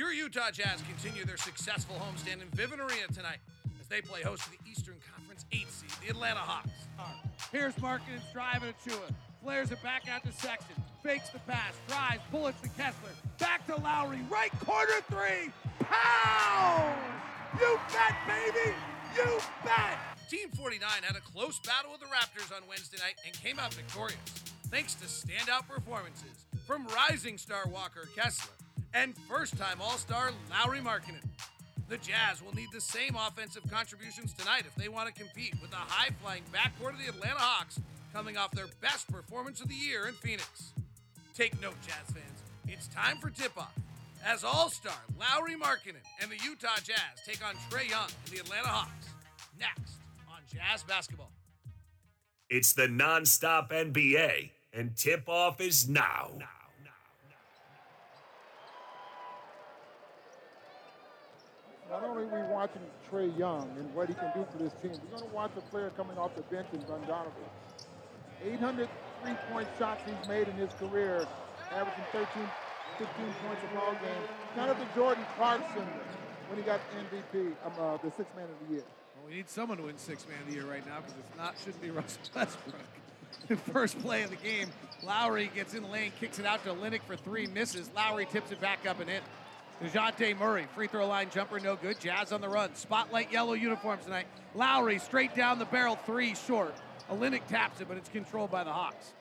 [0.00, 3.36] Your Utah Jazz continue their successful homestand in Vivint Arena tonight
[3.78, 6.70] as they play host to the Eastern Conference 8 seed, the Atlanta Hawks.
[7.52, 9.12] Here's Markkanen's driving to Chua.
[9.42, 10.82] Flares it back out to Sexton.
[11.02, 11.74] Fakes the pass.
[11.86, 12.22] Drives.
[12.32, 13.10] Bullets to Kessler.
[13.38, 14.20] Back to Lauri.
[14.30, 15.52] Right corner three.
[15.80, 16.94] Pow!
[17.60, 18.74] You bet, baby!
[19.14, 19.98] You bet!
[20.30, 23.74] Team 49 had a close battle with the Raptors on Wednesday night and came out
[23.74, 24.16] victorious,
[24.70, 28.54] thanks to standout performances from rising star Walker Kessler
[28.94, 31.24] and first time All Star Lauri Markkanen.
[31.88, 35.70] The Jazz will need the same offensive contributions tonight if they want to compete with
[35.70, 37.80] the high flying backcourt of the Atlanta Hawks
[38.12, 40.72] coming off their best performance of the year in Phoenix.
[41.34, 43.74] Take note, Jazz fans, it's time for tip off
[44.24, 48.40] as All Star Lauri Markkanen and the Utah Jazz take on Trae Young and the
[48.40, 49.08] Atlanta Hawks
[49.58, 49.94] next
[50.28, 51.30] on Jazz Basketball.
[52.48, 56.30] It's the nonstop NBA, and tip off is now.
[61.90, 64.92] Not only are we watching Trae Young and what he can do for this team,
[64.92, 67.34] we're going to watch a player coming off the bench in Bogdanovich.
[68.44, 68.88] 800
[69.24, 71.26] three-point shots he's made in his career,
[71.72, 72.26] averaging 13,
[72.96, 74.22] 15 points a ball game.
[74.54, 75.86] Kind of the Jordan Clarkson
[76.48, 78.84] when he got MVP, um, uh, the sixth man of the year.
[79.16, 81.36] Well, we need someone to win six man of the year right now because it's
[81.36, 83.60] not shouldn't be Russell Westbrook.
[83.72, 84.68] First play of the game,
[85.02, 87.90] Lauri gets in the lane, kicks it out to Olynyk for three, misses.
[87.96, 89.22] Lauri tips it back up and in.
[89.82, 91.98] DeJounte Murray, free throw line jumper, no good.
[92.00, 92.74] Jazz on the run.
[92.74, 94.26] Spotlight yellow uniforms tonight.
[94.54, 96.74] Lauri straight down the barrel, three short.
[97.10, 99.14] Olynyk taps it, but it's controlled by the Hawks.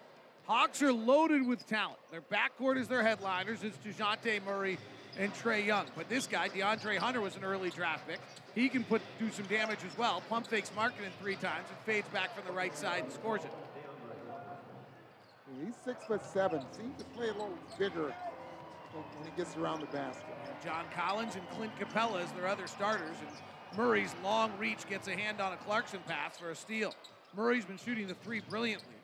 [0.46, 2.00] Hawks are loaded with talent.
[2.12, 3.64] Their backcourt is their headliners.
[3.64, 4.78] It's DeJounte Murray
[5.18, 5.86] and Trae Young.
[5.96, 8.20] But this guy, DeAndre Hunter, was an early draft pick.
[8.54, 10.22] He can put do some damage as well.
[10.28, 13.52] Pump fakes Markkanen three times and fades back from the right side and scores it.
[15.64, 16.62] He's six foot seven.
[16.72, 18.14] Seems to play a little bigger
[18.94, 20.26] when he gets around the basket.
[20.64, 23.16] John Collins and Clint Capela as their other starters.
[23.20, 26.94] And Murray's long reach gets a hand on a Clarkson pass for a steal.
[27.36, 28.96] Murray's been shooting the three brilliantly.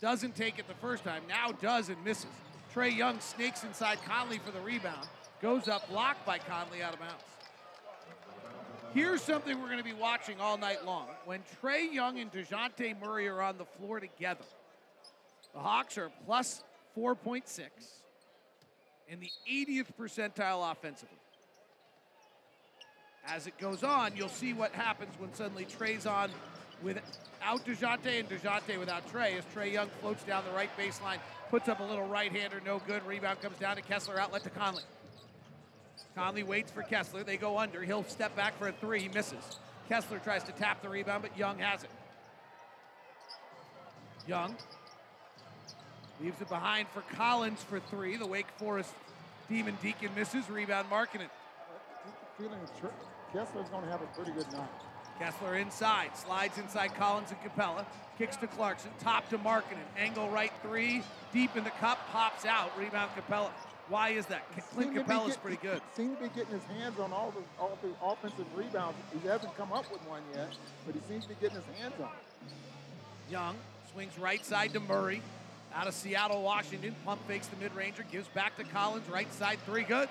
[0.00, 2.26] Doesn't take it the first time, now does and misses.
[2.74, 5.06] Trae Young snakes inside Conley for the rebound.
[5.40, 7.22] Goes up, blocked by Conley out of bounds.
[8.92, 11.06] Here's something we're going to be watching all night long.
[11.24, 14.44] When Trae Young and DeJounte Murray are on the floor together,
[15.52, 16.62] the Hawks are plus
[16.96, 17.60] 4.6
[19.08, 21.18] in the 80th percentile offensively.
[23.26, 26.30] As it goes on, you'll see what happens when suddenly Trae's on
[26.82, 27.04] without
[27.64, 31.18] DeJounte and DeJounte without Trae as Trae Young floats down the right baseline,
[31.50, 33.04] puts up a little right-hander, no good.
[33.06, 34.82] Rebound comes down to Kessler, outlet to Conley.
[36.14, 37.24] Conley waits for Kessler.
[37.24, 37.82] They go under.
[37.82, 39.00] He'll step back for a three.
[39.00, 39.58] He misses.
[39.88, 41.90] Kessler tries to tap the rebound, but Young has it.
[44.26, 44.56] Young
[46.20, 48.16] leaves it behind for Collins for three.
[48.16, 48.90] The Wake Forest
[49.48, 50.48] Demon Deacon misses.
[50.48, 51.28] Rebound Markkanen.
[52.38, 52.58] Feeling
[53.32, 54.68] Kessler's going to have a pretty good night.
[55.18, 57.84] Kessler inside, slides inside Collins and Capela,
[58.18, 61.02] kicks to Clarkson, top to Markkanen, angle right three,
[61.32, 63.50] deep in the cup, pops out, rebound Capela.
[63.88, 64.44] Why is that?
[64.72, 65.80] Clint Capela's pretty good.
[65.94, 68.96] Seems to be getting his hands on all the all the offensive rebounds.
[69.12, 70.48] He hasn't come up with one yet,
[70.86, 72.06] but he seems to be getting his hands on.
[72.06, 73.30] it.
[73.30, 73.56] Young
[73.92, 75.22] swings right side to Murray,
[75.74, 76.94] out of Seattle, Washington.
[77.04, 80.08] Pump fakes the mid-ranger, gives back to Collins, right side three, good.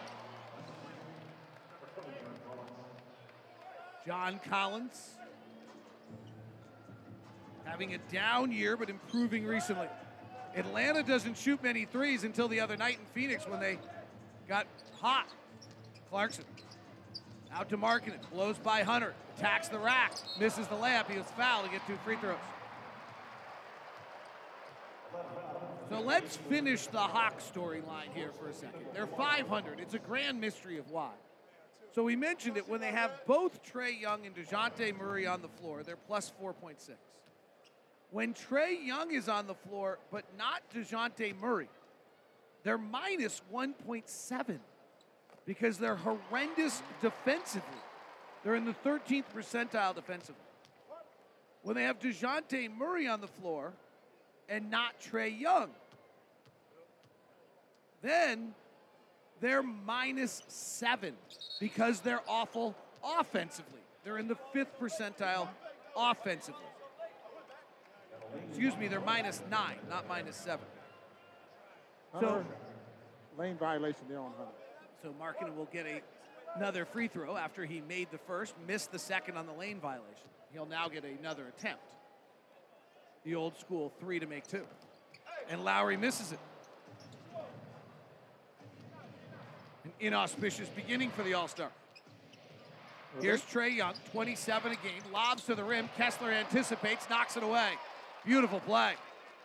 [4.06, 5.12] John Collins
[7.64, 9.88] having a down year, but improving recently.
[10.56, 13.80] Atlanta doesn't shoot many threes until the other night in Phoenix when they
[14.48, 14.68] got
[15.00, 15.28] hot.
[16.10, 16.44] Clarkson
[17.52, 21.10] out to Markkanen, blows by Hunter, attacks the rack, misses the layup.
[21.10, 22.36] He was fouled to get two free throws.
[25.90, 28.82] So let's finish the Hawk storyline here for a second.
[28.94, 29.80] They're 500.
[29.80, 31.12] It's a grand mystery of why.
[31.94, 35.48] So we mentioned it when they have both Trae Young and DeJounte Murray on the
[35.48, 36.76] floor, they're plus 4.6.
[38.10, 41.70] When Trae Young is on the floor, but not DeJounte Murray,
[42.64, 44.60] they're minus 1.7
[45.46, 47.70] because they're horrendous defensively.
[48.44, 50.42] They're in the 13th percentile defensively.
[51.62, 53.74] When they have DeJounte Murray on the floor
[54.50, 55.70] and not Trae Young,
[58.02, 58.54] then
[59.42, 61.14] they're minus seven
[61.60, 63.80] because they're awful offensively.
[64.04, 65.48] They're in the fifth percentile
[65.96, 66.62] offensively.
[68.50, 70.66] Excuse me, they're minus nine, not minus seven.
[72.20, 72.46] So,
[73.38, 74.52] lane violation there on Hunter.
[75.02, 76.02] So Markkanen will get a,
[76.56, 80.30] another free throw after he made the first, missed the second on the lane violation.
[80.52, 81.84] He'll now get another attempt.
[83.24, 84.66] The old school three to make two.
[85.50, 86.40] And Lauri misses it.
[89.84, 91.70] An inauspicious beginning for the All Star.
[93.22, 95.88] Here's Trae Young, 27 a game, lobs to the rim.
[95.98, 97.70] Kessler anticipates, knocks it away.
[98.26, 98.94] Beautiful play.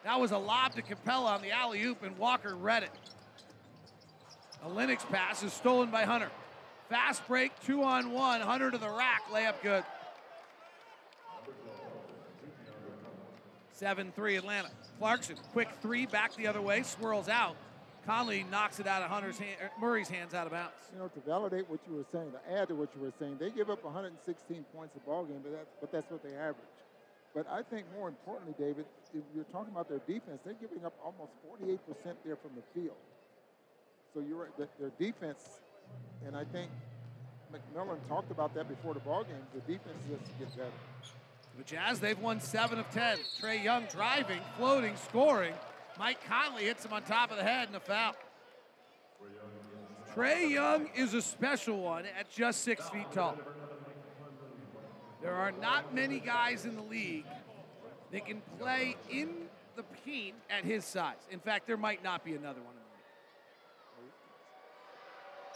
[0.04, 2.90] That was a lob to Capela on the alley oop, and Walker read it.
[4.66, 6.30] Olynyk pass is stolen by Hunter.
[6.88, 8.40] Fast break, two on one.
[8.40, 9.84] Hunter to the rack, layup good.
[13.78, 14.70] 7 3 Atlanta.
[14.98, 17.54] Clarkson, quick three, back the other way, swirls out.
[18.04, 20.74] Conley knocks it out of Hunter's hand, er, Murray's hands out of bounds.
[20.92, 23.36] You know, to validate what you were saying, to add to what you were saying,
[23.38, 26.74] they give up 116 points a ball game, but that's, but that's what they average.
[27.34, 30.94] But I think more importantly, David, if you're talking about their defense, they're giving up
[31.04, 31.78] almost 48%
[32.24, 32.98] there from the field.
[34.12, 35.60] So you're right, their defense,
[36.26, 36.70] and I think
[37.52, 39.44] McMillan talked about that before the ball game.
[39.54, 40.72] The defense has to get better.
[41.58, 43.18] The Jazz, they've won seven of 10.
[43.42, 45.54] Trae Young driving, floating, scoring.
[45.98, 48.14] Mike Conley hits him on top of the head and a foul.
[50.14, 53.36] Trae Young is a special one at just six feet tall.
[55.20, 57.26] There are not many guys in the league
[58.12, 61.16] that can play in the paint at his size.
[61.28, 62.82] In fact, there might not be another one in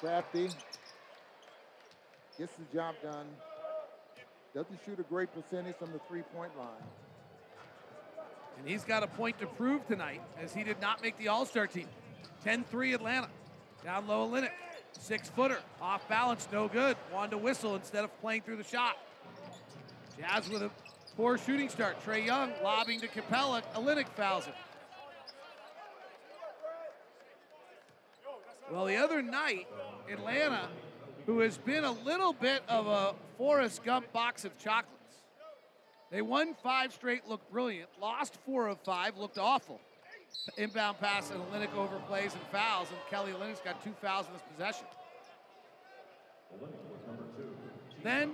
[0.00, 0.24] the league.
[0.24, 0.48] Crafty
[2.36, 3.26] gets the job done.
[4.54, 6.68] Doesn't shoot a great percentage from the three-point line.
[8.58, 11.66] And he's got a point to prove tonight as he did not make the All-Star
[11.66, 11.86] team.
[12.44, 13.28] 10-3 Atlanta.
[13.82, 14.50] Down low, Olynyk.
[14.98, 15.58] Six footer.
[15.80, 16.96] Off balance, no good.
[17.12, 18.98] Wanted to whistle instead of playing through the shot.
[20.18, 20.70] Jazz with a
[21.16, 21.96] poor shooting start.
[22.04, 23.62] Trae Young lobbing to Capela.
[23.74, 24.54] Olynyk fouls him.
[28.70, 29.66] Well, the other night,
[30.10, 30.68] Atlanta,
[31.26, 34.98] who has been a little bit of a Forrest Gump box of chocolates,
[36.10, 37.88] they won five straight, looked brilliant.
[38.00, 39.80] Lost four of five, looked awful.
[40.56, 44.42] Inbound pass and Olynyk overplays and fouls, and Kelly Olynyk's got two fouls in this
[44.54, 44.86] possession.
[48.02, 48.32] Then,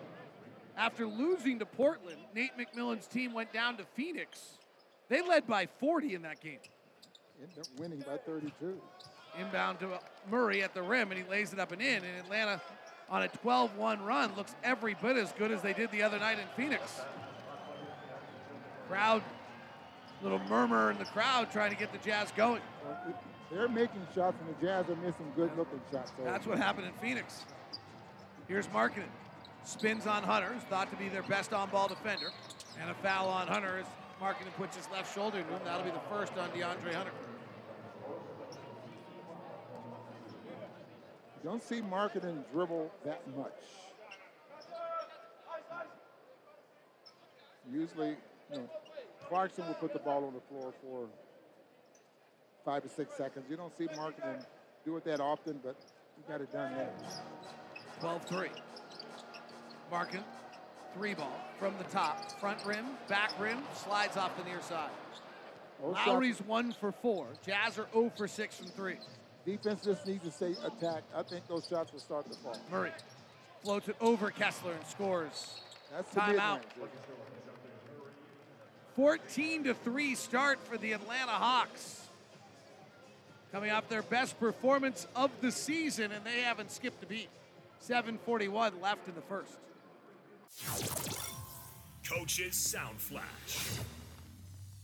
[0.76, 4.58] after losing to Portland, Nate McMillan's team went down to Phoenix.
[5.08, 6.58] They led by 40 in that game.
[7.40, 8.80] Ended up winning by 32.
[9.38, 10.00] Inbound to
[10.30, 12.04] Murray at the rim, and he lays it up and in.
[12.04, 12.60] And Atlanta,
[13.08, 16.18] on a 12 1 run, looks every bit as good as they did the other
[16.18, 17.00] night in Phoenix.
[18.88, 19.22] Crowd,
[20.22, 22.62] little murmur in the crowd trying to get the Jazz going.
[23.50, 26.12] They're making shots, and the Jazz are missing good-looking shots.
[26.16, 27.44] So That's what happened in Phoenix.
[28.46, 29.04] Here's Markkanen.
[29.64, 32.30] Spins on Hunter, who's thought to be their best on ball defender.
[32.80, 33.86] And a foul on Hunter as
[34.20, 35.60] Markkanen puts his left shoulder into him.
[35.64, 37.12] That'll be the first on DeAndre Hunter.
[41.44, 43.52] Don't see Markkanen dribble that much.
[47.70, 48.16] Usually,
[48.50, 48.70] you know,
[49.28, 51.06] Clarkson will put the ball on the floor for
[52.64, 53.44] five to six seconds.
[53.50, 54.44] You don't see Markkanen
[54.84, 55.76] do it that often, but
[56.16, 56.90] he got it done there.
[58.00, 58.48] 12 3.
[59.92, 60.24] Markkanen,
[60.94, 62.38] three ball from the top.
[62.40, 64.90] Front rim, back rim, slides off the near side.
[65.82, 67.28] Those Lauri's one for four.
[67.46, 68.96] Jazz are 0 for 6 from three.
[69.48, 71.02] Defense just needs to stay attack.
[71.16, 72.58] I think those shots will start to fall.
[72.70, 72.92] Murray
[73.62, 75.60] floats it over Kessler and scores.
[75.90, 76.60] That's Timeout.
[78.94, 82.06] 14 to 3 start for the Atlanta Hawks.
[83.52, 87.30] Coming off their best performance of the season, and they haven't skipped a beat.
[87.80, 89.52] 741 left in the first.
[92.06, 93.78] Coach's Sound Flash.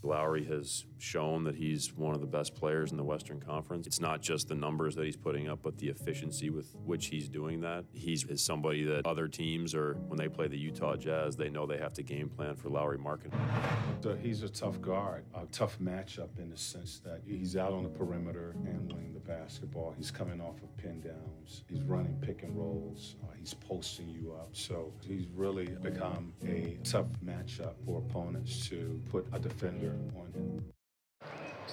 [0.04, 3.86] Lauri has shown that he's one of the best players in the Western Conference.
[3.86, 7.28] It's not just the numbers that he's putting up, but the efficiency with which he's
[7.28, 7.84] doing that.
[7.92, 11.66] He's is somebody that other teams or when they play the Utah Jazz, they know
[11.66, 13.32] they have to game plan for Lauri Markkanen.
[14.02, 17.82] So he's a tough guard, a tough matchup in the sense that he's out on
[17.82, 19.94] the perimeter handling the basketball.
[19.96, 21.64] He's coming off of pin downs.
[21.68, 23.16] He's running pick and rolls.
[23.22, 24.50] Uh, he's posting you up.
[24.52, 30.64] So he's really become a tough matchup for opponents to put a defender on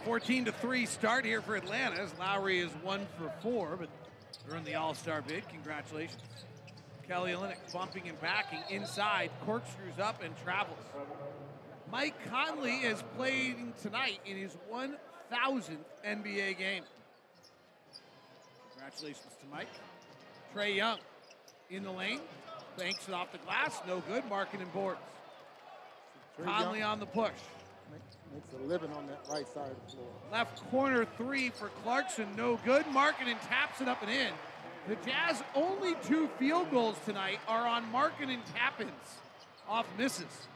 [0.05, 3.89] 14 to 3 start here for Atlanta as Lauri is one for four, but
[4.47, 5.47] they're in the All Star bid.
[5.49, 6.21] Congratulations.
[7.07, 10.77] Kelly Olynyk bumping and backing inside, corkscrews up and travels.
[11.91, 16.83] Mike Conley is playing tonight in his 1,000th NBA game.
[18.71, 19.67] Congratulations to Mike.
[20.55, 20.99] Trae Young
[21.69, 22.21] in the lane.
[22.77, 23.77] Banks it off the glass.
[23.85, 24.23] No good.
[24.29, 24.99] Markkanen boards.
[26.43, 27.31] Conley on the push.
[28.33, 30.07] Make- makes a living on that right side of the floor.
[30.31, 32.27] Left corner three for Clarkson.
[32.35, 32.85] No good.
[32.87, 34.33] Markkanen taps it up and in.
[34.87, 38.89] The Jazz only two field goals tonight are on Markkanen and tap-ins
[39.69, 40.47] off misses.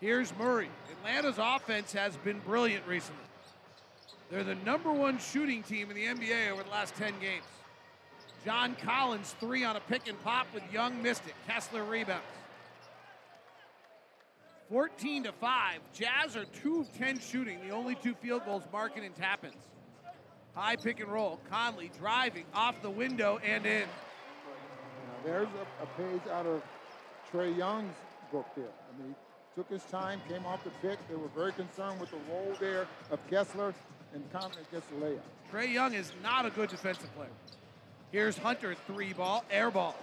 [0.00, 0.70] Here's Murray.
[0.90, 3.22] Atlanta's offense has been brilliant recently.
[4.30, 7.44] They're the number one shooting team in the NBA over the last 10 games.
[8.44, 11.34] John Collins, three on a pick and pop with Young missed it.
[11.46, 12.24] Kessler rebounds.
[14.70, 15.80] 14 to 5.
[15.94, 19.54] Jazz are 2 of 10 shooting, the only two field goals Markkanen and tap-ins.
[20.54, 21.40] High pick and roll.
[21.48, 23.82] Conley driving off the window and in.
[23.82, 26.62] Now, there's a, a page out of
[27.32, 27.94] Trae Young's
[28.32, 28.64] book there.
[28.66, 30.98] I mean, he took his time, came off the pick.
[31.08, 33.72] They were very concerned with the role there of Kessler,
[34.12, 35.20] and Conley gets the layup.
[35.52, 37.30] Trae Young is not a good defensive player.
[38.10, 39.94] Here's Hunter, three ball, air ball.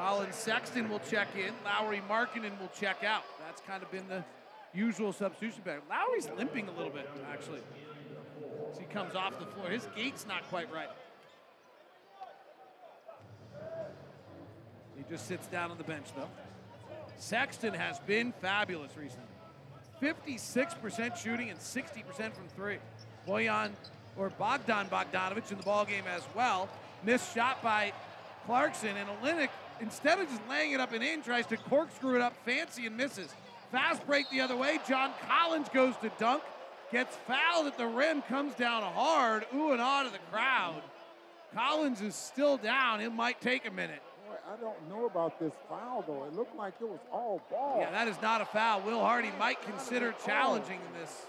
[0.00, 1.52] Colin Sexton will check in.
[1.62, 3.22] Lauri Markkanen will check out.
[3.44, 4.24] That's kind of been the
[4.72, 5.82] usual substitution pattern.
[5.90, 7.60] Lauri's limping a little bit, actually.
[8.72, 9.68] As he comes off the floor.
[9.68, 10.88] His gait's not quite right.
[14.96, 16.30] He just sits down on the bench, though.
[17.18, 19.26] Sexton has been fabulous recently.
[20.00, 22.78] 56% shooting and 60% from three.
[23.28, 23.72] Bojan
[24.16, 26.70] or Bogdan Bogdanovich in the ball game as well.
[27.04, 27.92] Missed shot by
[28.46, 32.22] Clarkson and Olynyk, instead of just laying it up and in, tries to corkscrew it
[32.22, 33.34] up fancy and misses.
[33.72, 34.78] Fast break the other way.
[34.88, 36.42] John Collins goes to dunk,
[36.90, 39.46] gets fouled at the rim, comes down hard.
[39.54, 40.82] Ooh and ah to the crowd.
[41.54, 43.00] Collins is still down.
[43.00, 44.02] It might take a minute.
[44.26, 46.24] Boy, I don't know about this foul, though.
[46.24, 47.78] It looked like it was all ball.
[47.80, 48.80] Yeah, that is not a foul.
[48.82, 51.22] Will Hardy might consider challenging this.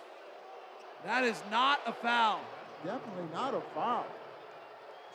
[1.05, 2.39] That is not a foul.
[2.83, 4.05] Definitely not a foul.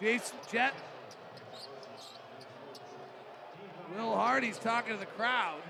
[0.01, 0.75] Jason Jet.
[3.95, 5.61] Will Hardy's talking to the crowd.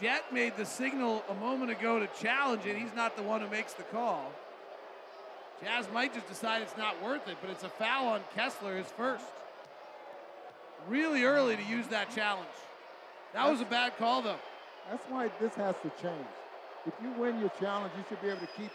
[0.00, 2.76] Jet made the signal a moment ago to challenge it.
[2.76, 4.32] He's not the one who makes the call.
[5.62, 8.86] Jazz might just decide it's not worth it, but it's a foul on Kessler, his
[8.86, 9.24] first.
[10.88, 12.48] Really early to use that challenge.
[13.32, 14.40] That was a bad call, though.
[14.90, 16.26] That's why this has to change.
[16.84, 18.70] If you win your challenge, you should be able to keep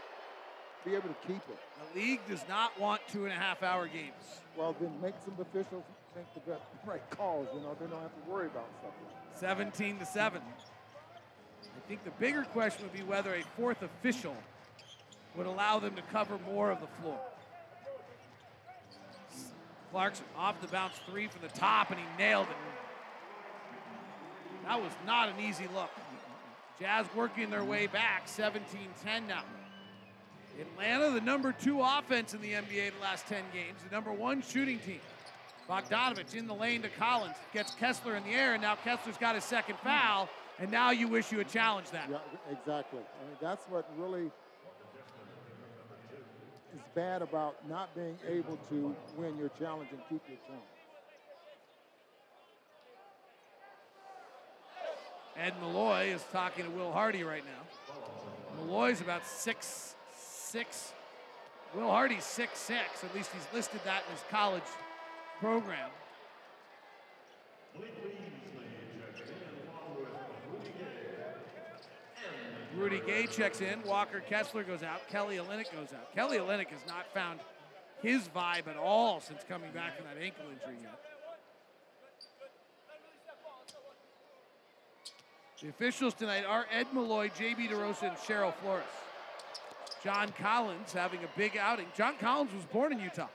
[0.85, 1.59] be able to keep it.
[1.93, 4.13] The league does not want two and a half hour games.
[4.55, 5.83] Well, then make some officials
[6.17, 7.47] make the best right calls.
[7.53, 8.99] You know, they don't have to worry about something.
[9.35, 10.41] 17 to 7.
[10.41, 14.35] I think the bigger question would be whether a fourth official
[15.35, 17.19] would allow them to cover more of the floor.
[19.91, 22.55] Clarkson off the bounce three from the top, and he nailed it.
[24.65, 25.91] That was not an easy look.
[26.79, 28.65] Jazz working their way back, 17
[29.03, 29.43] 10 now.
[30.59, 34.41] Atlanta, the number two offense in the NBA the last 10 games, the number one
[34.41, 34.99] shooting team.
[35.69, 39.35] Bogdanovich in the lane to Collins, gets Kessler in the air, and now Kessler's got
[39.35, 42.09] his second foul, and now you wish you had challenged that.
[42.09, 42.17] Yeah,
[42.49, 42.99] exactly.
[42.99, 44.31] I mean, that's what really
[46.73, 50.63] is bad about not being able to win your challenge and keep your challenge.
[55.35, 58.63] Ed Malloy is talking to Will Hardy right now.
[58.63, 60.93] Malloy's about six six.
[61.75, 63.03] Will Hardy's six six.
[63.03, 64.63] At least he's listed that in his college
[65.39, 65.89] program.
[72.75, 73.81] Rudy Gay checks in.
[73.83, 75.07] Walker Kessler goes out.
[75.09, 76.13] Kelly Olynyk goes out.
[76.13, 77.39] Kelly Olynyk has not found
[78.03, 80.99] his vibe at all since coming back from that ankle injury yet.
[85.61, 88.83] The officials tonight are Ed Malloy, JB DeRosa, and Cheryl Flores.
[90.03, 91.87] John Collins having a big outing.
[91.95, 93.27] John Collins was born in Utah.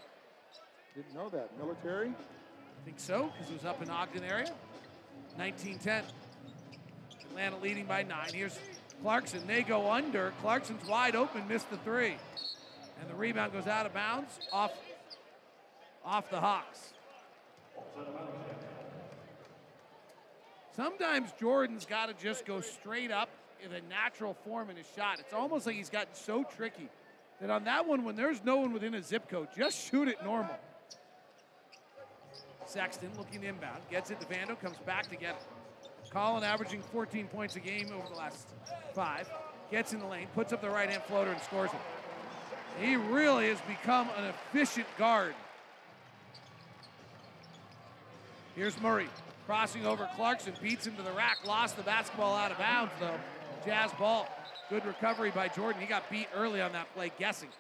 [0.95, 1.57] Didn't know that.
[1.59, 2.09] Military?
[2.09, 4.53] I think so, because it was up in Ogden area.
[5.37, 6.05] 1910.
[7.31, 8.29] Atlanta leading by nine.
[8.33, 8.59] Here's
[9.01, 9.47] Clarkson.
[9.47, 10.35] They go under.
[10.43, 12.17] Clarkson's wide open, missed the three.
[13.01, 14.73] And the rebound goes out of bounds off,
[16.05, 16.93] off the Hawks.
[20.77, 23.31] Sometimes Jordan's got to just go straight up
[23.65, 25.21] in a natural form in his shot.
[25.21, 26.89] It's almost like he's gotten so tricky
[27.41, 30.23] that on that one, when there's no one within a zip code, just shoot it
[30.23, 30.59] normal.
[32.73, 36.11] Sexton looking inbound, gets it to Vando, comes back to get it.
[36.11, 38.49] Colin averaging 14 points a game over the last
[38.95, 39.31] five.
[39.71, 42.85] Gets in the lane, puts up the right hand floater, and scores it.
[42.85, 45.35] He really has become an efficient guard.
[48.57, 49.09] Here's Murray
[49.47, 53.19] crossing over Clarkson, beats him to the rack, lost the basketball out of bounds though.
[53.67, 54.29] Jazz ball.
[54.71, 55.81] Good recovery by Jordan.
[55.83, 57.51] He got beat early on that play, guessing.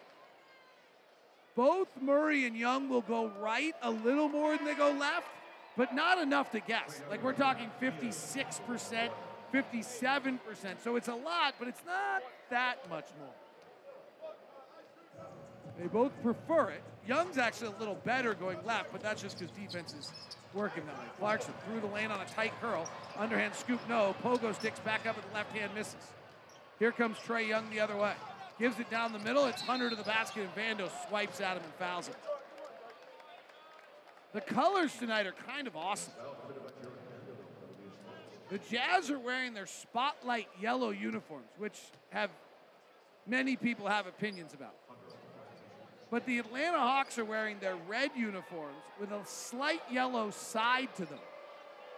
[1.55, 5.29] Both Murray and Young will go right a little more than they go left,
[5.77, 7.03] but not enough to guess.
[7.11, 9.11] Like we're talking 56%,
[9.53, 10.39] 57%.
[10.83, 13.35] So it's a lot, but it's not that much more.
[15.79, 16.83] They both prefer it.
[17.07, 20.13] Young's actually a little better going left, but that's just because defense is
[20.55, 21.05] working that way.
[21.19, 22.89] Clarkson through the lane on a tight curl.
[23.19, 24.15] Underhand scoop, no.
[24.23, 25.97] Pogo sticks back up at the left hand, misses.
[26.79, 28.13] Here comes Trae Young the other way.
[28.59, 29.47] Gives it down the middle.
[29.47, 32.15] It's Hunter to the basket, and Vando swipes at him and fouls him.
[34.33, 36.15] The colors tonight are kind of awesome.
[38.51, 41.79] The Jazz are wearing their spotlight yellow uniforms, which
[42.11, 42.31] have
[43.27, 44.75] many people have opinions about.
[46.11, 51.07] But the Atlanta Hawks are wearing their red uniforms with a slight yellow side to
[51.07, 51.19] them.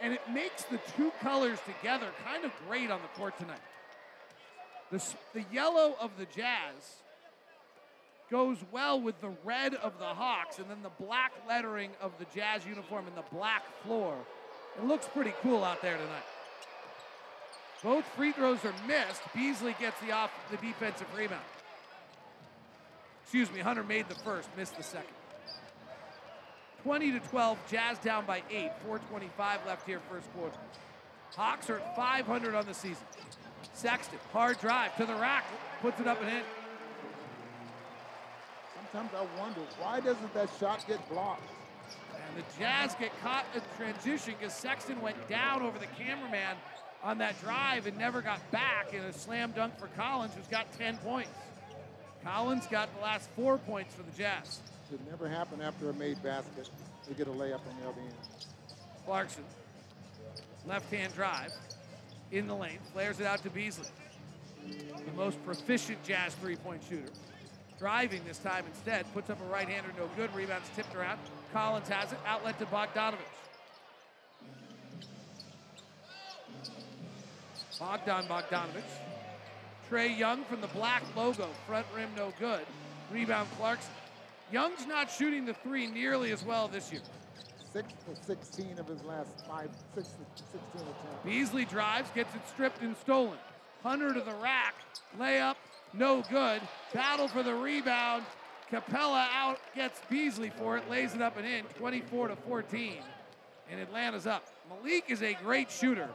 [0.00, 3.58] And it makes the two colors together kind of great on the court tonight.
[4.94, 7.02] The, the yellow of the Jazz
[8.30, 12.26] goes well with the red of the Hawks, and then the black lettering of the
[12.32, 14.14] Jazz uniform and the black floor.
[14.78, 16.22] It looks pretty cool out there tonight.
[17.82, 19.20] Both free throws are missed.
[19.34, 21.42] Beasley gets the off the defensive rebound.
[23.24, 25.10] Excuse me, Hunter made the first, missed the second.
[26.84, 28.70] 20 to 12, Jazz down by eight.
[28.84, 30.56] 425 left here, first quarter.
[31.34, 33.02] Hawks are at 500 on the season.
[33.84, 35.44] Sexton, hard drive to the rack,
[35.82, 36.42] puts it up and in.
[38.90, 41.50] Sometimes I wonder why doesn't that shot get blocked?
[42.14, 46.56] And the Jazz get caught in transition because Sexton went down over the cameraman
[47.02, 50.72] on that drive and never got back in a slam dunk for Collins, who's got
[50.78, 51.28] 10 points.
[52.24, 54.60] Collins got the last four points for the Jazz.
[54.94, 56.70] It never happened after a made basket.
[57.06, 58.14] They get a layup on the other end.
[59.04, 59.44] Clarkson,
[60.66, 61.52] left hand drive
[62.34, 63.86] in the lane, flares it out to Beasley.
[64.66, 67.10] The most proficient Jazz three point shooter.
[67.78, 70.34] Driving this time instead, puts up a right hander, no good.
[70.34, 71.18] Rebounds tipped around.
[71.52, 73.18] Collins has it, outlet to Bogdanovich.
[77.78, 78.82] Bogdan Bogdanovich.
[79.90, 82.64] Trae Young from the black logo, front rim no good.
[83.12, 83.92] Rebound Clarkson.
[84.50, 87.02] Young's not shooting the three nearly as well this year.
[87.74, 91.24] Six for 16 of his last five, six for 16 attempts.
[91.24, 93.36] Beasley drives, gets it stripped and stolen.
[93.82, 94.76] Hunter to the rack,
[95.18, 95.56] layup,
[95.92, 96.62] no good.
[96.92, 98.22] Battle for the rebound.
[98.70, 102.98] Capela out, gets Beasley for it, lays it up and in, 24 to 14.
[103.68, 104.44] And Atlanta's up.
[104.68, 106.08] Malik is a great shooter,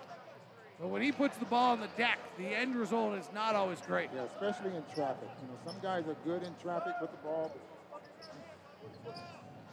[0.80, 3.82] but when he puts the ball on the deck, the end result is not always
[3.82, 4.10] great.
[4.16, 5.28] Yeah, especially in traffic.
[5.42, 7.52] You know, some guys are good in traffic with the ball.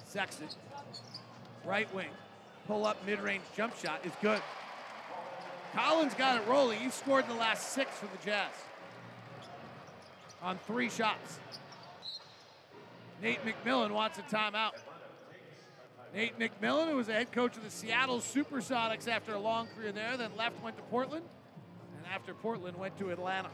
[0.05, 0.49] Sexton,
[1.67, 2.09] right wing,
[2.67, 4.41] pull up mid range jump shot is good.
[5.75, 6.81] Collins got it rolling.
[6.81, 8.53] He scored the last six for the Jazz
[10.43, 11.39] on three shots.
[13.21, 14.73] Nate McMillan wants a timeout.
[16.15, 19.93] Nate McMillan, who was the head coach of the Seattle Supersonics after a long career
[19.93, 21.25] there, then left, went to Portland,
[21.97, 23.51] and after Portland, went to Atlanta.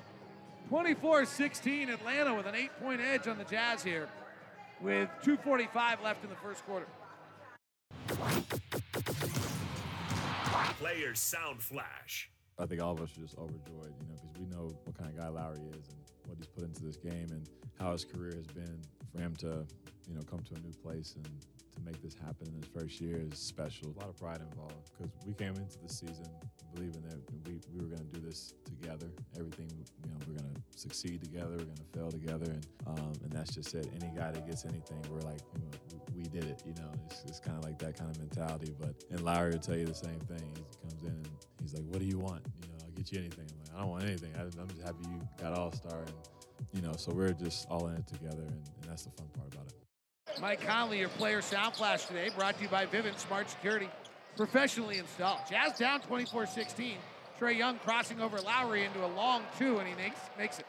[0.69, 4.09] 24 16, Atlanta with an eight point edge on the Jazz here
[4.81, 6.87] with 2.45 left in the first quarter.
[10.79, 12.31] Players Sound Flash.
[12.59, 15.11] I think all of us are just overjoyed, you know, because we know what kind
[15.11, 18.35] of guy Lauri is and what he's put into this game and how his career
[18.37, 18.81] has been.
[19.13, 19.67] For him to,
[20.09, 23.01] you know, come to a new place and to make this happen in his first
[23.01, 23.95] year is special.
[23.97, 26.27] A lot of pride involved because we came into the season
[26.75, 29.07] believing that we, we were going to do this together.
[29.39, 29.69] Everything,
[30.05, 33.33] you know, we're going to succeed together, we're going to fail together, and um, and
[33.33, 33.89] that's just it.
[34.01, 35.71] Any guy that gets anything, we're like, you know,
[36.33, 36.63] did it.
[36.67, 38.75] You know, it's, it's kind of like that kind of mentality.
[38.81, 40.43] But and Lauri will tell you the same thing.
[40.55, 41.29] He comes in and
[41.61, 42.43] he's like, "What do you want?
[42.63, 44.33] You know, I'll get you anything." I'm like, "I don't want anything.
[44.37, 46.15] I, I'm just happy you got All Star." And
[46.73, 49.53] you know, so we're just all in it together, and, and that's the fun part
[49.53, 50.41] about it.
[50.41, 53.89] Mike Conley, your player sound flash today, brought to you by Vivint Smart Security,
[54.37, 55.41] professionally installed.
[55.51, 56.97] Jazz down 24 16.
[57.39, 60.67] Trae Young crossing over Lauri into a long two, and he makes, makes it.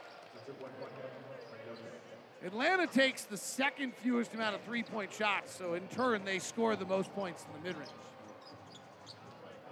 [2.46, 6.76] Atlanta takes the second fewest amount of three point shots, so in turn, they score
[6.76, 7.90] the most points in the mid range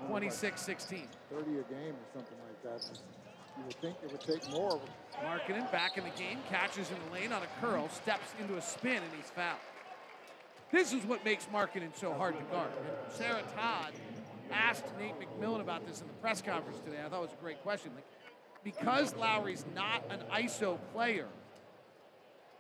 [0.08, 1.08] 26 16.
[1.30, 3.00] 30 a game or something like that.
[3.58, 4.80] You would think it would take more.
[5.24, 8.62] Markkanen back in the game, catches in the lane on a curl, steps into a
[8.62, 9.60] spin, and he's fouled.
[10.72, 12.72] This is what makes Markkanen so hard to guard.
[12.78, 13.92] And Sarah Todd
[14.52, 16.98] asked Nate McMillan about this in the press conference today.
[17.06, 17.92] I thought it was a great question.
[17.94, 18.06] Like,
[18.64, 21.28] because Lauri's not an ISO player,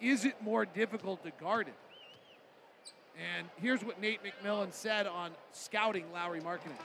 [0.01, 1.75] is it more difficult to guard it?
[3.37, 6.77] And here's what Nate McMillan said on scouting Lauri Markkanen.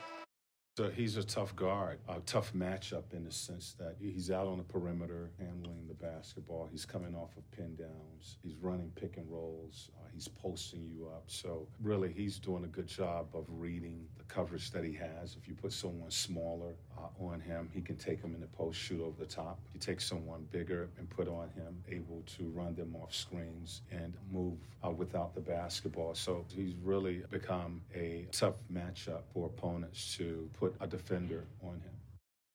[0.77, 4.59] So he's a tough guard, a tough matchup in the sense that he's out on
[4.59, 6.69] the perimeter handling the basketball.
[6.71, 8.37] He's coming off of pin downs.
[8.43, 9.91] He's running pick and rolls.
[9.97, 11.25] Uh, he's posting you up.
[11.29, 15.37] So really, he's doing a good job of reading the coverage that he has.
[15.41, 18.79] If you put someone smaller uh, on him, he can take him in the post,
[18.79, 19.59] shoot over the top.
[19.73, 24.15] You take someone bigger and put on him, able to run them off screens and
[24.31, 26.15] move uh, without the basketball.
[26.15, 31.97] So he's really become a tough matchup for opponents to put a defender on him.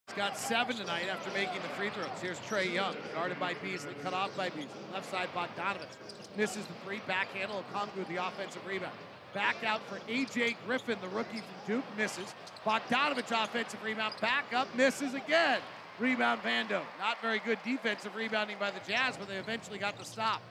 [0.07, 2.09] He's got seven tonight after making the free throws.
[2.21, 4.67] Here's Trae Young, guarded by Beasley, cut off by Beasley.
[4.91, 5.95] Left side, Bogdanovich
[6.35, 6.99] misses the three.
[7.07, 8.91] Back handle, Okongwu, the offensive rebound.
[9.33, 10.57] Back out for A.J.
[10.65, 12.33] Griffin, the rookie from Duke, misses.
[12.65, 14.13] Bogdanovich, offensive rebound.
[14.19, 15.59] Back up, misses again.
[15.99, 16.81] Rebound, Vando.
[16.99, 20.41] Not very good defensive rebounding by the Jazz, but they eventually got the stop.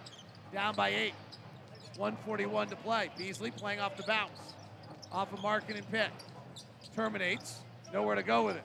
[0.52, 1.14] Down by eight.
[1.96, 3.10] 141 to play.
[3.18, 4.54] Beasley playing off the bounce.
[5.12, 6.10] Off of Markkanen and Pitt
[6.94, 7.58] terminates.
[7.92, 8.62] Nowhere to go with it.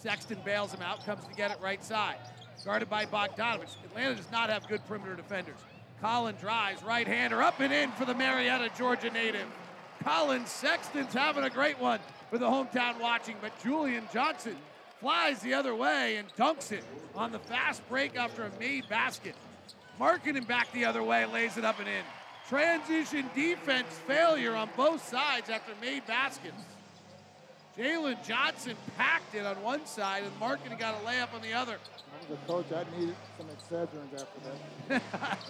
[0.00, 2.16] Sexton bails him out, comes to get it right side.
[2.64, 3.82] Guarded by Bogdanovich.
[3.84, 5.58] Atlanta does not have good perimeter defenders.
[6.00, 9.46] Collin drives, right hander up and in for the Marietta, Georgia native.
[10.04, 11.98] Collin Sexton's having a great one
[12.30, 14.56] for the hometown watching, but Jalen Johnson
[15.00, 16.84] flies the other way and dunks it
[17.16, 19.34] on the fast break after a made basket.
[19.98, 22.04] Markkanen back the other way, lays it up and in.
[22.48, 26.62] Transition defense failure on both sides after made baskets.
[27.76, 31.76] Jalen Johnson packed it on one side, and Markkanen got a layup on the other.
[31.76, 32.66] I was a coach.
[32.72, 35.38] I needed some Excedrins after that.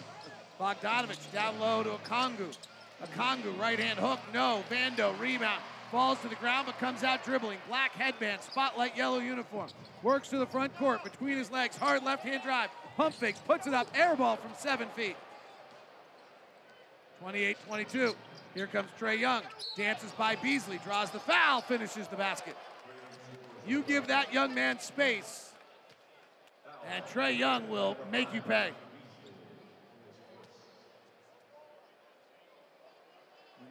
[0.59, 2.57] Bogdanovich down low to Okongwu.
[3.03, 4.65] A Kongu right hand hook, no.
[4.71, 5.63] Vando rebound.
[5.93, 7.59] Falls to the ground but comes out dribbling.
[7.69, 9.71] Black headband, spotlight yellow uniform.
[10.03, 11.77] Works to the front court between his legs.
[11.77, 12.71] Hard left hand drive.
[12.97, 13.89] Pump fakes, puts it up.
[13.95, 15.17] Air ball from seven feet.
[17.21, 18.15] 28 22.
[18.55, 19.43] Here comes Trae Young.
[19.77, 22.57] Dances by Beasley, draws the foul, finishes the basket.
[23.67, 25.53] You give that young man space,
[26.91, 28.71] and Trae Young will make you pay.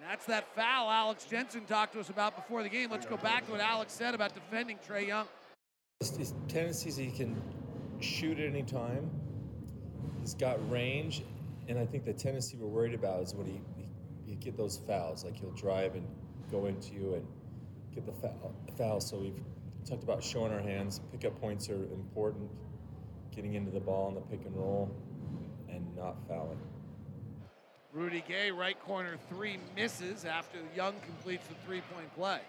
[0.07, 2.89] That's that foul Alex Jensen talked to us about before the game.
[2.89, 5.25] Let's go back to what Alex said about defending Trae Young.
[5.99, 7.35] His tendencies, he can
[7.99, 9.11] shoot at any time.
[10.21, 11.23] He's got range,
[11.67, 13.59] and I think the tendency we're worried about is when he
[14.25, 15.25] you get those fouls.
[15.25, 16.07] Like he'll drive and
[16.51, 17.27] go into you and
[17.93, 18.55] get the foul.
[18.77, 19.01] foul.
[19.01, 19.41] So we've
[19.85, 21.01] talked about showing our hands.
[21.11, 22.49] Pickup points are important.
[23.35, 24.89] Getting into the ball in the pick and roll,
[25.69, 26.59] and not fouling.
[27.93, 32.39] Rudy Gay, right corner three misses after Young completes the three-point play.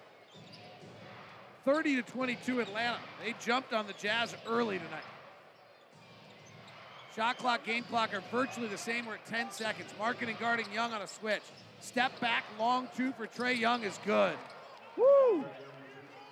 [1.64, 2.98] 30 to 22 Atlanta.
[3.24, 5.04] They jumped on the Jazz early tonight.
[7.14, 9.06] Shot clock, game clock are virtually the same.
[9.06, 9.90] We're at 10 seconds.
[10.00, 11.42] Markkanen guarding Young on a switch.
[11.80, 14.36] Step back, long two for Trae Young is good.
[14.96, 15.44] Woo!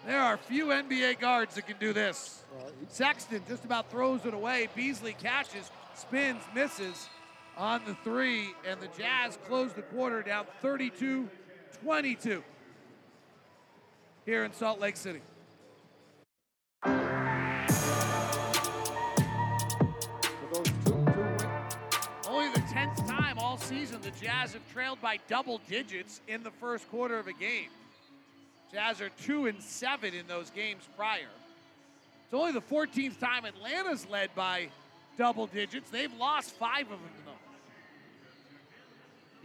[0.06, 2.42] There are few NBA guards that can do this.
[2.88, 4.68] Sexton just about throws it away.
[4.74, 7.08] Beasley catches, spins, misses
[7.56, 11.28] on the three, and the Jazz close the quarter down 32
[11.82, 12.42] 22
[14.24, 15.20] here in Salt Lake City.
[16.84, 17.04] Only
[22.52, 26.88] the 10th time all season, the Jazz have trailed by double digits in the first
[26.90, 27.68] quarter of a game.
[28.72, 31.28] Jazz are two and seven in those games prior.
[32.24, 34.68] It's only the 14th time Atlanta's led by
[35.16, 35.88] double digits.
[35.90, 37.25] They've lost five of them.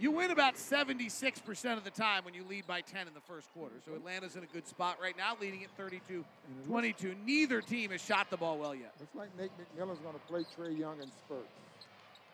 [0.02, 3.48] You win about 76% of the time when you lead by 10 in the first
[3.54, 3.76] quarter.
[3.86, 6.24] So Atlanta's in a good spot right now, leading at 32
[6.66, 7.14] 22.
[7.24, 8.92] Neither team has shot the ball well yet.
[8.98, 11.46] Looks like Nate McMillan's going to play Trae Young in spurts.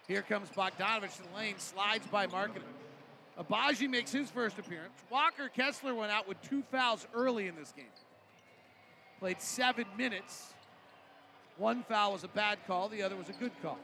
[0.07, 2.63] Here comes Bogdanovich to the lane, slides by Markkanen.
[3.39, 4.95] Agbaji makes his first appearance.
[5.11, 7.85] Walker Kessler went out with two fouls early in this game.
[9.21, 10.55] Played seven minutes.
[11.59, 13.77] One foul was a bad call, the other was a good call.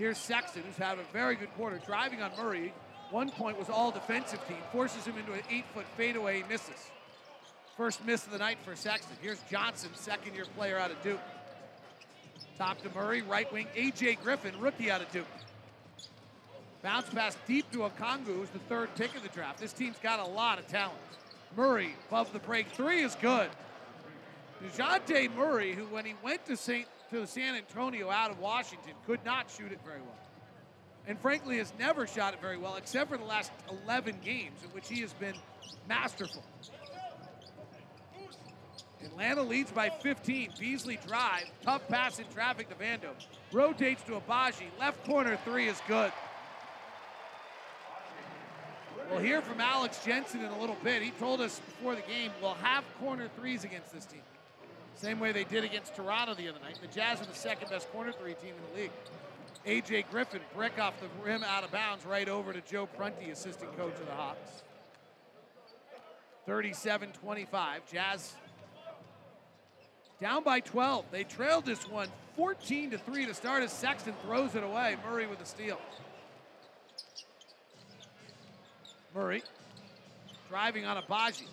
[0.00, 2.72] Here's Sexton, who's had a very good quarter, driving on Murray.
[3.10, 6.90] One point was all defensive team, forces him into an eight foot fadeaway, misses.
[7.76, 9.14] First miss of the night for Sexton.
[9.20, 11.20] Here's Johnson, second year player out of Duke.
[12.56, 14.14] Top to Murray, right wing A.J.
[14.24, 15.26] Griffin, rookie out of Duke.
[16.82, 19.60] Bounce pass deep to Okongwu, who's the third pick of the draft.
[19.60, 20.96] This team's got a lot of talent.
[21.54, 23.50] Murray above the break three is good.
[24.64, 26.86] DeJounte Murray, who when he went to St.
[27.10, 30.18] to San Antonio out of Washington, could not shoot it very well.
[31.06, 33.50] And frankly has never shot it very well, except for the last
[33.84, 35.34] 11 games in which he has been
[35.88, 36.44] masterful.
[39.04, 40.52] Atlanta leads by 15.
[40.58, 41.44] Beasley drive.
[41.62, 43.10] Tough pass in traffic to Vando.
[43.52, 44.66] Rotates to Agbaji.
[44.78, 46.12] Left corner three is good.
[49.10, 51.02] We'll hear from Alex Jensen in a little bit.
[51.02, 54.20] He told us before the game we'll have corner threes against this team.
[55.00, 56.78] Same way they did against Toronto the other night.
[56.78, 58.90] The Jazz are the second best corner three team in the league.
[59.64, 60.04] A.J.
[60.10, 63.94] Griffin, brick off the rim out of bounds, right over to Joe Prunty, assistant coach
[63.94, 64.62] of the Hawks.
[66.44, 67.90] 37 25.
[67.90, 68.34] Jazz
[70.20, 71.06] down by 12.
[71.10, 74.98] They trailed this one 14 to 3 to start as Sexton throws it away.
[75.08, 75.80] Murray with the steal.
[79.14, 79.42] Murray
[80.50, 81.46] driving on a Agbaji.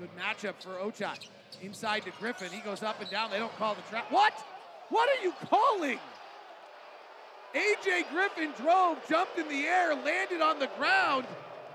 [0.00, 1.16] Good matchup for Ochai.
[1.62, 2.50] Inside to Griffin.
[2.50, 3.30] He goes up and down.
[3.30, 4.10] They don't call the trap.
[4.10, 4.32] What?
[4.90, 5.98] What are you calling?
[7.54, 11.26] AJ Griffin drove, jumped in the air, landed on the ground,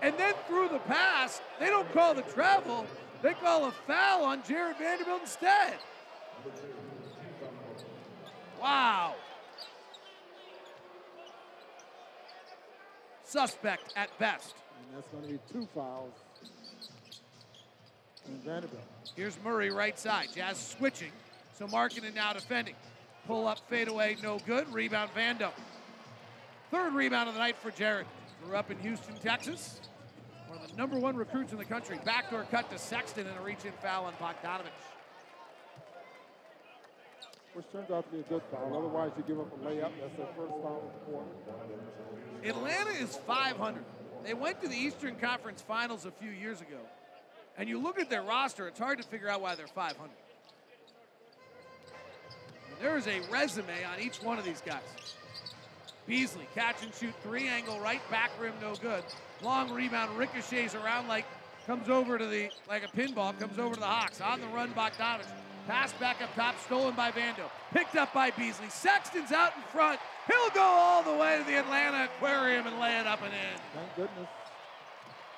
[0.02, 1.42] and then threw the pass.
[1.60, 2.86] They don't call the travel.
[3.22, 5.76] They call a foul on Jarred Vanderbilt instead.
[8.62, 9.16] Wow.
[13.24, 14.56] Suspect at best.
[14.88, 16.14] And that's going to be two fouls
[18.30, 18.82] in Vanderbilt.
[19.16, 20.30] Here's Murray right side.
[20.34, 21.12] Jazz switching.
[21.58, 22.76] So Markkanen now defending.
[23.28, 24.72] Pull up, fade away, no good.
[24.74, 25.52] Rebound Vando.
[26.72, 28.06] Third rebound of the night for Jarred.
[28.46, 29.82] Grew up in Houston, Texas.
[30.48, 32.00] One of the number one recruits in the country.
[32.06, 34.70] Backdoor cut to Sexton and a reach-in foul on Bogdanovich.
[37.54, 38.78] Which turns out to be a good foul.
[38.78, 39.92] Otherwise, you give up a layup.
[40.00, 41.30] That's their first foul of the quarter.
[42.46, 43.84] Atlanta is 500.
[44.24, 46.78] They went to the Eastern Conference Finals a few years ago.
[47.60, 50.10] And you look at their roster, it's hard to figure out why they're 500.
[52.82, 54.80] There is a resume on each one of these guys.
[56.08, 59.04] Beasley, catch and shoot three angle right back rim, no good.
[59.42, 61.26] Long rebound, ricochets around like
[61.68, 64.22] comes over to the like a pinball, comes over to the Hawks.
[64.22, 65.28] On the run, Bogdanovich.
[65.68, 67.44] Pass back up top, stolen by Vando.
[67.74, 68.70] Picked up by Beasley.
[68.70, 70.00] Sexton's out in front.
[70.26, 73.60] He'll go all the way to the Atlanta Aquarium and lay it up and in.
[73.76, 74.30] Thank goodness.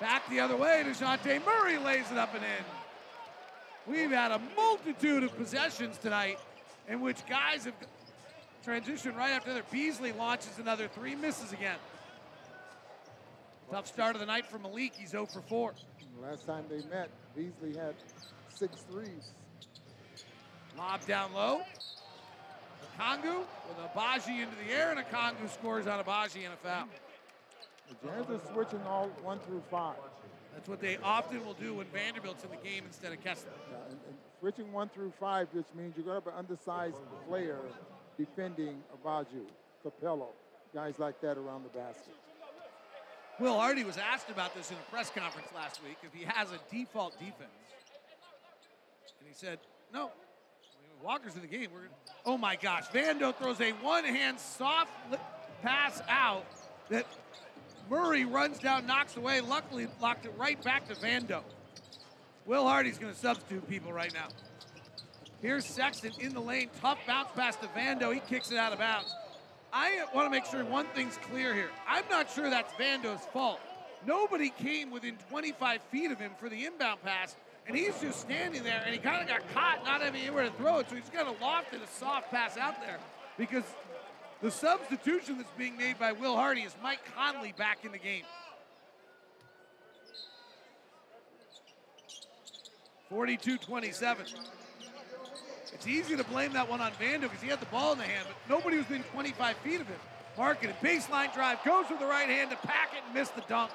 [0.02, 2.64] Back the other way, DeJounte Murray lays it up and in.
[3.86, 6.40] We've had a multitude of possessions tonight
[6.88, 7.74] in which guys have
[8.66, 11.76] transitioned right after their Beasley launches another three, misses again.
[13.70, 14.92] Tough start of the night for Malik.
[14.96, 15.72] He's 0 for 4.
[16.20, 17.94] Last time they met, Beasley had
[18.48, 19.30] six threes.
[20.76, 21.60] Lob down low.
[22.98, 26.88] Kongu with Agbaji into the air, and Okongwu scores on Agbaji and a foul.
[27.88, 29.96] The Jazz are switching all one through five.
[30.54, 33.52] That's what they often will do when Vanderbilt's in the game instead of Kessler.
[33.70, 36.96] Yeah, and, and switching one through five, which means you're going to have an undersized
[37.28, 37.58] player
[38.18, 39.46] defending Agbaji,
[39.84, 40.26] Capela,
[40.74, 42.14] guys like that around the basket.
[43.40, 46.50] Will Hardy was asked about this in a press conference last week if he has
[46.52, 47.50] a default defense.
[49.18, 49.58] And he said,
[49.92, 50.10] no.
[51.02, 51.68] Walker's in the game.
[51.72, 51.92] We're gonna,
[52.26, 52.86] oh my gosh.
[52.88, 54.92] Vando throws a one hand soft
[55.62, 56.44] pass out
[56.90, 57.06] that
[57.90, 59.40] Murray runs down, knocks away.
[59.40, 61.42] Luckily, locked it right back to Vando.
[62.46, 64.28] Will Hardy's going to substitute people right now.
[65.40, 66.70] Here's Sexton in the lane.
[66.80, 68.12] Tough bounce pass to Vando.
[68.12, 69.14] He kicks it out of bounds.
[69.72, 71.70] I want to make sure one thing's clear here.
[71.88, 73.60] I'm not sure that's Vando's fault.
[74.06, 78.64] Nobody came within 25 feet of him for the inbound pass, and he's just standing
[78.64, 81.08] there, and he kind of got caught not having anywhere to throw it, so he's
[81.08, 82.98] got to loft it a soft pass out there
[83.38, 83.64] because
[84.42, 88.24] the substitution that's being made by Will Hardy is Mike Conley back in the game.
[93.10, 94.34] 42-27.
[95.72, 98.04] It's easy to blame that one on Vando because he had the ball in the
[98.04, 99.96] hand, but nobody was within 25 feet of him.
[100.36, 103.70] Markkanen, baseline drive, goes with the right hand to pack it and miss the dunk.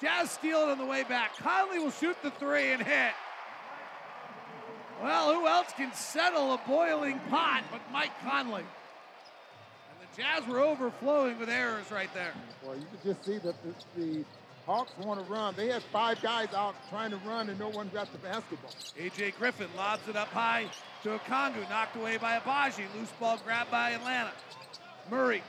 [0.00, 1.36] Jazz steal it on the way back.
[1.38, 3.12] Conley will shoot the three and hit.
[5.02, 8.64] Well, who else can settle a boiling pot but Mike Conley?
[10.16, 12.32] The Jazz were overflowing with errors right there.
[12.64, 14.24] Well, you could just see that the, the
[14.66, 15.54] Hawks want to run.
[15.56, 18.70] They had five guys out trying to run, and no one got the basketball.
[18.98, 19.32] A.J.
[19.38, 20.66] Griffin lobs it up high
[21.04, 22.84] to Okongwu, knocked away by Agbaji.
[22.94, 24.32] Loose ball grabbed by Atlanta.
[25.10, 25.42] Murray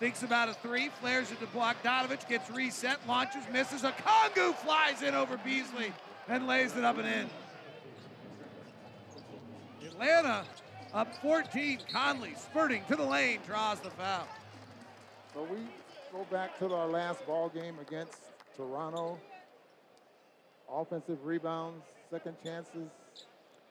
[0.00, 3.82] thinks about a three, flares it to Bogdanovich, gets reset, launches, misses.
[3.82, 5.92] Okongwu flies in over Beasley
[6.28, 7.30] and lays it up and in.
[9.86, 10.44] Atlanta
[10.92, 11.80] up 14.
[11.92, 14.26] Conley spurting to the lane, draws the foul.
[15.34, 15.58] So we
[16.12, 18.18] go back to our last ball game against
[18.56, 19.18] Toronto.
[20.72, 22.90] Offensive rebounds, second chances.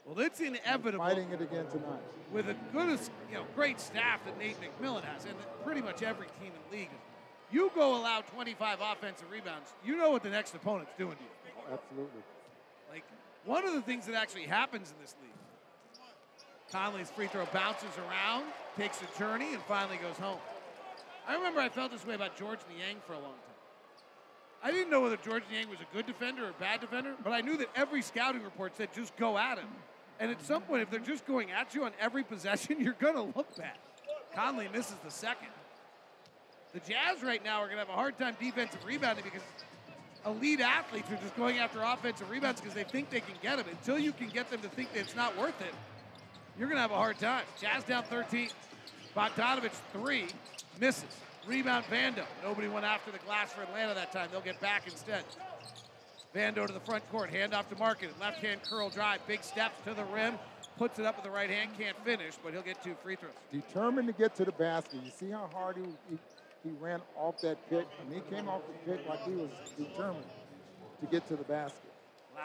[0.05, 1.05] Well, it's inevitable.
[1.05, 2.01] Fighting it again tonight.
[2.31, 6.27] With a good, you know, great staff that Nate McMillan has, and pretty much every
[6.41, 6.89] team in the league.
[7.51, 11.29] You go allow 25 offensive rebounds, you know what the next opponent's doing to you.
[11.71, 12.21] Absolutely.
[12.91, 13.03] Like
[13.45, 15.38] one of the things that actually happens in this league.
[16.71, 18.45] Conley's free throw bounces around,
[18.77, 20.37] takes a journey, and finally goes home.
[21.27, 23.55] I remember I felt this way about George Niang for a long time.
[24.61, 27.31] I didn't know whether George Niang was a good defender or a bad defender, but
[27.31, 29.67] I knew that every scouting report said just go at him.
[30.19, 33.15] And at some point, if they're just going at you on every possession, you're going
[33.15, 33.77] to look bad.
[34.35, 35.47] Conley misses the second.
[36.73, 39.41] The Jazz right now are going to have a hard time defensive rebounding because
[40.25, 43.65] elite athletes are just going after offensive rebounds because they think they can get them.
[43.71, 45.73] Until you can get them to think that it's not worth it,
[46.59, 47.45] you're going to have a hard time.
[47.59, 48.49] Jazz down 13.
[49.15, 50.27] Bogdanovic, three,
[50.79, 51.05] misses.
[51.47, 52.25] Rebound, Vando.
[52.43, 54.27] Nobody went after the glass for Atlanta that time.
[54.31, 55.23] They'll get back instead.
[56.35, 58.11] Vando to the front court, hand off to Market.
[58.19, 60.35] Left hand curl drive, big steps to the rim,
[60.77, 63.31] puts it up with the right hand, can't finish, but he'll get two free throws.
[63.51, 64.99] Determined to get to the basket.
[65.03, 66.19] You see how hard he, he,
[66.63, 67.87] he ran off that pick?
[68.01, 70.25] And he came off the pick like he was determined
[70.99, 71.88] to get to the basket.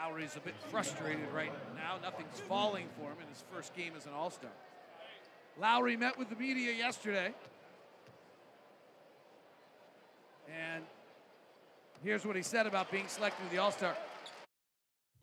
[0.03, 1.97] Lauri's a bit frustrated right now.
[2.01, 4.51] Nothing's falling for him in his first game as an All Star.
[5.59, 7.33] Lauri met with the media yesterday.
[10.53, 10.83] And
[12.03, 13.95] here's what he said about being selected to the All Star.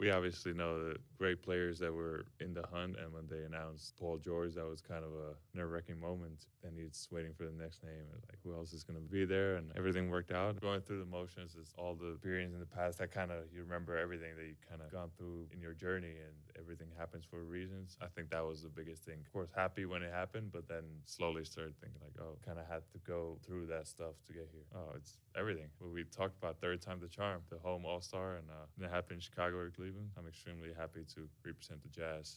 [0.02, 3.96] We obviously know the great players that were in the hunt, and when they announced
[3.96, 6.46] Paul George, that was kind of a nerve-wracking moment.
[6.64, 9.24] And he's waiting for the next name, and like who else is going to be
[9.24, 10.60] there, and everything worked out.
[10.60, 12.98] Going through the motions is all the experience in the past.
[12.98, 16.18] That kind of you remember everything that you kind of gone through in your journey,
[16.18, 17.96] and everything happens for reasons.
[18.02, 19.18] I think that was the biggest thing.
[19.24, 22.66] Of course, happy when it happened, but then slowly started thinking like, oh, kind of
[22.66, 24.66] had to go through that stuff to get here.
[24.74, 25.68] Oh, it's everything.
[25.80, 29.18] We talked about, third time the charm, the home All Star, and uh, it happened
[29.18, 29.91] in Chicago or Cleveland.
[30.18, 32.37] I'm extremely happy to represent the Jazz.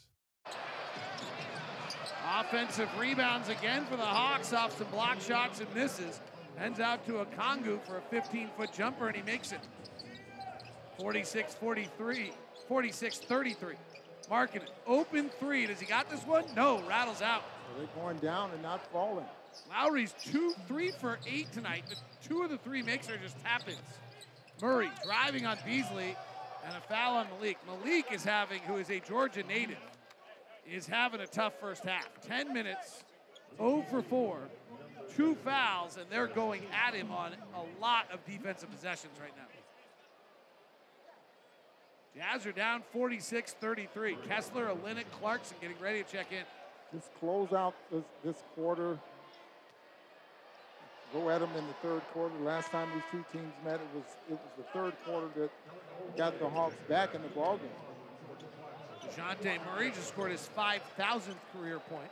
[2.39, 6.19] Offensive rebounds again for the Hawks off some block shots and misses.
[6.59, 9.59] Ends out to Okongwu for a 15 foot jumper, and he makes it
[10.99, 12.31] 46 43,
[12.67, 13.75] 46 33.
[14.29, 15.65] Markkanen, open three.
[15.67, 16.45] Does he got this one?
[16.55, 17.41] No, rattles out.
[17.41, 19.25] Are They're going down and not falling.
[19.69, 23.67] Lauri's two, three for eight tonight, but two of the three makes are just tap
[23.67, 23.77] ins.
[24.61, 26.15] Murray driving on Beasley
[26.65, 27.57] and a foul on Malik.
[27.67, 29.77] Malik is having, who is a Georgia native,
[30.69, 32.09] is having a tough first half.
[32.27, 33.03] 10 minutes,
[33.57, 34.39] 0 for 4,
[35.15, 39.43] two fouls, and they're going at him on a lot of defensive possessions right now.
[42.15, 44.17] Jazz are down 46 33.
[44.27, 46.45] Kessler, Olynyk, Clarkson getting ready to check in.
[46.93, 48.97] Just close out this, this quarter.
[51.13, 52.35] Go at them in the third quarter.
[52.43, 55.49] Last time these two teams met, it was it was the third quarter that
[56.17, 57.59] got the Hawks back in the ballgame.
[59.15, 62.09] DeJounte Murray just scored his 5,000th career point.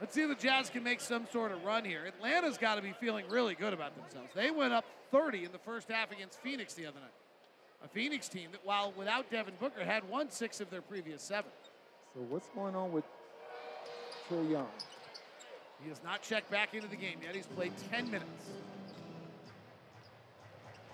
[0.00, 2.04] Let's see if the Jazz can make some sort of run here.
[2.06, 4.30] Atlanta's got to be feeling really good about themselves.
[4.34, 7.12] They went up 30 in the first half against Phoenix the other night.
[7.84, 11.52] A Phoenix team that, while without Devin Booker, had won six of their previous seven.
[12.14, 13.04] So what's going on with
[14.28, 14.68] Trae Young?
[15.82, 17.34] He has not checked back into the game yet.
[17.34, 18.50] He's played 10 minutes.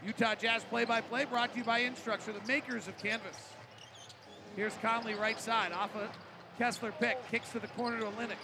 [0.04, 3.36] Utah Jazz play-by-play brought to you by Instructure, the makers of Canvas.
[4.56, 6.08] Here's Conley right side, off a
[6.56, 8.36] Kessler pick, kicks to the corner to Olynyk.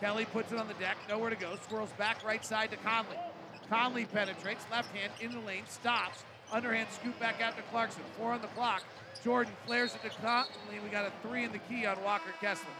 [0.00, 3.16] Kelly puts it on the deck, nowhere to go, swirls back right side to Conley.
[3.68, 8.02] Conley penetrates, left hand in the lane, stops, underhand scoop back out to Clarkson.
[8.16, 8.82] Four on the clock.
[9.22, 10.80] Jordan flares it to Conley.
[10.82, 12.70] We got a three in the key on Walker Kessler.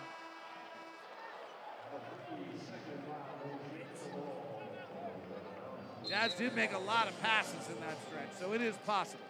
[6.14, 9.24] Jazz did make a lot of passes in that stretch, so it is possible.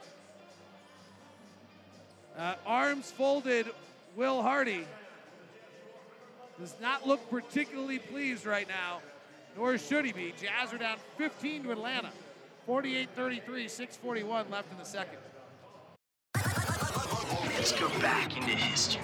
[2.37, 3.69] Uh, arms folded,
[4.17, 4.87] Will Hardy
[6.61, 9.01] does not look particularly pleased right now,
[9.57, 10.35] nor should he be.
[10.39, 12.11] Jazz are down 15 to Atlanta.
[12.67, 15.19] 48 33, 641 left in the second.
[17.57, 19.01] Let's go back into history.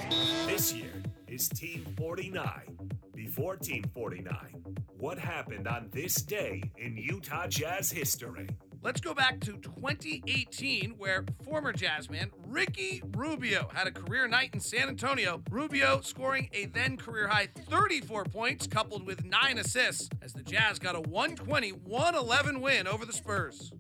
[0.47, 0.99] This year
[1.31, 2.90] is Team 49.
[3.14, 4.64] Before Team 49,
[4.99, 8.49] what happened on this day in Utah Jazz history?
[8.83, 14.61] Let's go back to 2018, where former Jazzman Ricky Rubio had a career night in
[14.61, 15.43] San Antonio.
[15.51, 20.79] Rubio scoring a then career high 34 points, coupled with nine assists, as the Jazz
[20.79, 23.73] got a 120 111 win over the Spurs.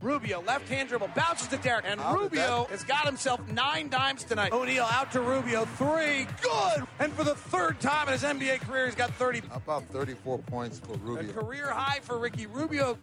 [0.00, 4.52] Rubio, left hand dribble, bounces to Derek, and Rubio has got himself nine dimes tonight.
[4.52, 6.86] O'Neale out to Rubio, three, good!
[7.00, 9.42] And for the third time in his NBA career, he's got 30.
[9.52, 11.32] About 34 points for A Rubio.
[11.32, 12.96] career high for Ricky Rubio.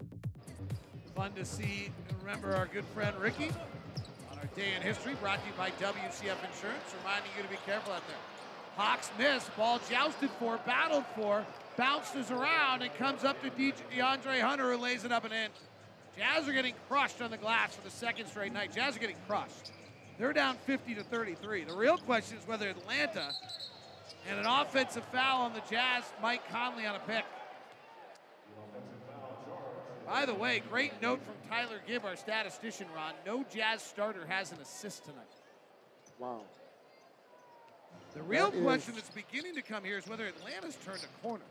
[1.15, 3.49] Fun to see and remember our good friend Ricky
[4.31, 7.57] on our day in history, brought to you by WCF Insurance, reminding you to be
[7.65, 8.17] careful out there.
[8.77, 11.45] Hawks miss, ball jousted for, battled for,
[11.77, 15.49] bounces around, and comes up to DJ DeAndre Hunter, who lays it up and in.
[16.17, 18.73] Jazz are getting crushed on the glass for the second straight night.
[18.73, 19.71] Jazz are getting crushed.
[20.17, 21.65] They're down 50 to 33.
[21.65, 23.31] The real question is whether Atlanta
[24.29, 27.25] and an offensive foul on the Jazz, Mike Conley on a pick.
[30.05, 33.13] By the way, great note from Tyler Gibb, our statistician, Ron.
[33.25, 35.25] No Jazz starter has an assist tonight.
[36.19, 36.41] Wow.
[38.13, 41.21] The real That question is- that's beginning to come here is whether Atlanta's turned a
[41.21, 41.43] corner.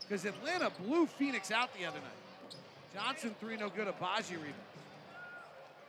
[0.00, 2.27] Because Atlanta blew Phoenix out the other night.
[2.94, 4.54] Johnson, three no good, Agbaji rebound.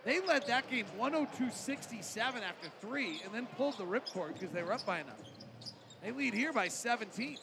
[0.05, 4.63] They led that game 102 67 after three and then pulled the ripcord because they
[4.63, 5.19] were up by enough.
[6.03, 7.37] They lead here by 17.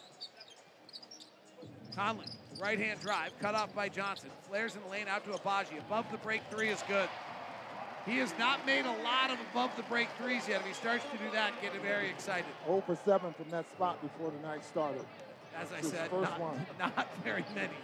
[1.95, 2.27] Conley,
[2.61, 4.31] right hand drive, cut off by Johnson.
[4.49, 5.79] Flares in the lane out to Agbaji.
[5.81, 7.09] Above the break three is good.
[8.07, 10.61] He has not made a lot of above the break threes yet.
[10.61, 12.47] If he starts to do that, get him very excited.
[12.65, 15.05] 0 for 7 from that spot before the night started.
[15.61, 16.67] As I His said, first not, one.
[16.79, 17.75] not very many.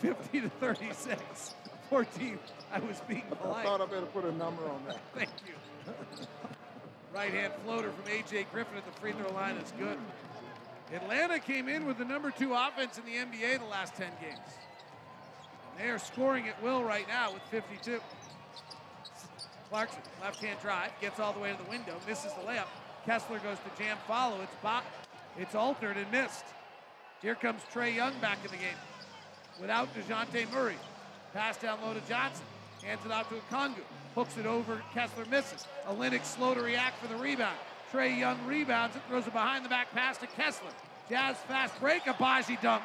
[0.00, 1.54] 50 to 36.
[1.90, 2.38] 14.
[2.72, 3.60] I was being polite.
[3.60, 4.98] I thought I better put a number on that.
[5.14, 5.94] Thank you.
[7.14, 8.46] right hand floater from A.J.
[8.52, 9.98] Griffin at the free throw line is good.
[10.94, 14.38] Atlanta came in with the number two offense in the NBA the last 10 games.
[15.70, 18.00] And they are scoring at will right now with 52.
[19.70, 22.68] Clarkson, left hand drive, gets all the way to the window, misses the layup.
[23.04, 24.40] Kessler goes to jam follow.
[24.42, 24.80] It's bo-
[25.38, 26.44] it's altered and missed.
[27.20, 28.76] Here comes Trae Young back in the game
[29.60, 30.76] without DeJounte Murray.
[31.34, 32.44] Pass down low to Johnson.
[32.82, 33.82] Hands it out to Okongwu.
[34.14, 34.82] Hooks it over.
[34.94, 35.66] Kessler misses.
[35.86, 37.56] Olynyk slow to react for the rebound.
[37.92, 40.70] Trae Young rebounds it, throws a behind the back pass to Kessler.
[41.08, 42.02] Jazz fast break.
[42.04, 42.82] Agbaji dunk.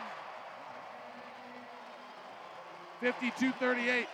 [3.02, 4.08] 52 38.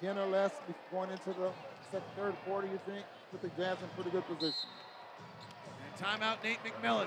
[0.00, 0.52] 10 or less
[0.90, 1.50] going into the
[1.90, 3.04] second, third quarter, you think?
[3.30, 4.68] Put the Jazz in pretty good position.
[5.86, 7.06] And timeout, Nate McMillan.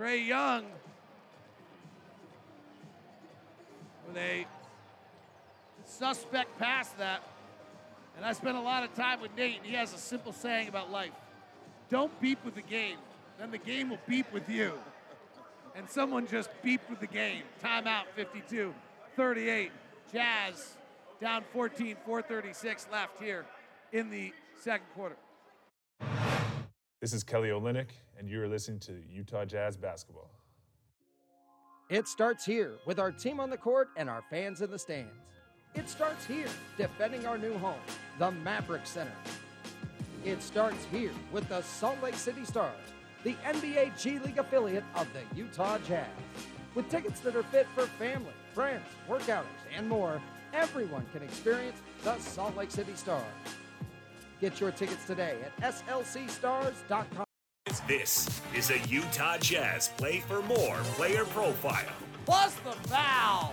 [0.00, 0.64] Trae Young
[4.08, 4.46] with a
[5.84, 7.22] suspect pass that.
[8.16, 10.68] And I spent a lot of time with Nate, and he has a simple saying
[10.68, 11.12] about life
[11.90, 12.96] don't beep with the game,
[13.38, 14.72] then the game will beep with you.
[15.76, 17.42] And someone just beeped with the game.
[17.62, 18.72] Timeout 52
[19.16, 19.70] 38.
[20.10, 20.76] Jazz
[21.20, 23.44] down 14, 436 left here
[23.92, 25.16] in the second quarter.
[27.00, 27.86] This is Kelly Olynyk,
[28.18, 30.28] and you are listening to Utah Jazz basketball.
[31.88, 35.08] It starts here with our team on the court and our fans in the stands.
[35.74, 37.80] It starts here, defending our new home,
[38.18, 39.16] the Maverik Center.
[40.26, 42.76] It starts here with the Salt Lake City Stars,
[43.24, 46.06] the NBA G League affiliate of the Utah Jazz.
[46.74, 50.20] With tickets that are fit for family, friends, workouters, and more,
[50.52, 53.24] everyone can experience the Salt Lake City Stars.
[54.40, 57.24] Get your tickets today at slcstars.com.
[57.86, 61.84] This is a Utah Jazz Play for More player profile.
[62.24, 63.52] Plus the foul.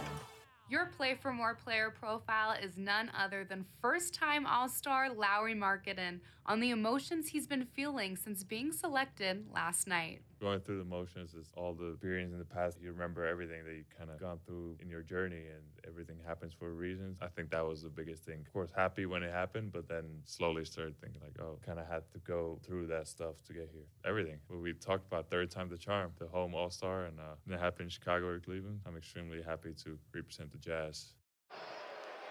[0.69, 5.55] Your Play for More player profile is none other than first time All Star Lauri
[5.55, 10.21] Markkanen on the emotions he's been feeling since being selected last night.
[10.39, 12.77] Going through the motions is all the experience in the past.
[12.79, 16.53] You remember everything that you kind of gone through in your journey, and everything happens
[16.53, 17.15] for a reason.
[17.21, 18.41] I think that was the biggest thing.
[18.45, 21.87] Of course, happy when it happened, but then slowly started thinking like, oh, kind of
[21.87, 23.85] had to go through that stuff to get here.
[24.05, 24.37] Everything.
[24.49, 27.85] We talked about, third time the charm, the home All Star, and uh, it happened
[27.85, 28.81] in Chicago or Cleveland.
[28.85, 31.13] I'm extremely happy to represent the Jazz.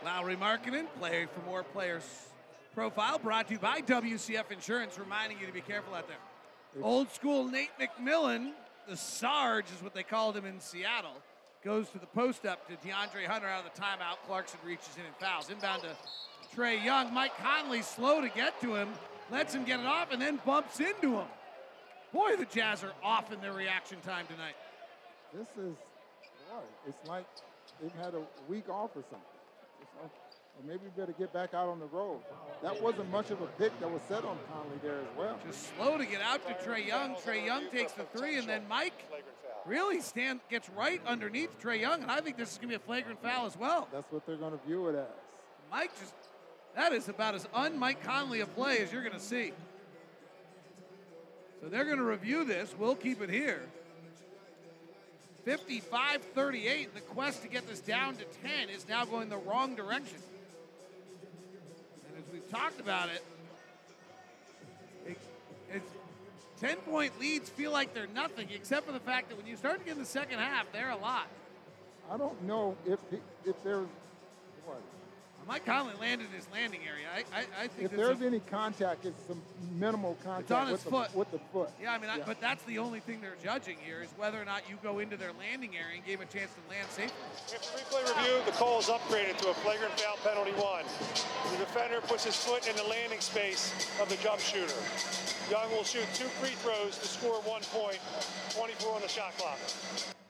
[0.05, 2.29] Lauri Markkanen, play for more players.
[2.73, 6.19] Profile brought to you by WCF Insurance, reminding you to be careful out there.
[6.83, 8.53] Old school Nate McMillan,
[8.89, 11.17] the Sarge is what they called him in Seattle,
[11.65, 14.17] goes to the post up to DeAndre Hunter out of the timeout.
[14.27, 15.51] Clarkson reaches in and fouls.
[15.51, 17.13] Inbound to Trae Young.
[17.13, 18.89] Mike Conley slow to get to him,
[19.31, 21.27] lets him get it off, and then bumps into him.
[22.13, 24.55] Boy, the Jazz are off in their reaction time tonight.
[25.35, 25.77] This is,
[26.51, 27.27] boy, it's like
[27.81, 30.11] they've had a week off or something.
[30.59, 32.21] Or maybe we better get back out on the road.
[32.63, 35.39] That wasn't much of a pick that was set on Conley there as well.
[35.47, 37.15] Just slow to get out to Trae Young.
[37.17, 39.05] Trae Young takes the three, and then Mike
[39.67, 42.83] really stand gets right underneath Trae Young, and I think this is going to be
[42.83, 43.89] a flagrant foul as well.
[43.93, 45.07] That's what they're going to view it as.
[45.71, 46.15] Mike just
[46.77, 49.53] that is about as un-Mike Conley a play as you're going to see.
[51.61, 52.75] So they're going to review this.
[52.79, 53.63] We'll keep it here.
[55.47, 56.93] 55-38.
[56.93, 60.19] The quest to get this down to 10 is now going the wrong direction.
[62.51, 63.25] Talked about it,
[65.07, 65.19] it
[65.73, 65.91] it's
[66.61, 69.79] 10 point leads feel like they're nothing, except for the fact that when you start
[69.81, 71.27] to get in the second half, they're a lot.
[72.11, 73.01] I don't know if
[73.45, 73.87] if what
[75.47, 77.07] Mike Conley landed in his landing area.
[77.15, 79.41] I, I, I think if there's a- any contact, it's some
[79.79, 81.15] minimal contact It's on his with, the, foot.
[81.15, 81.71] with the foot.
[81.81, 84.45] Yeah, I mean, I, but that's the only thing they're judging here is whether or
[84.45, 87.15] not you go into their landing area and gave a chance to land safely.
[87.55, 90.85] After replay review, the call is upgraded to a flagrant foul penalty one.
[91.53, 93.73] The defender puts his foot in the landing space
[94.03, 94.75] of the jump shooter.
[95.49, 98.01] Young will shoot two free throws to score one point,
[98.59, 99.59] 24 on the shot clock.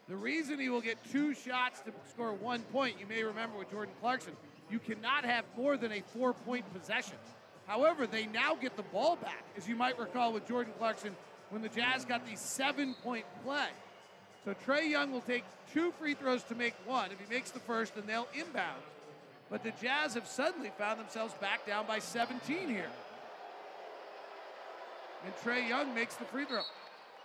[0.08, 3.70] The reason he will get two shots to score one point, you may remember with
[3.70, 4.34] Jordan Clarkson,
[4.70, 7.16] you cannot have more than a four point possession.
[7.66, 11.14] However, they now get the ball back, as you might recall with Jordan Clarkson
[11.50, 13.68] when the Jazz got the seven point play.
[14.44, 17.10] So Trae Young will take two free throws to make one.
[17.10, 18.82] If he makes the first, then they'll inbound.
[19.50, 22.90] But the Jazz have suddenly found themselves back down by 17 here.
[25.24, 26.62] And Trae Young makes the free throw.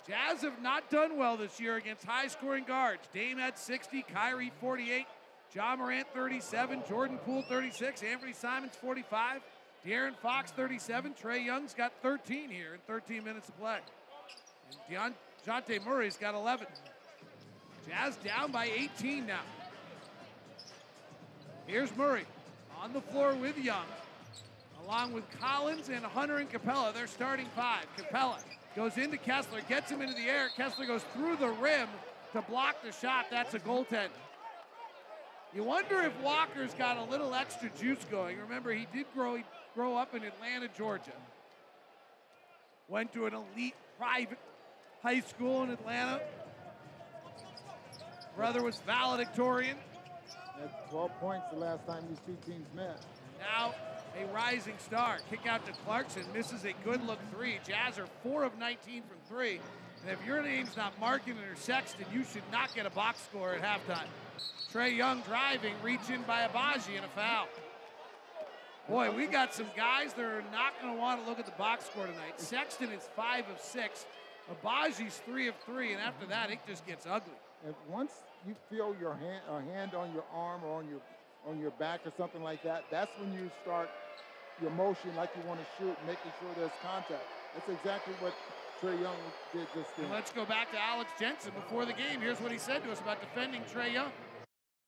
[0.08, 3.02] Jazz have not done well this year against high scoring guards.
[3.14, 5.06] Dame had 60, Kyrie 48,
[5.54, 9.41] Ja Morant 37, Jordan Poole 36, Anthony Simons 45,
[9.86, 11.14] De'Aaron Fox 37.
[11.22, 13.80] Trae Young's got 13 here in 13 minutes of play.
[14.89, 15.14] And
[15.45, 16.68] Dejounte Murray's got 11.
[17.89, 19.41] Jazz down by 18 now.
[21.68, 22.26] Here's Murray
[22.82, 23.86] on the floor with Young,
[24.86, 26.93] along with Collins and Hunter and Capela.
[26.93, 27.86] They're starting five.
[27.97, 28.38] Capela
[28.76, 30.49] goes into Kessler, gets him into the air.
[30.56, 31.89] Kessler goes through the rim
[32.34, 33.26] to block the shot.
[33.30, 34.10] That's a goaltend.
[35.54, 38.38] You wonder if Walker's got a little extra juice going.
[38.39, 39.38] Remember, he did grow,
[39.76, 41.12] grow up in Atlanta, Georgia.
[42.88, 44.39] Went to an elite private
[45.04, 46.22] high school in Atlanta.
[48.36, 49.76] Brother was valedictorian.
[50.60, 53.04] Had 12 points the last time these two teams met.
[53.39, 53.74] Now
[54.20, 55.18] a rising star.
[55.30, 56.24] Kick out to Clarkson.
[56.34, 57.60] Misses a good look three.
[57.68, 59.60] Jazz are 4 of 19 from three.
[60.04, 63.54] And if your name's not Markkanen or Sexton, you should not get a box score
[63.54, 64.08] at halftime.
[64.74, 67.47] Trae Young driving, reach in by Agbaji and a foul.
[68.89, 71.52] Boy, we got some guys that are not going to want to look at the
[71.52, 72.39] box score tonight.
[72.39, 74.06] Sexton is 5 of 6.
[74.52, 75.93] Agbaji's 3 of 3.
[75.93, 77.34] And after that, it just gets ugly.
[77.66, 78.12] And once
[78.47, 80.99] you feel your hand, a hand on your arm or on your
[81.47, 83.89] on your back or something like that, that's when you start
[84.62, 87.26] your motion like you want to shoot, making sure there's contact.
[87.54, 88.34] That's exactly what
[88.82, 89.15] Trae Young
[89.53, 90.05] did just then.
[90.05, 92.19] And let's go back to Alex Jensen before the game.
[92.19, 94.11] Here's what he said to us about defending Trae Young.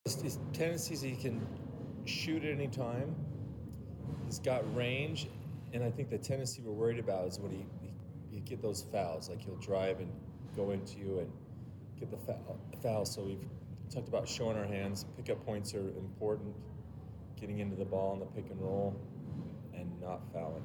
[0.05, 1.45] His tendencies, he can
[2.05, 3.15] shoot at any time.
[4.25, 5.27] He's got range,
[5.73, 7.93] and I think the tendency we're worried about is when he, he,
[8.31, 10.11] he get those fouls, like he'll drive and
[10.55, 11.31] go into you and
[11.99, 12.59] get the foul.
[12.81, 13.05] foul.
[13.05, 13.45] So we've
[13.93, 15.05] talked about showing our hands.
[15.17, 16.55] Pickup points are important.
[17.39, 18.99] Getting into the ball in the pick and roll,
[19.75, 20.63] and not fouling.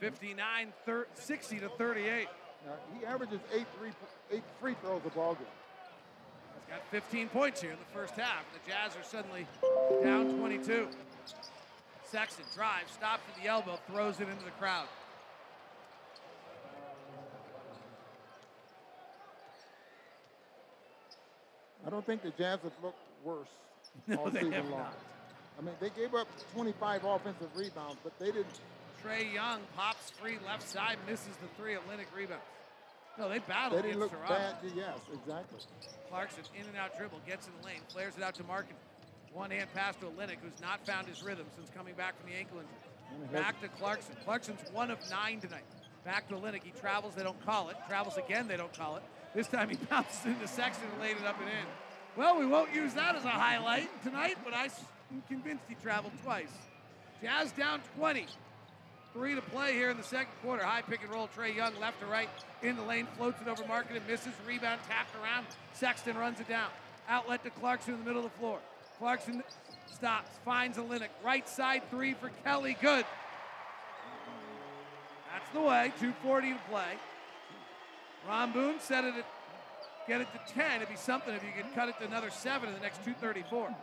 [0.00, 2.28] 59, 30, 60 to 38.
[2.66, 3.90] Now, he averages eight, three,
[4.32, 5.44] eight free throws a ball game.
[6.66, 8.44] He's got 15 points here in the first half.
[8.52, 9.46] The Jazz are suddenly
[10.02, 10.88] down 22.
[12.04, 14.86] Sexton drives, stops at the elbow, throws it into the crowd.
[21.86, 23.48] I don't think the Jazz have looked worse
[24.06, 24.80] No, all they season have long.
[24.80, 24.94] not.
[25.58, 28.60] I mean, they gave up 25 offensive rebounds, but they didn't.
[29.04, 31.74] Trae Young pops free left side, misses the three.
[31.74, 32.40] Atlantic rebound.
[33.18, 34.34] No, they They battled didn't against look Toronto.
[34.62, 34.72] bad.
[34.76, 35.58] Yes, exactly.
[36.08, 38.78] Clarkson in and out dribble, gets in the lane, flares it out to Markkanen.
[39.32, 42.36] One hand pass to Olynyk, who's not found his rhythm since coming back from the
[42.36, 43.32] ankle injury.
[43.32, 44.14] Back to Clarkson.
[44.24, 45.64] Clarkson's one of nine tonight.
[46.04, 46.62] Back to Olynyk.
[46.62, 47.76] He travels, they don't call it.
[47.88, 49.02] Travels again, they don't call it.
[49.34, 51.66] This time he bounces into Sexton and laid it up and in.
[52.16, 54.70] Well, we won't use that as a highlight tonight, but I'm
[55.28, 56.50] convinced he traveled twice.
[57.22, 58.26] Jazz down 20.
[59.12, 60.62] Three to play here in the second quarter.
[60.62, 61.28] High pick and roll.
[61.36, 62.28] Trae Young left to right
[62.62, 64.32] in the lane, floats it over Market and misses.
[64.46, 65.46] Rebound tapped around.
[65.72, 66.68] Sexton runs it down.
[67.08, 68.58] Outlet to Clarkson in the middle of the floor.
[68.98, 69.42] Clarkson
[69.92, 71.08] stops, finds Olynyk.
[71.24, 72.76] Right side three for Kelly.
[72.80, 73.06] Good.
[75.32, 75.92] That's the way.
[76.00, 76.98] 240 to play.
[78.26, 79.24] Ron Boone said it at
[80.08, 80.76] get it to 10.
[80.76, 83.74] It'd be something if you could cut it to another seven in the next 234.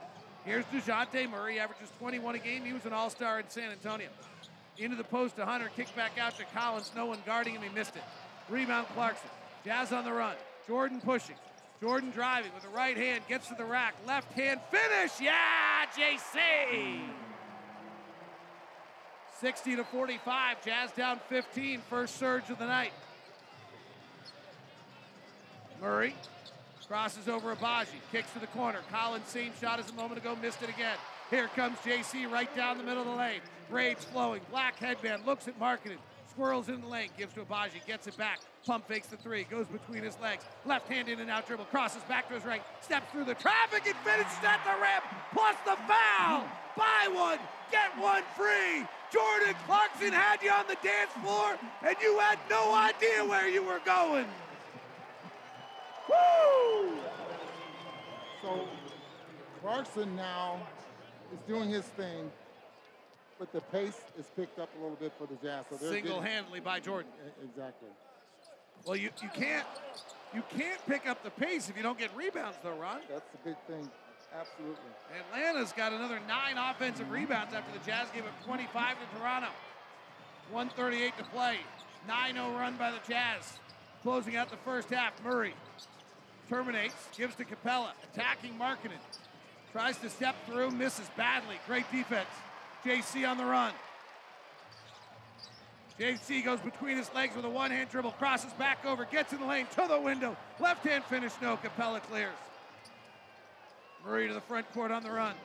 [0.44, 2.66] Here's DeJounte Murray, averages 21 a game.
[2.66, 4.10] He was an all-star in San Antonio.
[4.78, 6.92] Into the post to Hunter, kick back out to Collins.
[6.96, 7.62] No one guarding him.
[7.62, 8.04] He missed it.
[8.50, 9.30] Rebound Clarkson.
[9.64, 10.36] Jazz on the run.
[10.68, 11.36] Jordan pushing.
[11.82, 13.96] Jordan driving with the right hand, gets to the rack.
[14.08, 15.12] Left hand finish.
[15.22, 15.34] Yeah,
[15.98, 17.00] JC.
[19.40, 20.66] 60 to 45.
[20.66, 21.82] Jazz down 15.
[21.90, 22.92] First surge of the night.
[25.82, 26.16] Murray
[26.88, 28.80] crosses over Agbaji, kicks to the corner.
[28.92, 30.98] Collins, same shot as a moment ago, missed it again.
[31.30, 33.42] Here comes JC right down the middle of the lane.
[33.70, 35.98] Braids flowing, black headband, looks at Markkanen,
[36.30, 38.40] squirrels in the lane, gives to Agbaji, gets it back.
[38.66, 40.44] Pump fakes the three, goes between his legs.
[40.66, 43.88] Left hand in and out dribble, crosses back to his right, steps through the traffic
[43.88, 45.02] and finishes at the rim,
[45.34, 46.46] plus the foul.
[46.78, 47.40] Buy one,
[47.72, 48.86] get one free.
[49.12, 53.64] Jordan Clarkson had you on the dance floor, and you had no idea where you
[53.64, 54.26] were going.
[56.08, 56.98] Woo!
[58.42, 58.68] So
[59.62, 60.60] Clarkson now
[61.36, 62.32] is doing his thing,
[63.40, 65.66] but the pace is picked up a little bit for the Jazz.
[65.70, 67.12] So Single-handedly by Jordan.
[67.44, 67.90] Exactly.
[68.86, 69.66] Well, you, you can't
[70.34, 73.00] You can't pick up the pace if you don't get rebounds, though, Ron.
[73.10, 73.90] That's the big thing.
[74.38, 74.76] Absolutely.
[75.18, 79.48] Atlanta's got another nine offensive rebounds after the Jazz gave up 25 to Toronto.
[80.52, 81.58] 138 to play.
[82.08, 83.60] 9-0 run by the Jazz.
[84.04, 85.54] Closing out the first half, Murray
[86.50, 89.00] terminates, gives to Capela, attacking Markkanen.
[89.76, 91.58] Tries to step through, misses badly.
[91.68, 92.30] Great defense.
[92.86, 93.74] JC on the run.
[96.00, 99.46] JC goes between his legs with a one-hand dribble, crosses back over, gets in the
[99.46, 100.38] lane, to the window.
[100.62, 101.58] Left-hand finish, no.
[101.58, 102.32] Capela clears.
[104.06, 105.36] Murray to the front court on the run.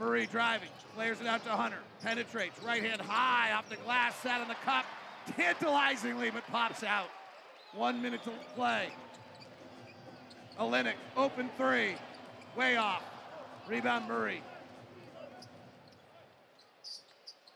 [0.00, 4.40] Murray driving, flares it out to Hunter, penetrates, right hand high off the glass, sat
[4.40, 4.86] on the cup,
[5.36, 7.10] tantalizingly, but pops out.
[7.74, 8.88] One minute to play.
[10.58, 11.94] Olynyk, open three,
[12.56, 13.04] way off.
[13.68, 14.42] Rebound Murray.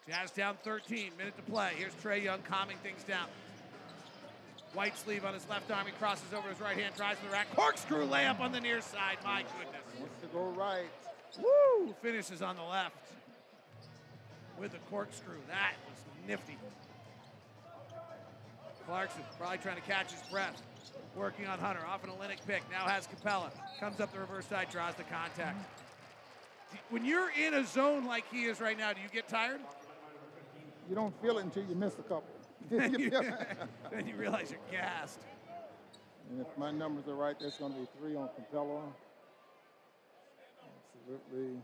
[0.07, 1.73] Jazz down 13, minute to play.
[1.77, 3.27] Here's Trae Young calming things down.
[4.75, 5.87] White sleeve on his left arm.
[5.87, 7.47] He crosses over his right hand, drives to the rack.
[7.55, 9.19] Corkscrew layup on the near side.
[9.25, 9.83] My goodness.
[9.99, 10.89] Wants to go right.
[11.41, 11.95] Woo!
[12.03, 12.97] Finishes on the left
[14.59, 15.39] with the corkscrew.
[15.49, 15.99] That was
[16.29, 16.57] nifty.
[18.87, 20.61] Clarkson probably trying to catch his breath.
[21.17, 21.81] Working on Hunter.
[21.87, 22.63] Off an Olynyk pick.
[22.71, 23.51] Now has Capela.
[23.79, 25.82] Comes up the reverse side, draws the contact.
[26.91, 29.61] When you're in a zone like he is right now, do you get tired?
[30.89, 32.25] You don't feel it until you miss a couple.
[32.71, 35.21] then, you, then you realize you're gassed.
[36.31, 38.83] And if my numbers are right, that's going to be three on Capela.
[41.05, 41.61] Absolutely.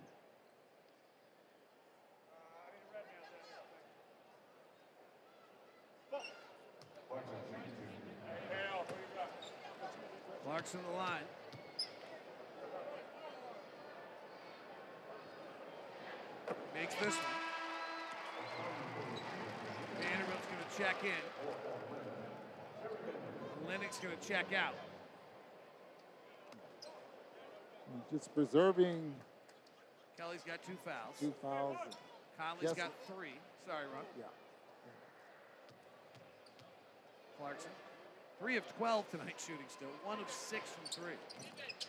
[10.44, 11.37] Clarkson the line.
[16.74, 17.24] Makes this one.
[20.00, 21.10] Vanderbilt's going to check in.
[23.68, 24.74] Lennox going to check out.
[28.12, 29.14] Just preserving.
[30.16, 31.16] Kelly's got two fouls.
[31.20, 31.76] Two fouls.
[32.38, 32.74] Conley's Yes.
[32.74, 33.34] got three.
[33.66, 34.04] Sorry, Ron.
[34.18, 34.24] Yeah.
[37.38, 37.70] Clarkson.
[38.38, 39.90] Three of 12 tonight shooting still.
[40.06, 41.18] One of six from three.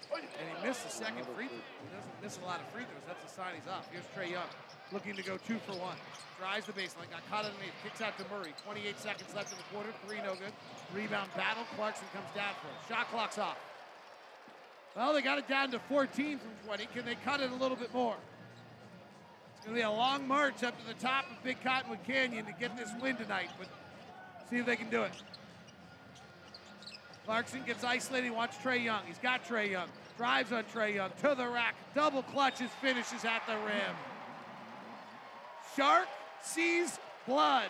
[0.10, 1.62] And he missed the second free throw.
[1.62, 3.06] He doesn't miss a lot of free throws.
[3.06, 3.86] That's a sign he's up.
[3.94, 4.50] Here's Trae Young
[4.92, 5.96] looking to go two for one.
[6.42, 7.06] Drives the baseline.
[7.14, 7.78] Got caught underneath.
[7.86, 8.58] Kicks out to Murray.
[8.66, 9.94] 28 seconds left in the quarter.
[10.08, 10.54] Three no good.
[10.94, 11.64] Rebound battle.
[11.78, 12.82] Clarkson comes down for it.
[12.90, 13.62] Shot clock's off.
[14.98, 16.86] Well, they got it down to 14 from 20.
[16.98, 18.18] Can they cut it a little bit more?
[19.58, 22.46] It's going to be a long march up to the top of Big Cottonwood Canyon
[22.46, 23.68] to get this win tonight, but
[24.50, 25.12] see if they can do it.
[27.26, 28.26] Clarkson gets isolated.
[28.26, 29.02] He wants Trae Young.
[29.06, 29.88] He's got Trae Young.
[30.18, 31.76] Drives on Trae Young to the rack.
[31.96, 33.96] Double clutches, finishes at the rim.
[35.76, 36.08] Shark
[36.42, 37.70] sees blood.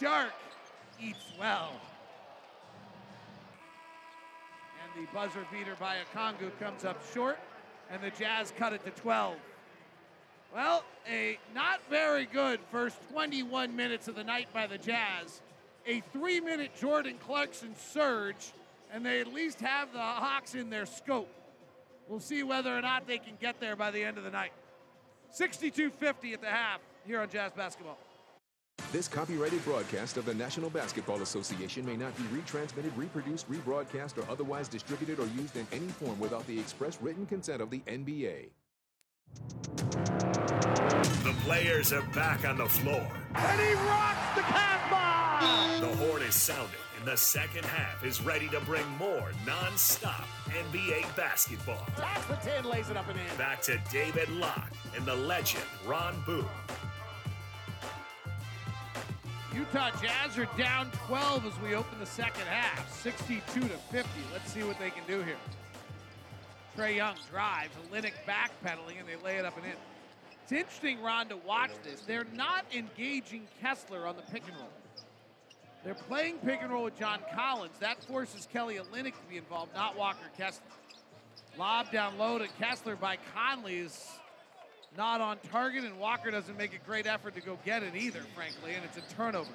[0.00, 0.32] Shark
[1.00, 1.72] eats well.
[4.82, 7.38] And the buzzer beater by Okongwu comes up short,
[7.90, 9.36] and the Jazz cut it to 12.
[10.54, 15.42] Well, a not very good first 21 minutes of the night by the Jazz.
[15.86, 18.52] A three minute Jordan Clarkson surge,
[18.92, 21.28] and they at least have the Hawks in their scope.
[22.08, 24.52] We'll see whether or not they can get there by the end of the night.
[25.30, 27.98] 62 50 at the half here on Jazz Basketball.
[28.92, 34.30] This copyrighted broadcast of the National Basketball Association may not be retransmitted, reproduced, rebroadcast, or
[34.30, 38.48] otherwise distributed or used in any form without the express written consent of the NBA.
[41.24, 43.06] The players are back on the floor.
[43.34, 45.25] And he rocks the cat bomb!
[46.26, 51.86] Is sounding, and the second half is ready to bring more non-stop NBA basketball.
[51.96, 53.36] That's the 10, lays it up and in.
[53.38, 56.44] Back to David Locke and the legend Ron Boone.
[59.54, 64.08] Utah Jazz are down 12 as we open the second half, 62 to 50.
[64.32, 65.36] Let's see what they can do here.
[66.76, 69.72] Trae Young drives, Olynyk backpedaling, and they lay it up and in.
[70.42, 72.00] It's interesting, Ron, to watch this.
[72.00, 74.70] They're not engaging Kessler on the pick and roll.
[75.86, 77.78] They're playing pick and roll with John Collins.
[77.78, 80.66] That forces Kelly Olynyk to be involved, not Walker Kessler.
[81.56, 84.04] Lob down low to Kessler by Conley is
[84.98, 88.18] not on target, and Walker doesn't make a great effort to go get it either,
[88.34, 89.52] frankly, and it's a turnover.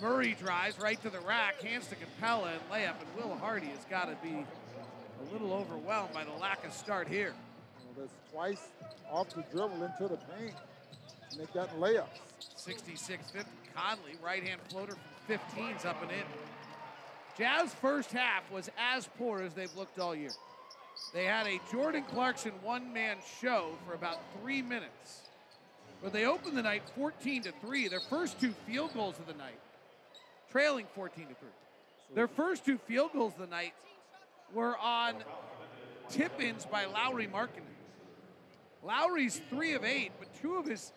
[0.00, 3.84] Murray drives right to the rack, hands to Capela and layup, and Will Hardy has
[3.90, 7.34] got to be a little overwhelmed by the lack of start here.
[7.84, 8.68] Well, that's twice
[9.10, 10.54] off the dribble into the paint.
[11.32, 12.06] And they got layups.
[12.56, 13.44] 66-50.
[13.74, 16.24] Conley, right hand floater from 15's up and in.
[17.36, 20.32] Jazz first half was as poor as they've looked all year.
[21.12, 25.28] They had a Jordan Clarkson one-man show for about three minutes.
[26.02, 27.88] But they opened the night 14 to 3.
[27.88, 29.58] Their first two field goals of the night,
[30.50, 31.48] trailing 14 to 3.
[32.14, 33.74] Their first two field goals of the night
[34.54, 35.16] were on
[36.08, 37.62] tip-ins by Lauri Markkanen.
[38.82, 40.92] Lauri's three of eight, but two of his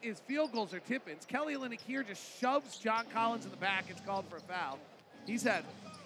[0.00, 1.24] his field goals are tip-ins.
[1.26, 3.86] Kelly Olynyk here just shoves John Collins in the back.
[3.88, 4.78] It's called for a foul.
[5.26, 5.64] He's had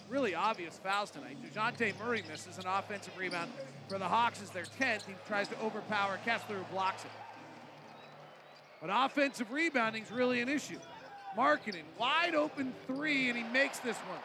[0.09, 1.37] really obvious fouls tonight.
[1.45, 3.51] DeJounte Murray misses an offensive rebound
[3.89, 5.07] for the Hawks as their 10th.
[5.07, 7.11] He tries to overpower Kessler who blocks it.
[8.81, 10.79] But offensive rebounding is really an issue.
[11.37, 14.19] Markkanen, wide open three, and he makes this one.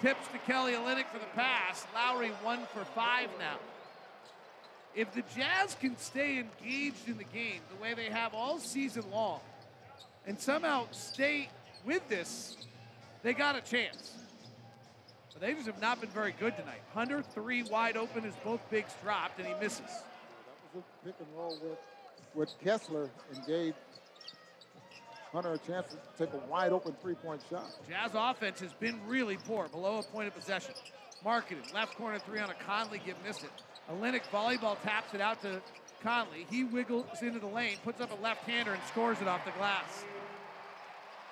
[0.00, 1.84] Tips to Kelly Olynyk for the pass.
[1.94, 3.56] Lauri one for five now.
[4.94, 9.04] If the Jazz can stay engaged in the game the way they have all season
[9.12, 9.40] long
[10.26, 11.48] and somehow stay
[11.84, 12.56] with this,
[13.22, 14.12] they got a chance.
[15.32, 16.80] But they just have not been very good tonight.
[16.94, 19.80] Hunter, three wide open as both bigs dropped, and he misses.
[19.80, 21.78] That was a pick and roll with,
[22.34, 23.74] with Kessler and gave
[25.32, 27.70] Hunter a chance to take a wide open three-point shot.
[27.88, 30.74] Jazz offense has been really poor, below a point of possession.
[31.24, 33.50] Markkanen, left corner three on a Conley, give missed it.
[33.90, 35.60] Olynyk volleyball taps it out to
[36.02, 36.46] Conley.
[36.50, 40.04] He wiggles into the lane, puts up a left-hander, and scores it off the glass.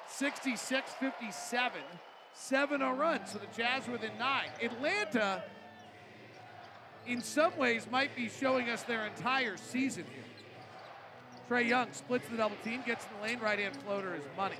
[0.09, 1.71] 66-57,
[2.35, 4.49] 7-0 run, so the Jazz within nine.
[4.63, 5.43] Atlanta,
[7.07, 10.25] in some ways, might be showing us their entire season here.
[11.49, 14.57] Trey Young splits the double team, gets in the lane, right hand floater is money.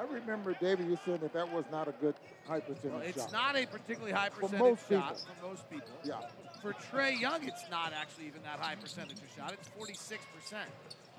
[0.00, 2.14] I remember, David, you said that that was not a good
[2.48, 3.32] high percentage well, it's shot.
[3.32, 5.34] not a particularly high percentage For most shot people.
[5.40, 5.88] for most people.
[6.04, 6.20] Yeah.
[6.62, 9.52] For Trae Young, it's not actually even that high percentage of shot.
[9.52, 10.16] It's 46%.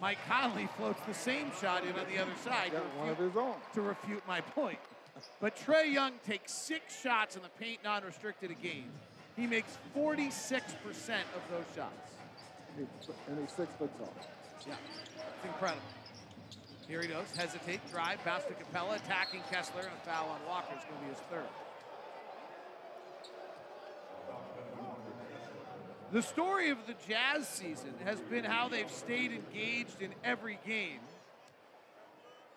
[0.02, 3.34] Mike Conley floats the same shot in on the other side to one of refute,
[3.34, 3.56] his own.
[3.76, 4.80] to refute my point.
[5.40, 8.90] But Trae Young takes six shots in the paint non-restricted a game.
[9.38, 12.12] He makes 46% of those shots.
[13.28, 14.14] And he's six foot tall.
[14.68, 14.74] Yeah,
[15.36, 15.82] it's incredible.
[16.92, 20.74] Here he goes, hesitate, drive, bounce to Capela, attacking Kessler, and a foul on Walker
[20.78, 21.46] is going to be his third.
[26.12, 31.00] The story of the Jazz season has been how they've stayed engaged in every game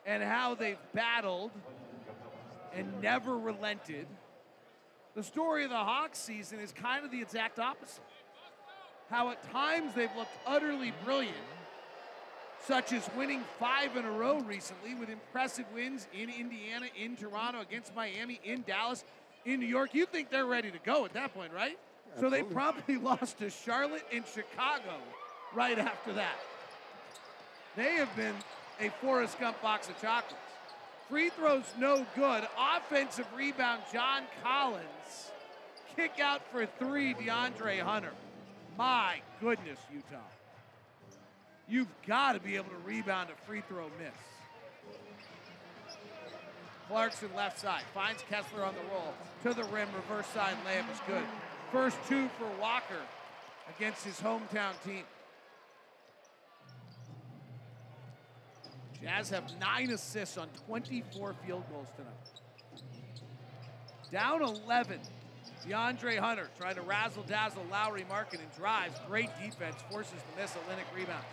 [0.04, 1.52] and how they've battled
[2.74, 4.08] and never relented.
[5.14, 8.02] The story of the Hawks season is kind of the exact opposite.
[9.10, 11.36] How at times they've looked utterly brilliant,
[12.66, 17.60] such as winning five in a row recently with impressive wins in Indiana, in Toronto,
[17.60, 19.04] against Miami, in Dallas,
[19.44, 19.94] in New York.
[19.94, 21.78] You think they're ready to go at that point, right?
[22.18, 24.96] So they probably lost to Charlotte and Chicago
[25.54, 26.36] right after that.
[27.76, 28.34] They have been
[28.80, 30.36] a Forrest Gump box of chocolates.
[31.08, 32.44] Free throws no good.
[32.58, 35.32] Offensive rebound, John Collins.
[35.96, 38.12] Kick out for three, DeAndre Hunter.
[38.78, 40.16] My goodness, Utah.
[41.68, 44.12] You've got to be able to rebound a free throw miss.
[46.88, 49.88] Clarkson left side finds Kessler on the roll to the rim.
[49.96, 51.24] Reverse side layup is good.
[51.72, 53.00] First two for Walker
[53.76, 55.04] against his hometown team.
[59.02, 62.12] Jazz have nine assists on 24 field goals tonight.
[64.10, 65.00] Down 11.
[65.66, 68.98] DeAndre Hunter trying to razzle dazzle Lauri Markkanen and drives.
[69.08, 70.52] Great defense, forces the miss.
[70.52, 71.24] Olynyk rebounds.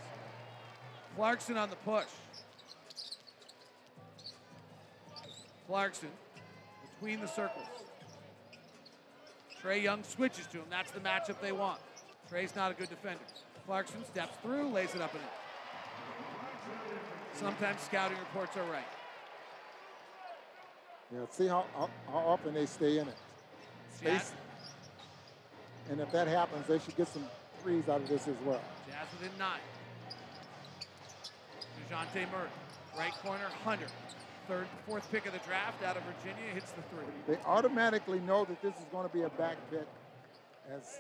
[1.16, 2.06] Clarkson on the push.
[5.68, 6.10] Clarkson
[7.00, 7.66] between the circles.
[9.64, 10.66] Trae Young switches to him.
[10.70, 11.80] That's the matchup they want.
[12.30, 13.24] Trae's not a good defender.
[13.66, 15.30] Clarkson steps through, lays it up and in.
[17.40, 18.88] Sometimes scouting reports are right.
[21.14, 23.18] Yeah, see how, how, how often they stay in it.
[23.96, 24.32] Space.
[25.90, 27.26] And if that happens, they should get some
[27.62, 28.62] threes out of this as well.
[28.88, 29.60] Jazz within nine.
[31.92, 32.50] DeJounte Murray.
[32.98, 33.88] Right corner, Hunter.
[34.48, 37.06] Third, fourth pick of the draft out of Virginia hits the three.
[37.28, 39.88] They automatically know that this is going to be a back pick
[40.74, 41.00] as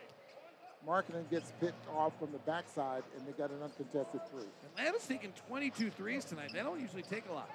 [0.87, 4.45] Markkanen gets picked off from the backside and they got an uncontested three.
[4.77, 6.51] Atlanta's taking 22 threes tonight.
[6.53, 7.49] They don't usually take a lot.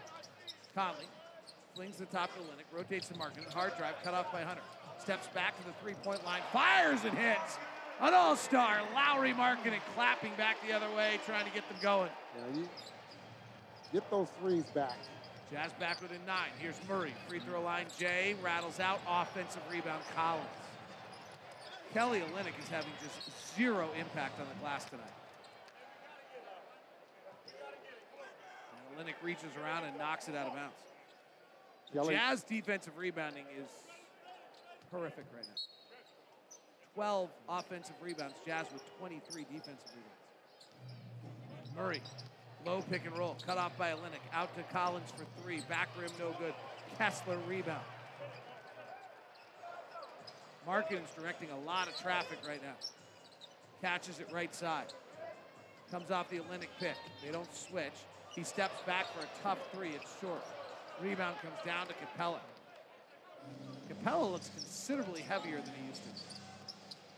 [0.74, 1.06] Conley
[1.74, 4.62] flings the top to Olynyk, rotates to Markkanen, hard drive, cut off by Hunter.
[4.98, 7.58] Steps back to the three-point line, fires and hits.
[8.00, 12.10] An all-star, Lauri Markkanen, clapping back the other way, trying to get them going.
[12.36, 12.68] Yeah, you
[13.96, 14.98] get those threes back.
[15.50, 16.50] Jazz back within nine.
[16.58, 17.14] Here's Murray.
[17.28, 19.00] Free throw line, Jay rattles out.
[19.08, 20.44] Offensive rebound, Collins.
[21.94, 25.06] Kelly Olynyk is having just zero impact on the glass tonight.
[28.98, 30.74] And Olynyk reaches around and knocks it out of bounds.
[31.94, 33.70] Kelly- Jazz defensive rebounding is
[34.90, 35.54] horrific right now.
[36.94, 38.34] 12 offensive rebounds.
[38.44, 41.70] Jazz with 23 defensive rebounds.
[41.74, 42.02] Murray,
[42.66, 44.20] low pick and roll, cut off by Olynyk.
[44.34, 45.60] Out to Collins for three.
[45.68, 46.52] Back rim, no good.
[46.98, 47.80] Kessler rebound.
[50.68, 52.74] Markkanen's directing a lot of traffic right now.
[53.80, 54.92] Catches it right side.
[55.90, 56.96] Comes off the Olynyk pick.
[57.24, 57.92] They don't switch.
[58.34, 59.90] He steps back for a tough three.
[59.90, 60.42] It's short.
[61.00, 62.40] Rebound comes down to Capela.
[63.88, 66.10] Capela looks considerably heavier than he used to.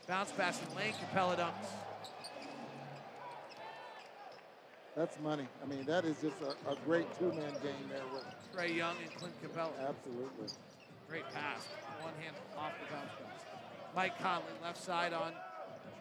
[0.07, 0.93] Bounce pass in lane.
[0.93, 1.69] Capela dunks.
[4.99, 5.47] That's money.
[5.63, 9.15] I mean, that is just a, a great two-man game there with Trae Young and
[9.15, 9.71] Clint Capela.
[9.79, 10.49] Absolutely.
[11.09, 11.69] Great pass.
[12.03, 13.47] One hand off the bounce pass.
[13.95, 15.35] Mike Conley, left side on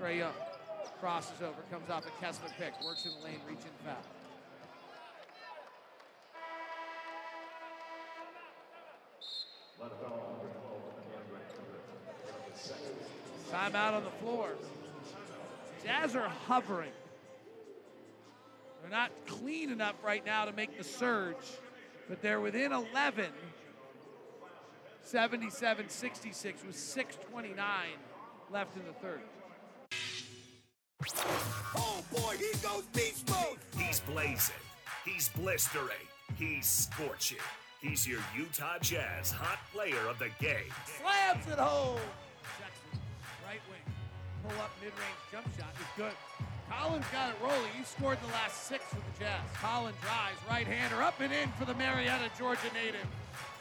[0.02, 0.34] Trae Young.
[1.00, 3.98] Crosses over, comes off a Kessler pick, works in the lane, reach in foul.
[13.52, 14.50] Timeout on the floor.
[15.86, 16.90] Jazz are hovering.
[18.88, 21.36] They're not clean enough right now to make the surge,
[22.08, 23.26] but they're within 11.
[25.04, 27.56] 77 66 with 6.29
[28.50, 29.22] left in the third.
[31.76, 33.58] Oh boy, he goes beast mode.
[33.78, 34.56] He's blazing.
[35.06, 36.08] He's blistering.
[36.38, 37.38] He's scorching.
[37.82, 40.72] He's your Utah Jazz hot player of the game.
[40.86, 42.00] Slams it home.
[42.58, 43.00] Jackson,
[43.46, 43.96] right wing.
[44.44, 46.57] Pull up mid range jump shot is good.
[46.70, 47.72] Collins got it rolling.
[47.78, 49.42] He scored the last six for the Jazz.
[49.56, 53.08] Collins drives, right hander up and in for the Marietta, Georgia native.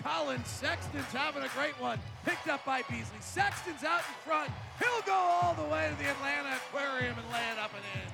[0.02, 1.98] Collins, Sexton's having a great one.
[2.24, 3.18] Picked up by Beasley.
[3.20, 4.50] Sexton's out in front.
[4.78, 8.11] He'll go all the way to the Atlanta Aquarium and lay it up and in.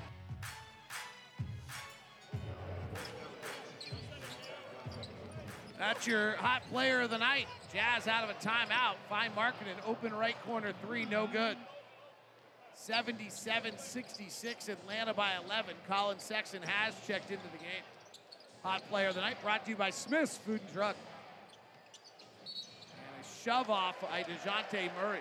[5.78, 7.46] That's your hot player of the night.
[7.72, 8.94] Jazz out of a timeout.
[9.08, 9.76] Fine Markkanen.
[9.86, 11.56] Open right corner three, no good.
[12.82, 15.76] 77 66, Atlanta by 11.
[15.86, 17.84] Collin Sexton has checked into the game.
[18.64, 20.96] Hot player of the night brought to you by Smith's Food and Drug.
[22.44, 25.20] And a shove off by DeJounte Murray.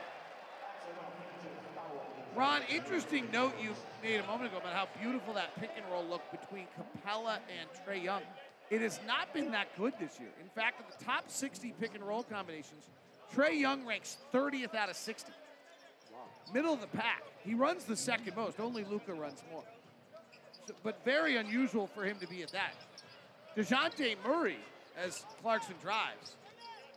[2.36, 6.03] Ron, interesting note you made a moment ago about how beautiful that pick and roll
[6.03, 6.66] looked between
[7.05, 8.24] Capela and Trae Young.
[8.72, 10.30] It has not been that good this year.
[10.41, 12.89] In fact, of the top 60 pick and roll combinations,
[13.36, 15.32] Trae Young ranks 30th out of 60.
[16.53, 17.23] Middle of the pack.
[17.43, 18.59] He runs the second most.
[18.59, 19.63] Only Luka runs more.
[20.67, 22.73] So, but very unusual for him to be at that.
[23.57, 24.59] DeJounte Murray,
[24.97, 26.35] as Clarkson drives,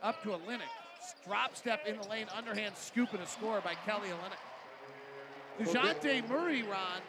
[0.03, 0.61] up to Olynyk.
[1.25, 5.65] Drop step in the lane, underhand scoop and a score by Kelly Olynyk.
[5.65, 7.01] DeJounte Murray, Ron,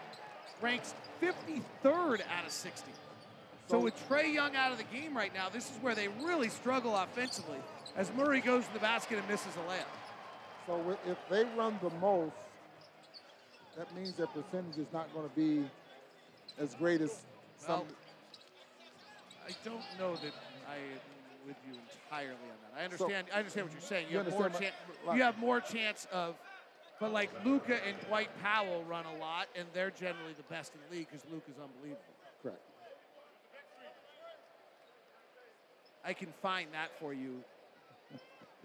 [0.60, 2.90] ranks 53rd out of 60.
[3.68, 6.48] So with Trae Young out of the game right now, this is where they really
[6.48, 7.58] struggle offensively
[7.96, 10.05] as Murray goes to the basket and misses a layup.
[10.66, 12.34] So if they run the most,
[13.76, 15.68] that means their percentage is not going to be
[16.58, 17.10] as great as
[17.58, 17.80] some.
[17.80, 17.86] Well,
[19.46, 20.32] I don't know that
[20.68, 22.80] I am with you entirely on that.
[22.80, 23.26] I understand.
[23.32, 24.06] I understand what you're saying.
[24.10, 24.74] You, You have more chance.
[25.06, 26.34] my- You have more chance of,
[26.98, 30.80] but like Luka and Dwight Powell run a lot, and they're generally the best in
[30.88, 32.02] the league because Luka's unbelievable.
[32.42, 32.58] Correct.
[36.04, 37.42] I can find that for you.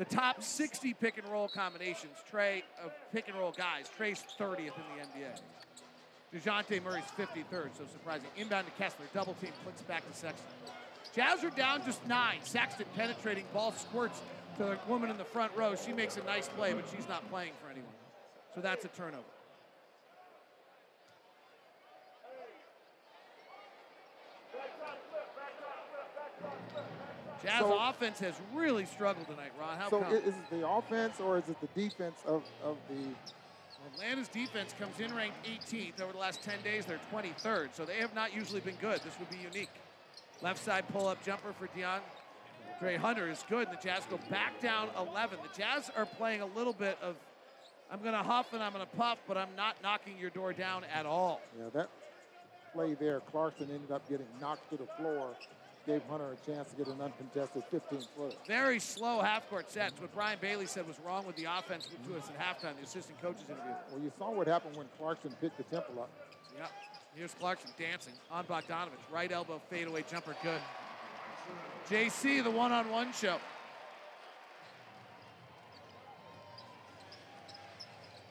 [0.01, 4.57] The top 60 pick and roll combinations, Trae, uh, pick and roll guys, Trae's 30th
[4.57, 5.39] in the NBA.
[6.33, 8.25] DeJounte Murray's 53rd, so surprising.
[8.35, 10.47] Inbound to Kessler, double team, flicks back to Sexton.
[11.15, 12.39] Jazz are down just nine.
[12.41, 14.19] Sexton penetrating, ball squirts
[14.57, 15.75] to the woman in the front row.
[15.75, 17.93] She makes a nice play, but she's not playing for anyone.
[18.55, 19.21] So that's a turnover.
[27.43, 29.77] Jazz So- offense has really struggled tonight, Ron.
[29.77, 30.13] How so come?
[30.13, 33.15] is it the offense or is it the defense of, of the
[33.93, 36.01] Atlanta's defense comes in ranked 18th.
[36.01, 39.01] Over the last 10 days, they're 23rd, so they have not usually been good.
[39.01, 39.69] This would be unique.
[40.41, 41.99] Left side pull up jumper for Deion.
[42.79, 45.39] Dre Hunter is good, and the Jazz go back down 11.
[45.43, 47.15] The Jazz are playing a little bit of,
[47.91, 50.53] I'm going to huff and I'm going to puff, but I'm not knocking your door
[50.53, 51.41] down at all.
[51.59, 51.89] Yeah, that
[52.73, 55.35] play there, Clarkson ended up getting knocked to the floor,
[55.85, 58.37] gave Hunter a chance to get an uncontested 15 foot.
[58.47, 59.99] Very slow half court sets.
[59.99, 63.21] What Brian Bailey said was wrong with the offense to us at halftime, the assistant
[63.21, 63.73] coaches interview.
[63.91, 66.09] Well, you saw what happened when Clarkson picked the temple up.
[66.57, 66.67] Yeah.
[67.15, 68.89] Here's Clarkson dancing on Bogdanovic.
[69.11, 70.61] Right elbow fadeaway jumper, good.
[71.89, 73.37] JC, the one-on-one show.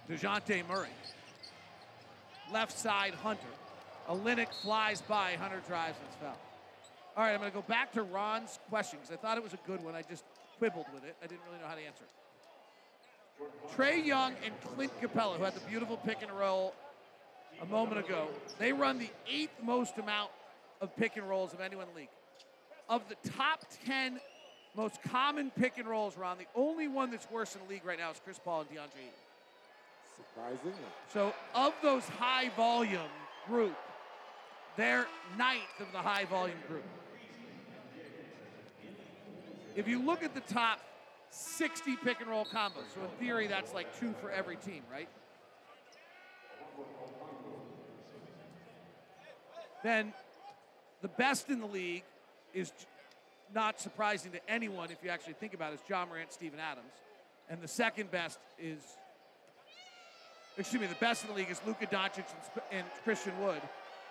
[0.08, 0.88] DeJounte Murray.
[2.52, 3.46] Left side, Hunter.
[4.08, 5.32] Olynyk flies by.
[5.32, 6.38] Hunter drives and foul.
[7.20, 9.52] All right, I'm going to go back to Ron's question because I thought it was
[9.52, 9.94] a good one.
[9.94, 10.24] I just
[10.56, 11.14] quibbled with it.
[11.22, 13.76] I didn't really know how to answer it.
[13.76, 16.72] Trae Young and Clint Capela, who had the beautiful pick and roll
[17.60, 20.30] a moment ago, they run the eighth most amount
[20.80, 22.08] of pick and rolls of anyone in the league.
[22.88, 24.18] Of the top 10
[24.74, 27.98] most common pick and rolls, Ron, the only one that's worse in the league right
[27.98, 28.96] now is Chris Paul and DeAndre.
[28.96, 29.12] Ayton.
[30.16, 30.72] Surprisingly.
[31.12, 33.12] So of those high volume
[33.46, 33.76] group,
[34.78, 35.06] they're
[35.36, 36.84] ninth of the high volume group.
[39.76, 40.80] If you look at the top
[41.30, 45.08] 60 pick and roll combos, so in theory that's like two for every team, right?
[49.82, 50.12] Then
[51.02, 52.02] the best in the league
[52.52, 52.72] is
[53.54, 56.92] not surprising to anyone if you actually think about it, is Ja Morant, Steven Adams.
[57.48, 58.78] And the second best is,
[60.58, 63.60] excuse me, the best in the league is Luka Doncic and, and Christian Wood.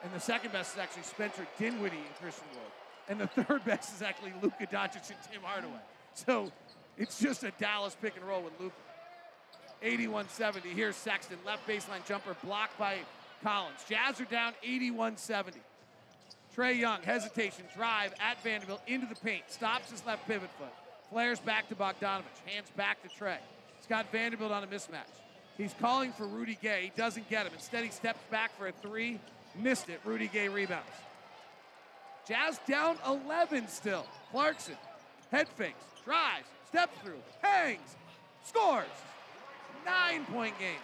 [0.03, 2.71] And the second best is actually Spencer Dinwiddie and Christian Wood.
[3.09, 5.79] And the third best is actually Luka Doncic and Tim Hardaway.
[6.13, 6.51] So
[6.97, 8.75] it's just a Dallas pick and roll with Luka.
[9.83, 10.61] 81-70.
[10.73, 12.97] Here's Sexton, left baseline jumper blocked by
[13.43, 13.79] Collins.
[13.87, 15.55] Jazz are down 81-70.
[16.55, 20.73] Trae Young, hesitation, drive at Vanderbilt into the paint, stops his left pivot foot,
[21.09, 23.37] flares back to Bogdanovic, hands back to Trae.
[23.77, 25.05] He's got Vanderbilt on a mismatch.
[25.57, 26.83] He's calling for Rudy Gay.
[26.83, 27.53] He doesn't get him.
[27.53, 29.19] Instead, he steps back for a three,
[29.55, 30.01] missed it.
[30.03, 30.87] Rudy Gay rebounds.
[32.29, 34.05] Jazz down 11 still.
[34.31, 34.75] Clarkson,
[35.31, 37.95] head fakes, drives, steps through, hangs,
[38.43, 38.85] scores.
[39.83, 40.77] Nine point game.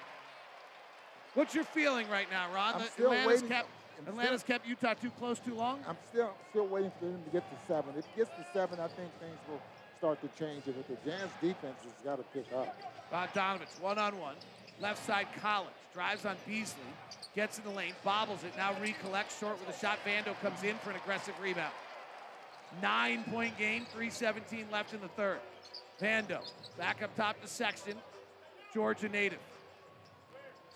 [1.35, 2.75] What's your feeling right now, Ron?
[2.75, 3.69] I'm still Atlanta's waiting- kept
[3.99, 5.83] I'm Atlanta's still- kept Utah too close too long.
[5.87, 7.91] I'm still still waiting for them to get to seven.
[7.95, 9.61] If it gets to seven, I think things will
[9.99, 10.63] start to change.
[10.65, 12.75] But the Jazz defense has got to pick up.
[13.11, 14.35] Bogdanovic one on one,
[14.81, 16.81] left side Collins drives on Beasley,
[17.35, 19.99] gets in the lane, bobbles it, now recollects short with a shot.
[20.05, 21.73] Vando comes in for an aggressive rebound.
[22.81, 25.39] Nine point game, 3:17 left in the third.
[26.01, 26.39] Vando
[26.77, 27.95] back up top to Sexton,
[28.73, 29.39] Georgia native.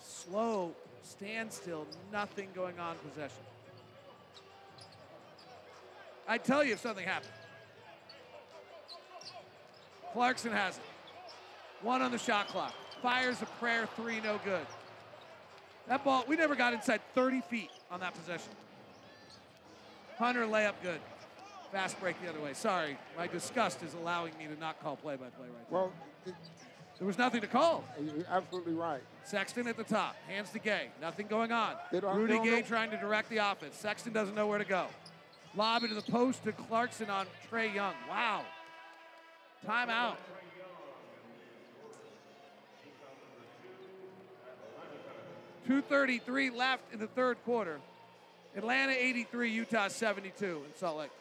[0.01, 0.73] Slow,
[1.03, 3.43] standstill, nothing going on possession.
[6.27, 7.31] I'd tell you if something happened.
[10.13, 10.83] Clarkson has it.
[11.81, 12.73] One on the shot clock.
[13.01, 14.65] Fires a prayer three, no good.
[15.87, 18.51] That ball, we never got inside 30 feet on that possession.
[20.17, 20.99] Hunter layup good.
[21.71, 22.53] Fast break the other way.
[22.53, 25.77] Sorry, my disgust is allowing me to not call play by play right now.
[25.77, 25.91] Well,
[26.97, 27.83] There was nothing to call.
[28.01, 29.01] you're absolutely right.
[29.23, 30.89] Sexton at the top, hands to Gay.
[31.01, 31.75] Nothing going on.
[31.93, 33.77] Rudy Gay know- trying to direct the offense.
[33.77, 34.87] Sexton doesn't know where to go.
[35.55, 37.93] Lob into the post to Clarkson on Trae Young.
[38.09, 38.41] Wow.
[39.65, 40.15] Timeout.
[45.69, 47.79] Two thirty-three left in the third quarter.
[48.57, 51.11] Atlanta 83, Utah 72 in Salt Lake.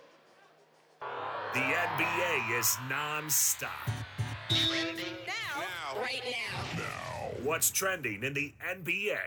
[1.52, 3.70] The NBA is non-stop.
[4.50, 6.22] Now, right
[6.78, 7.28] now.
[7.42, 9.18] What's trending in the NBA?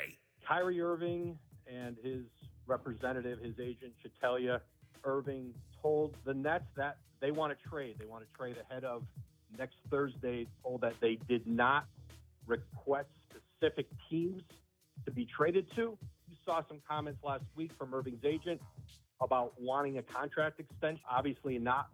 [0.48, 2.24] Kyrie Irving and his
[2.66, 4.58] representative, his agent, should tell you,
[5.04, 5.54] Irving
[5.84, 7.98] told the Nets that they want to trade.
[8.00, 9.04] They want to trade ahead of
[9.56, 11.86] next Thursday, told that they did not
[12.48, 14.42] request specific teams
[15.06, 15.98] to be traded to.
[16.30, 18.62] You saw some comments last week from Irving's agent
[19.22, 21.04] about wanting a contract extension.
[21.10, 21.90] Obviously, not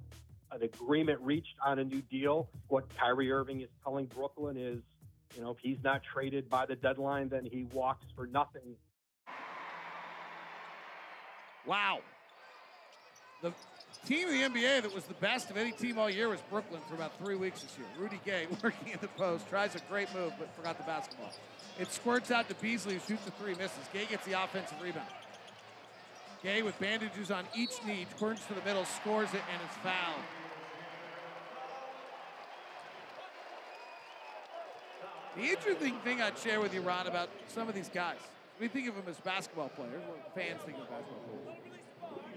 [0.51, 2.49] an agreement reached on a new deal.
[2.67, 4.79] What Kyrie Irving is telling Brooklyn is,
[5.35, 8.75] you know, if he's not traded by the deadline, then he walks for nothing.
[11.65, 11.99] Wow.
[13.41, 13.51] The
[14.05, 16.81] team in the NBA that was the best of any team all year was Brooklyn
[16.87, 17.87] for about three weeks this year.
[17.99, 21.33] Rudy Gay working in the post, tries a great move, but forgot the basketball.
[21.79, 23.87] It squirts out to Beasley, who shoots a three, misses.
[23.93, 25.07] Gay gets the offensive rebound.
[26.43, 30.21] Gay with bandages on each knee, turns to the middle, scores it, and is fouled.
[35.35, 38.17] The interesting thing I'd share with you, Ron, about some of these guys,
[38.59, 40.01] we think of them as basketball players,
[40.33, 41.57] fans think of basketball players.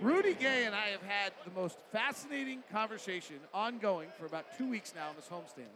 [0.03, 4.93] Rudy Gay and I have had the most fascinating conversation ongoing for about two weeks
[4.95, 5.69] now in this homestand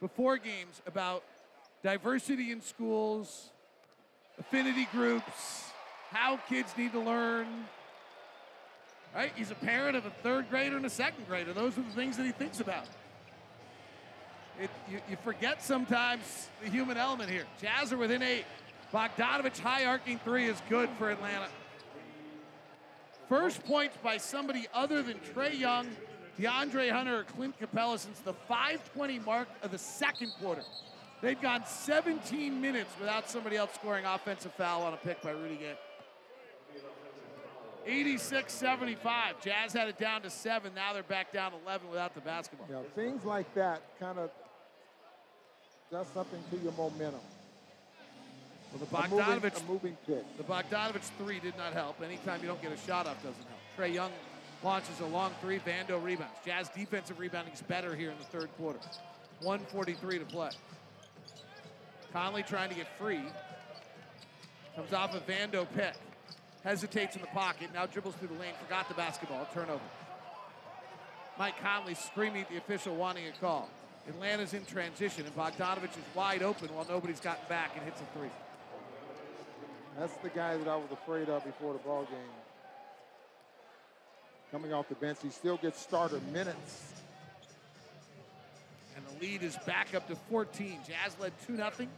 [0.00, 1.22] before games about
[1.84, 3.50] diversity in schools,
[4.38, 5.70] affinity groups,
[6.10, 7.46] how kids need to learn.
[9.14, 9.30] Right?
[9.36, 11.52] He's a parent of a third grader and a second grader.
[11.52, 12.86] Those are the things that he thinks about.
[14.58, 17.44] It, you, you forget sometimes the human element here.
[17.60, 18.44] Jazz are within eight.
[18.92, 21.48] Bogdanovic high arcing three is good for Atlanta.
[23.28, 25.88] First points by somebody other than Trae Young,
[26.38, 30.62] DeAndre Hunter, or Clint Capela since the 520 mark of the second quarter.
[31.24, 35.56] They've gone 17 minutes without somebody else scoring offensive foul on a pick by Rudy
[35.56, 35.74] Gay.
[37.88, 38.98] 86-75.
[39.42, 40.74] Jazz had it down to seven.
[40.74, 42.66] Now they're back down 11 without the basketball.
[42.68, 44.30] You know, things like that kind of
[45.90, 47.20] does something to your momentum.
[48.70, 52.02] Well, the A moving- Bogdanovic, a moving the Bogdanovic three did not help.
[52.02, 53.60] Anytime you don't get a shot off doesn't help.
[53.78, 54.12] Trae Young
[54.62, 55.58] launches a long three.
[55.58, 56.36] Vando rebounds.
[56.44, 58.78] Jazz defensive rebounding is better here in the third quarter.
[59.40, 60.50] 143 to play.
[62.14, 63.24] Conley trying to get free.
[64.76, 65.94] Comes off a Vando pick.
[66.62, 67.70] Hesitates in the pocket.
[67.74, 68.54] Now dribbles through the lane.
[68.62, 69.48] Forgot the basketball.
[69.52, 69.82] Turnover.
[71.36, 73.68] Mike Conley screaming at the official wanting a call.
[74.08, 78.18] Atlanta's in transition, and Bogdanovic is wide open while nobody's gotten back and hits a
[78.18, 78.30] three.
[79.98, 82.18] That's the guy that I was afraid of before the ball game.
[84.52, 86.93] Coming off the bench, he still gets starter minutes.
[89.20, 90.78] Lead is back up to 14.
[90.86, 91.88] Jazz led 2 0 and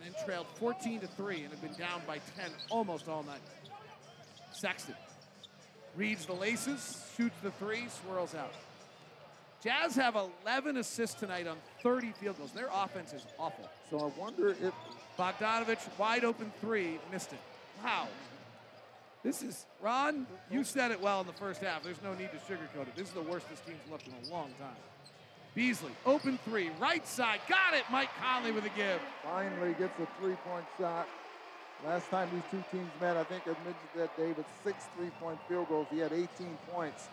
[0.00, 3.40] then trailed 14 to 3 and have been down by 10 almost all night.
[4.52, 4.94] Sexton
[5.96, 8.52] reads the laces, shoots the three, swirls out.
[9.62, 12.52] Jazz have 11 assists tonight on 30 field goals.
[12.52, 13.68] Their offense is awful.
[13.90, 14.72] So I wonder if
[15.18, 17.38] Bogdanovic, wide open three, missed it.
[17.84, 18.08] Wow.
[19.22, 21.84] This is, Ron, you said it well in the first half.
[21.84, 22.96] There's no need to sugarcoat it.
[22.96, 24.74] This is the worst this team's looked in a long time.
[25.54, 27.84] Beasley, open three, right side, got it.
[27.90, 29.00] Mike Conley with a give.
[29.22, 31.06] Finally gets a three-point shot.
[31.84, 35.68] Last time these two teams met, I think I mentioned that David, six three-point field
[35.68, 35.88] goals.
[35.90, 36.28] He had 18
[36.70, 37.08] points,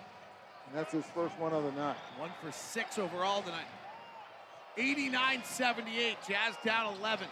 [0.67, 1.97] and that's his first one of the night.
[2.17, 3.67] One for six overall tonight.
[4.77, 7.27] 89-78, Jazz down 11.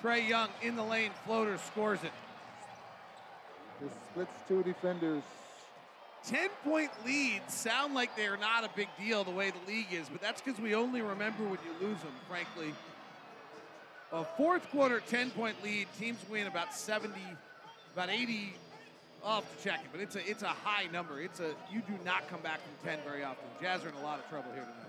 [0.00, 2.12] Trae Young in the lane, floater, scores it.
[3.80, 5.22] This splits two defenders.
[6.26, 10.08] 10 point leads sound like they're not a big deal the way the league is,
[10.08, 12.74] but that's because we only remember when you lose them, frankly.
[14.12, 17.14] A fourth quarter 10 point lead, teams win about 70,
[17.94, 18.54] about 80.
[19.24, 21.20] I'll have to check it, but it's a it's a high number.
[21.20, 23.44] It's a you do not come back from 10 very often.
[23.60, 24.88] Jazz are in a lot of trouble here tonight.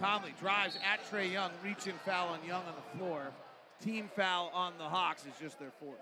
[0.00, 3.28] Conley drives at Trae Young, reach in foul on Young on the floor.
[3.82, 5.98] Team foul on the Hawks is just their fourth.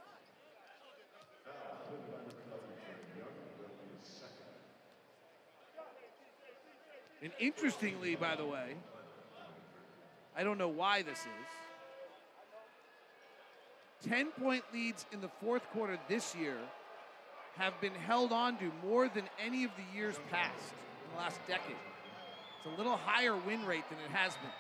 [7.25, 8.75] And interestingly, by the way,
[10.37, 11.49] I don't know why this is.
[14.11, 16.59] 10 point leads in the fourth quarter this year
[17.57, 21.41] have been held on to more than any of the years past in the last
[21.49, 21.77] decade.
[22.59, 24.51] It's a little higher win rate than it has been.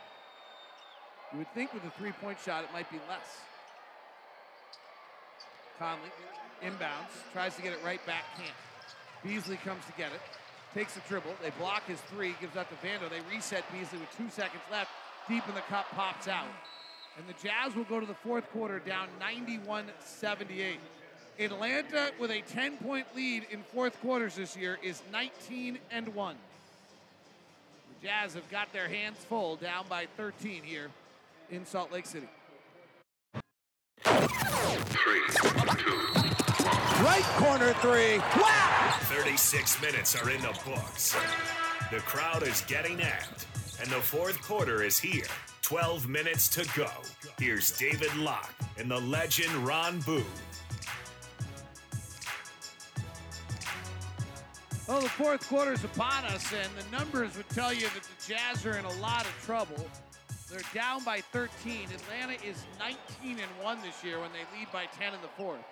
[1.32, 3.26] You would think with a three point shot it might be less.
[5.78, 6.08] Conley
[6.62, 8.50] inbounds, tries to get it right back, can't.
[9.22, 10.20] Beasley comes to get it,
[10.74, 11.34] takes the dribble.
[11.40, 13.08] They block his three, gives out to Vando.
[13.08, 14.90] They reset Beasley with two seconds left.
[15.28, 16.46] Deep in the cup, pops out.
[17.16, 20.78] And the Jazz will go to the fourth quarter down 91 78.
[21.38, 26.36] Atlanta, with a 10 point lead in fourth quarters this year, is 19 and 1.
[28.00, 30.90] The Jazz have got their hands full, down by 13 here
[31.50, 32.28] in Salt Lake City.
[37.02, 38.18] Right corner three.
[38.18, 38.96] Wow!
[39.02, 41.16] 36 minutes are in the books.
[41.90, 43.46] The crowd is getting amped,
[43.82, 45.26] and the fourth quarter is here.
[45.62, 46.88] 12 minutes to go.
[47.36, 50.24] Here's David Locke and the legend Ron Boone.
[54.86, 58.34] Well, the fourth quarter is upon us, and the numbers would tell you that the
[58.34, 59.84] Jazz are in a lot of trouble.
[60.48, 61.88] They're down by 13.
[61.92, 65.64] Atlanta is 19 and 1 this year when they lead by 10 in the fourth.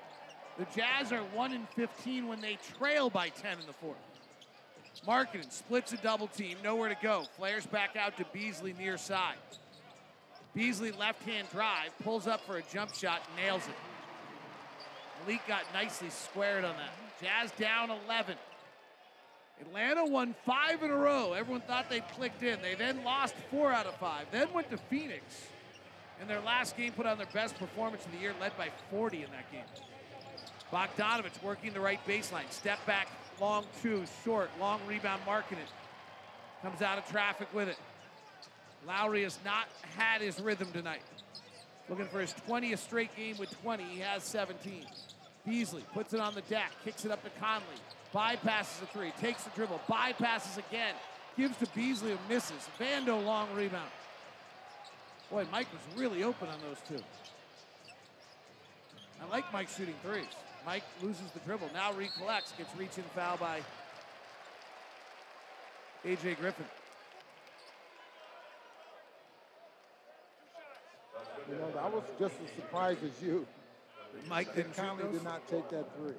[0.58, 3.96] The Jazz are 1 and 15 when they trail by 10 in the fourth.
[5.06, 7.24] Markkanen splits a double team, nowhere to go.
[7.36, 9.36] Flares back out to Beasley near side.
[10.54, 13.74] Beasley left hand drive, pulls up for a jump shot, nails it.
[15.26, 16.90] Malik got nicely squared on that.
[17.20, 18.36] Jazz down 11.
[19.60, 21.32] Atlanta won five in a row.
[21.32, 22.60] Everyone thought they'd clicked in.
[22.60, 24.26] They then lost four out of five.
[24.30, 25.46] Then went to Phoenix.
[26.20, 29.24] In their last game, put on their best performance of the year, led by 40
[29.24, 29.64] in that game.
[30.72, 32.50] Bogdanovic working the right baseline.
[32.50, 33.08] Step back,
[33.40, 35.68] long two, short, long rebound, marking it.
[36.62, 37.76] Comes out of traffic with it.
[38.86, 41.02] Lauri has not had his rhythm tonight.
[41.88, 43.84] Looking for his 20th straight game with 20.
[43.84, 44.86] He has 17.
[45.44, 47.66] Beasley puts it on the deck, kicks it up to Conley.
[48.14, 50.94] Bypasses the three, takes the dribble, bypasses again,
[51.36, 52.68] gives to Beasley and misses.
[52.78, 53.90] Vando long rebound.
[55.30, 57.02] Boy, Mike was really open on those two.
[59.20, 60.26] I like Mike shooting threes.
[60.64, 61.68] Mike loses the dribble.
[61.74, 63.60] Now recollects, gets reach in foul by
[66.06, 66.66] AJ Griffin.
[71.50, 73.46] You know, I was just as surprised as you.
[74.28, 75.14] Mike didn't shoot Conley those?
[75.14, 76.14] did not take that three.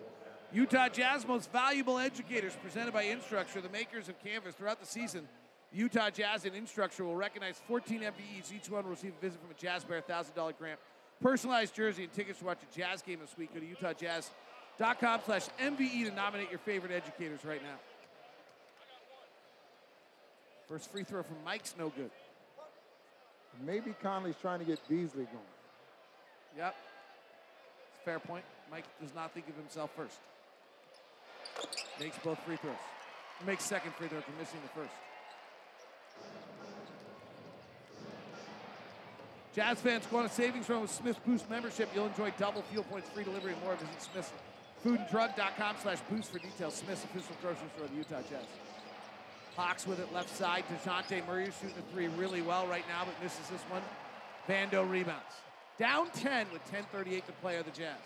[0.51, 4.53] Utah Jazz Most Valuable Educators, presented by Instructure, the makers of Canvas.
[4.55, 5.27] Throughout the season,
[5.71, 8.53] Utah Jazz and Instructure will recognize 14 MVEs.
[8.55, 10.79] Each one will receive a visit from a Jazz Bear $1,000 grant,
[11.23, 13.53] personalized jersey, and tickets to watch a Jazz game this week.
[13.53, 17.79] Go to utahjazz.com slash MVE to nominate your favorite educators right now.
[20.67, 22.11] First free throw from Mike's no good.
[23.65, 25.37] Maybe Conley's trying to get Beasley going.
[26.57, 26.75] Yep.
[28.03, 28.43] Fair point.
[28.69, 30.17] Mike does not think of himself first.
[31.99, 32.75] Makes both free throws.
[33.45, 34.93] Makes second free throw for missing the first.
[39.55, 41.89] Jazz fans, go on a savings run with Smith Boost membership.
[41.93, 43.75] You'll enjoy double fuel points, free delivery, and more.
[43.75, 44.31] Visit Smith's
[44.83, 46.73] foodanddrug.com slash boost for details.
[46.73, 48.45] Smith's official grocery store of the Utah Jazz.
[49.55, 50.63] Hawks with it left side.
[50.83, 53.83] DeJounte Murray shooting the three really well right now, but misses this one.
[54.49, 55.21] Vando rebounds.
[55.77, 57.97] Down 10 with 10.38 to play of the Jazz.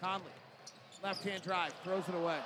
[0.00, 0.26] Conley,
[1.02, 2.38] left-hand drive, throws it away.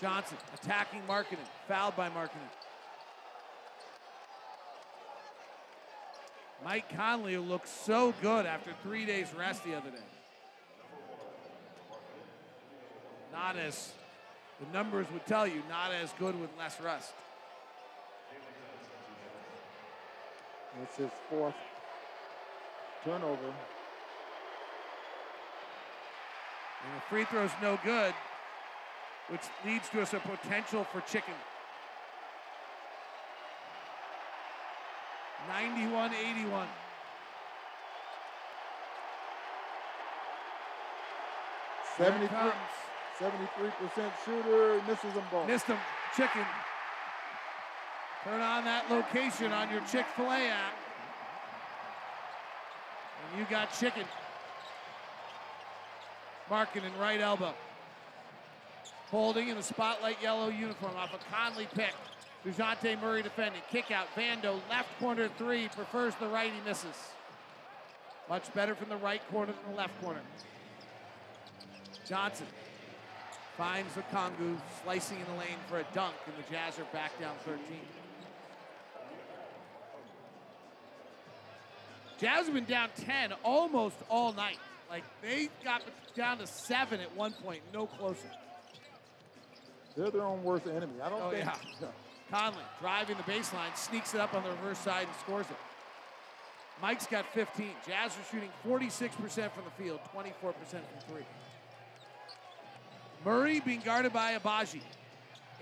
[0.00, 2.52] Johnson attacking Markkanen, fouled by Markkanen.
[6.64, 9.96] Mike Conley, who looked so good after three days rest the other day.
[13.32, 13.92] Not as
[14.60, 17.12] the numbers would tell you, not as good with less rest.
[20.82, 21.54] It's his fourth
[23.04, 23.54] turnover.
[26.84, 28.14] And the free throw's no good,
[29.28, 31.34] which leads to us a potential for chicken.
[35.48, 36.68] 91 81.
[41.96, 42.50] Seventy-three.
[43.18, 45.46] 73% shooter, misses them both.
[45.46, 45.78] Missed them.
[46.14, 46.44] Chicken.
[48.24, 50.74] Turn on that location on your Chick fil A app.
[53.30, 54.04] And you got chicken.
[56.50, 57.54] Markkanen right elbow.
[59.10, 61.94] Holding in the spotlight yellow uniform off a Conley pick.
[62.46, 63.60] DeJounte Murray defending.
[63.70, 64.06] Kick out.
[64.14, 65.68] Vando, left corner three.
[65.68, 66.52] Prefers the right.
[66.52, 66.94] He misses.
[68.28, 70.20] Much better from the right corner than the left corner.
[72.08, 72.46] Johnson
[73.56, 77.34] finds Okongwu slicing in the lane for a dunk, and the Jazz are back down
[77.44, 77.60] 13.
[82.18, 84.58] Jazz have been down 10 almost all night.
[84.88, 85.82] Like they got
[86.14, 88.28] down to seven at one point, no closer.
[89.96, 91.00] They're their own worst enemy.
[91.02, 91.44] I don't oh, think.
[91.44, 91.88] Yeah.
[92.30, 95.56] Conley driving the baseline, sneaks it up on the reverse side and scores it.
[96.82, 97.68] Mike's got 15.
[97.86, 99.10] Jazz are shooting 46%
[99.50, 101.24] from the field, 24% from three.
[103.24, 104.82] Murray being guarded by Agbaji.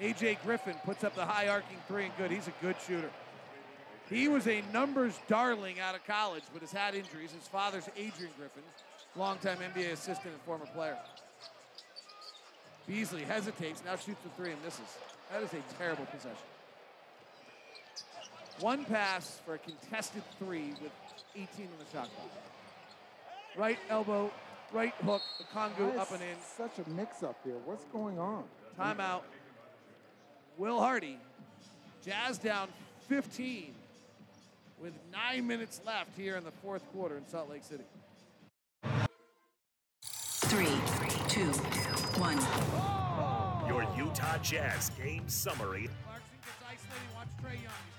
[0.01, 2.31] AJ Griffin puts up the high arcing three and good.
[2.31, 3.11] He's a good shooter.
[4.11, 7.31] He was a numbers darling out of college, but has had injuries.
[7.33, 8.63] His father's Adrian Griffin,
[9.17, 10.99] longtime NBA assistant and former player.
[12.87, 14.99] Beasley hesitates, now shoots the three and misses.
[15.33, 16.37] That is a terrible possession.
[18.61, 20.93] One pass for a contested three with
[21.35, 22.31] 18 in the shot clock.
[23.57, 24.31] Right elbow,
[24.73, 26.37] right hook, Okongwu up and in.
[26.57, 27.57] Such a mix-up here.
[27.65, 28.45] What's going on?
[28.79, 29.23] Timeout.
[30.57, 31.19] Will Hardy,
[32.05, 32.69] Jazz down
[33.09, 33.75] 15
[34.81, 37.85] with nine minutes left here in the fourth quarter in Salt Lake City.
[40.03, 40.67] Three,
[41.29, 41.51] two,
[42.21, 42.39] one.
[43.67, 45.89] Your Utah Jazz game summary.
[46.05, 47.15] Clarkson gets isolated.
[47.17, 47.94] Watch Trae Young.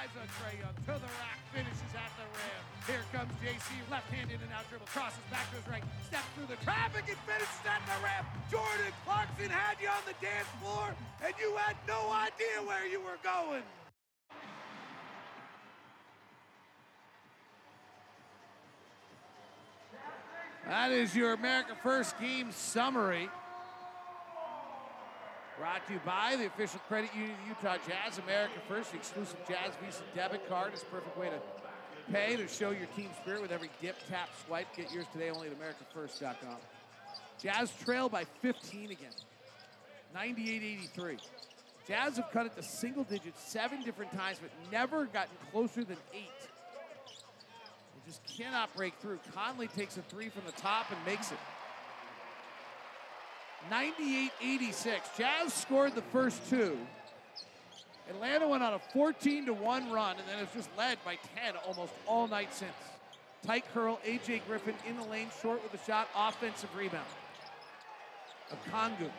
[0.00, 1.36] Drives Young to the rack.
[1.52, 2.62] Finishes at the rim.
[2.88, 3.68] Here comes JC.
[3.90, 4.86] Left-handed and out dribble.
[4.86, 5.84] Crosses back to his right.
[6.08, 8.24] Steps through the traffic and finishes at the rim.
[8.50, 13.00] Jordan Clarkson had you on the dance floor, and you had no idea where you
[13.00, 13.62] were going.
[20.66, 23.28] That is your America First game summary.
[25.60, 28.16] Brought to you by the official credit union of the Utah Jazz.
[28.16, 31.38] America First, the exclusive Jazz Visa debit card is a perfect way to
[32.10, 34.74] pay to show your team spirit with every dip, tap, swipe.
[34.74, 36.56] Get yours today only at AmericaFirst.com.
[37.42, 39.10] Jazz trail by 15 again,
[40.16, 41.18] 98-83.
[41.86, 45.98] Jazz have cut it to single digits seven different times, but never gotten closer than
[46.14, 46.40] eight.
[47.04, 49.18] They just cannot break through.
[49.34, 51.38] Conley takes a three from the top and makes it.
[53.70, 55.16] 98-86.
[55.18, 56.78] Jazz scored the first two.
[58.08, 61.54] Atlanta went on a 14 to 1 run and then has just led by 10
[61.66, 62.72] almost all night since.
[63.46, 67.06] Tight curl, AJ Griffin in the lane, short with a shot, offensive rebound.
[68.50, 69.10] Okongwu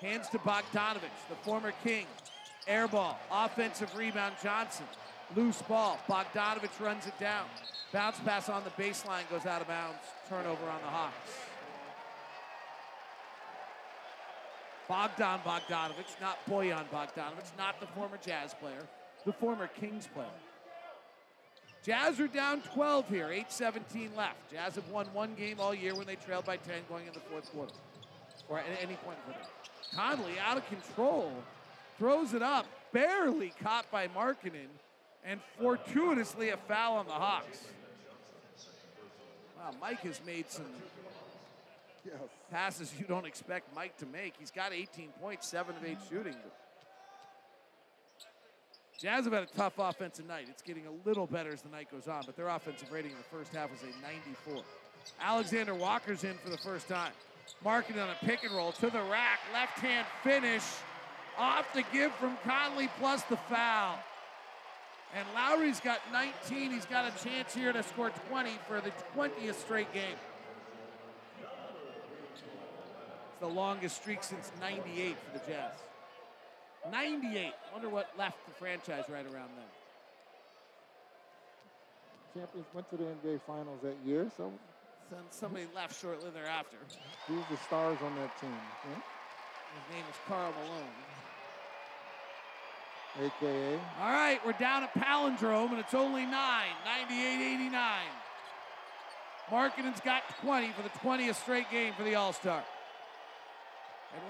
[0.00, 2.06] hands to Bogdanovic, the former King.
[2.66, 4.86] Air ball, offensive rebound, Johnson.
[5.34, 7.46] Loose ball, Bogdanovic runs it down.
[7.92, 9.98] Bounce pass on the baseline goes out of bounds.
[10.28, 11.51] Turnover on the Hawks.
[14.92, 18.86] Bogdan Bogdanovic, not Bojan Bogdanovic, not the former Jazz player,
[19.24, 20.26] the former Kings player.
[21.82, 24.52] Jazz are down 12 here, 8-17 left.
[24.52, 27.20] Jazz have won one game all year when they trailed by 10 going in the
[27.20, 27.72] fourth quarter,
[28.50, 29.48] or at any point in the quarter.
[29.94, 31.32] Conley out of control,
[31.98, 34.68] throws it up, barely caught by Markkanen,
[35.24, 37.64] And fortuitously, a foul on the Hawks.
[39.56, 40.66] Wow, Mike has made some
[42.04, 42.14] yes.
[42.50, 44.34] passes you don't expect Mike to make.
[44.38, 46.36] He's got 18 points, 7 of 8 shooting.
[48.98, 50.46] Jazz have had a tough offensive night.
[50.48, 53.16] It's getting a little better as the night goes on, but their offensive rating in
[53.16, 54.62] the first half was a 94.
[55.20, 57.10] Alexander Walker's in for the first time.
[57.64, 59.40] Markkanen on a pick and roll to the rack.
[59.52, 60.62] Left hand finish.
[61.38, 63.98] Off the give from Conley plus the foul.
[65.14, 66.70] And Lauri's got 19.
[66.70, 70.16] He's got a chance here to score 20 for the 20th straight game.
[72.32, 72.42] It's
[73.42, 75.74] the longest streak since 98 for the Jazz.
[76.92, 77.52] 98.
[77.72, 79.66] Wonder what left the franchise right around then.
[82.34, 84.52] Champions went to the NBA Finals that year, so
[85.10, 86.76] Then somebody left shortly thereafter.
[87.26, 88.54] who's the stars on that team?
[88.88, 88.94] Yeah?
[88.94, 90.86] His name is Karl Malone.
[93.26, 93.74] AKA.
[94.00, 96.72] All right, we're down at Palindrome, and it's only nine,
[97.10, 97.72] 98-89.
[99.50, 102.62] Markkanen's got 20 for the 20th straight game for the All-Star.
[102.62, 102.81] Atlanta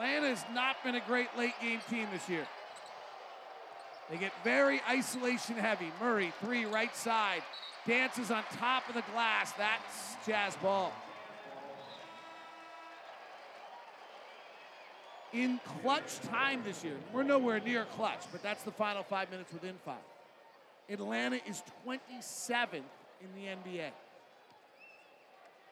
[0.01, 2.47] has not been a great late game team this year.
[4.11, 5.91] They get very isolation heavy.
[6.01, 7.43] Murray, three, right side.
[7.87, 9.53] Dances on top of the glass.
[9.53, 10.93] That's Jazz ball.
[15.33, 19.53] In clutch time this year, we're nowhere near clutch, but that's the final five minutes
[19.53, 19.97] within five.
[20.91, 23.91] Atlanta is 27th in the NBA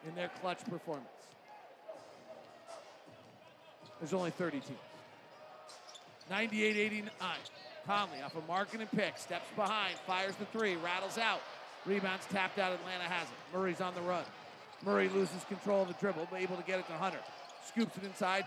[0.09, 1.09] in their clutch performance.
[4.01, 4.79] There's only 30 teams.
[6.31, 7.11] 98 89.
[7.87, 9.19] Conley off a Markkanen pick.
[9.19, 9.95] Steps behind.
[10.07, 10.77] Fires the three.
[10.77, 11.41] Rattles out.
[11.87, 12.73] Rebounds tapped out.
[12.73, 13.57] Atlanta has it.
[13.57, 14.25] Murray's on the run.
[14.85, 17.19] Murray loses control of the dribble, but able to get it to Hunter.
[17.67, 18.45] Scoops it inside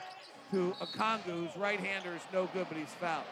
[0.52, 3.24] to Okongwu, whose right hander is no good, but he's fouled.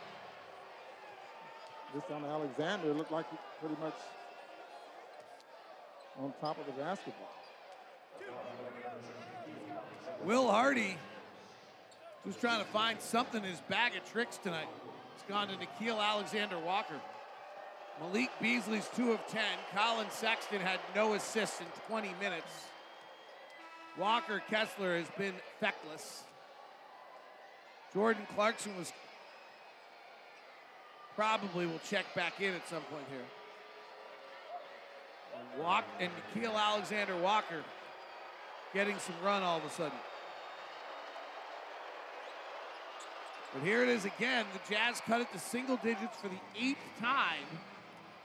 [1.93, 3.95] This on Alexander looked like he pretty much
[6.19, 7.29] on top of the basketball.
[10.23, 10.97] Will Hardy
[12.25, 14.67] just trying to find something in his bag of tricks tonight.
[15.15, 16.99] It's gone to Nickeil Alexander Walker.
[17.99, 19.41] Malik Beasley's 2 of 10.
[19.75, 22.51] Collin Sexton had no assists in 20 minutes.
[23.97, 26.23] Walker Kessler has been feckless.
[27.93, 28.93] Jordan Clarkson was
[31.15, 33.25] probably will check back in at some point here.
[35.59, 37.63] Walk and Nickeil Alexander Walker
[38.73, 39.97] getting some run all of a sudden.
[43.53, 44.45] But here it is again.
[44.53, 47.45] The Jazz cut it to single digits for the eighth time,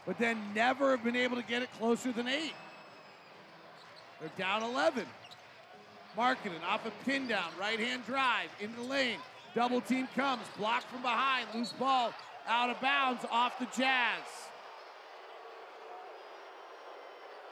[0.06, 2.54] but then never have been able to get it closer than eight.
[4.20, 5.04] They're down 11.
[6.16, 9.18] Markkanen off a pin down, right hand drive into the lane.
[9.54, 12.12] Double team comes, blocked from behind, loose ball
[12.46, 14.22] out of bounds off the Jazz.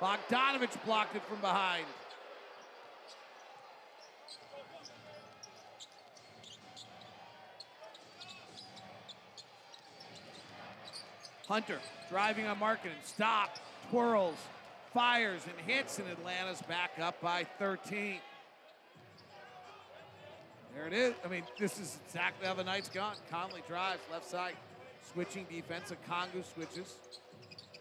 [0.01, 1.87] Bogdanovic blocked it from behind.
[11.49, 11.79] Hunter
[12.11, 13.59] driving on Markkanen, stop,
[13.91, 14.37] twirls,
[14.93, 18.19] fires, and hits, and Atlanta's back up by 13.
[20.75, 21.15] There it is.
[21.25, 23.15] I mean, this is exactly how the night's gone.
[23.31, 24.55] Conley drives left side,
[25.13, 25.93] switching defense.
[25.93, 26.95] Okongwu switches.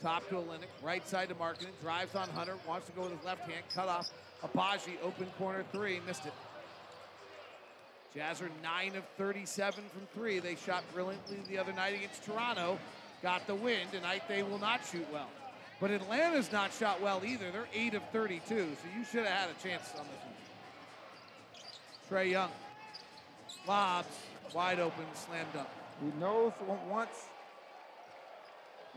[0.02, 3.24] Top to Olynyk, right side to Markkanen, drives on Hunter, wants to go with his
[3.24, 4.10] left hand, cut off.
[4.44, 6.34] Agbaji, open corner three, missed it.
[8.14, 10.40] Jazz are 9 of 37 from three.
[10.40, 12.78] They shot brilliantly the other night against Toronto,
[13.24, 13.88] got the win.
[13.92, 15.30] Tonight they will not shoot well.
[15.80, 17.50] But Atlanta's not shot well either.
[17.52, 18.58] They're 8 of 32, so
[18.96, 20.22] you should have had a chance on this
[22.10, 22.22] one.
[22.22, 22.52] Trae Young,
[23.68, 24.08] lobs,
[24.54, 25.68] wide open, slam dunk.
[26.02, 26.52] He knows
[26.90, 27.10] once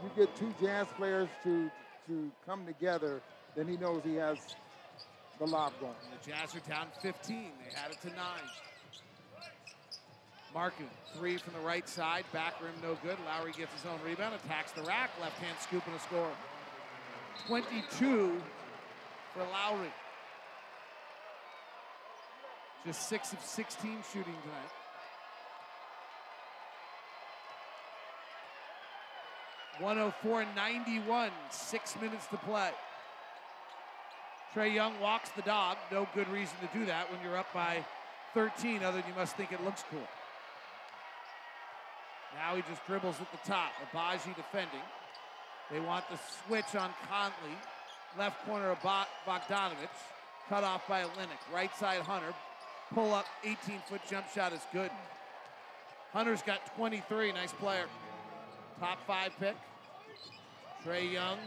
[0.02, 1.70] you get two Jazz players to
[2.08, 3.20] to come together,
[3.56, 4.38] then he knows he has
[5.38, 5.92] the lob going.
[6.04, 7.50] And the Jazz are down 15.
[7.64, 8.48] They had it to nine.
[10.54, 13.16] Markkanen, three from the right side, back rim no good.
[13.26, 16.30] Lauri gets his own rebound, attacks the rack, left hand scoop and a score.
[17.46, 18.40] 22
[19.34, 19.92] for Lauri.
[22.86, 24.72] Just six of 16 shooting tonight.
[29.78, 32.70] One hundred four ninety-one, six minutes to play.
[34.54, 35.76] Trae Young walks the dog.
[35.92, 37.84] No good reason to do that when you're up by
[38.32, 40.06] 13, other than you must think it looks cool.
[42.34, 43.72] Now he just dribbles at the top.
[43.82, 44.80] Agbaji defending.
[45.70, 47.56] They want the switch on Conley.
[48.18, 49.88] Left corner of Bogdanovic.
[50.48, 51.54] Cut off by Olynyk.
[51.54, 52.34] Right side Hunter.
[52.94, 54.90] Pull up 18 foot jump shot is good.
[56.12, 57.32] Hunter's got 23.
[57.32, 57.86] Nice player.
[58.78, 59.56] Top five pick.
[60.84, 61.38] Trae Young,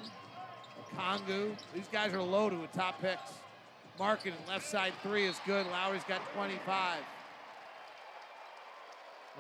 [0.98, 1.56] Okongwu.
[1.74, 3.32] These guys are loaded with top picks.
[3.98, 5.66] Markkanen left side three is good.
[5.68, 7.00] Lauri's got 25.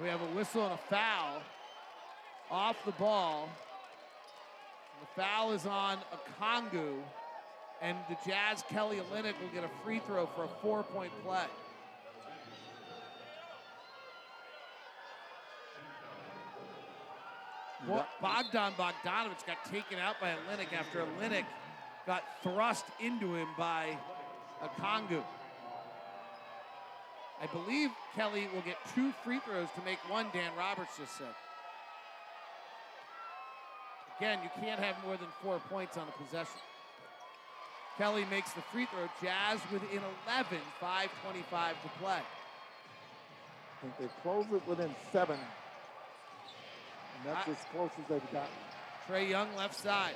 [0.01, 1.41] We have a whistle and a foul
[2.49, 3.49] off the ball.
[5.01, 5.97] The foul is on
[6.39, 6.93] Okongwu,
[7.81, 11.45] and the Jazz Kelly Olynyk will get a free throw for a four-point play.
[18.21, 21.45] Bogdan Bogdanovic got taken out by Olynyk after Olynyk
[22.05, 23.97] got thrust into him by
[24.61, 25.23] a Kongu.
[27.41, 31.33] I believe Kelly will get two free throws to make one, Dan Roberts just said.
[34.17, 36.59] Again, you can't have more than four points on a possession.
[37.97, 39.07] Kelly makes the free throw.
[39.21, 41.09] Jazz within 11, 5.25
[41.83, 42.19] to play.
[42.19, 45.39] I think they close it within seven.
[45.39, 48.49] And that's I- as close as they've gotten.
[49.07, 50.15] Trae Young left side.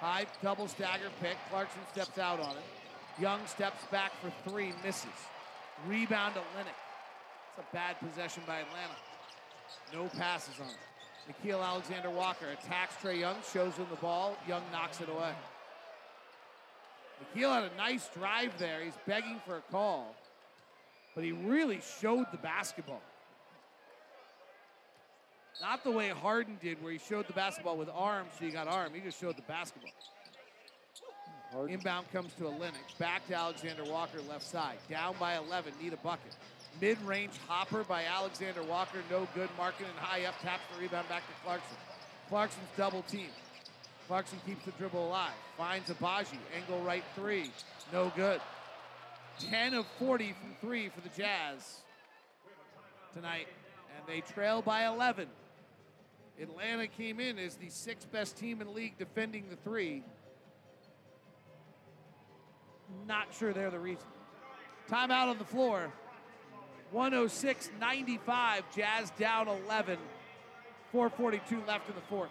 [0.00, 1.36] High double stagger pick.
[1.50, 2.79] Clarkson steps out on it.
[3.20, 5.10] Young steps back for three, misses.
[5.86, 6.74] Rebound to Olynyk.
[7.58, 8.96] It's a bad possession by Atlanta.
[9.92, 10.76] No passes on it.
[11.28, 14.36] Nickeil Alexander Walker attacks Trae Young, shows him the ball.
[14.48, 15.32] Young knocks it away.
[17.36, 18.82] Nickeil had a nice drive there.
[18.82, 20.16] He's begging for a call,
[21.14, 23.02] but he really showed the basketball.
[25.60, 28.66] Not the way Harden did, where he showed the basketball with arms, so you got
[28.66, 28.94] arm.
[28.94, 29.92] He just showed the basketball.
[31.68, 32.98] Inbound comes to Olynyk.
[32.98, 34.76] Back to Alexander Walker, left side.
[34.88, 36.34] Down by 11, need a bucket.
[36.80, 39.48] Mid-range hopper by Alexander Walker, no good.
[39.58, 41.76] Markkanen high up, taps the rebound back to Clarkson.
[42.28, 43.28] Clarkson's double team.
[44.06, 45.32] Clarkson keeps the dribble alive.
[45.56, 47.50] Finds Agbaji, angle right three,
[47.92, 48.40] no good.
[49.38, 51.80] 10 of 40 from three for the Jazz
[53.14, 53.48] tonight,
[53.96, 55.26] and they trail by 11.
[56.40, 60.02] Atlanta came in as the sixth best team in the league defending the three.
[63.06, 64.06] Not sure they're the reason.
[64.88, 65.92] Timeout on the floor.
[66.90, 68.64] 106 95.
[68.74, 69.98] Jazz down 11.
[70.92, 72.30] 442 left in the fourth.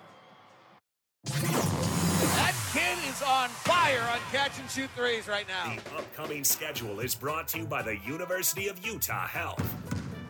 [1.23, 5.75] That kid is on fire on catch and shoot threes right now.
[5.75, 9.75] The upcoming schedule is brought to you by the University of Utah Health.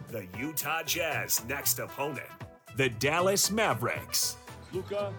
[0.09, 2.29] The Utah Jazz next opponent,
[2.75, 4.37] the Dallas Mavericks.
[4.71, 5.13] Luka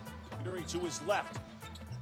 [0.44, 1.38] veering to his left.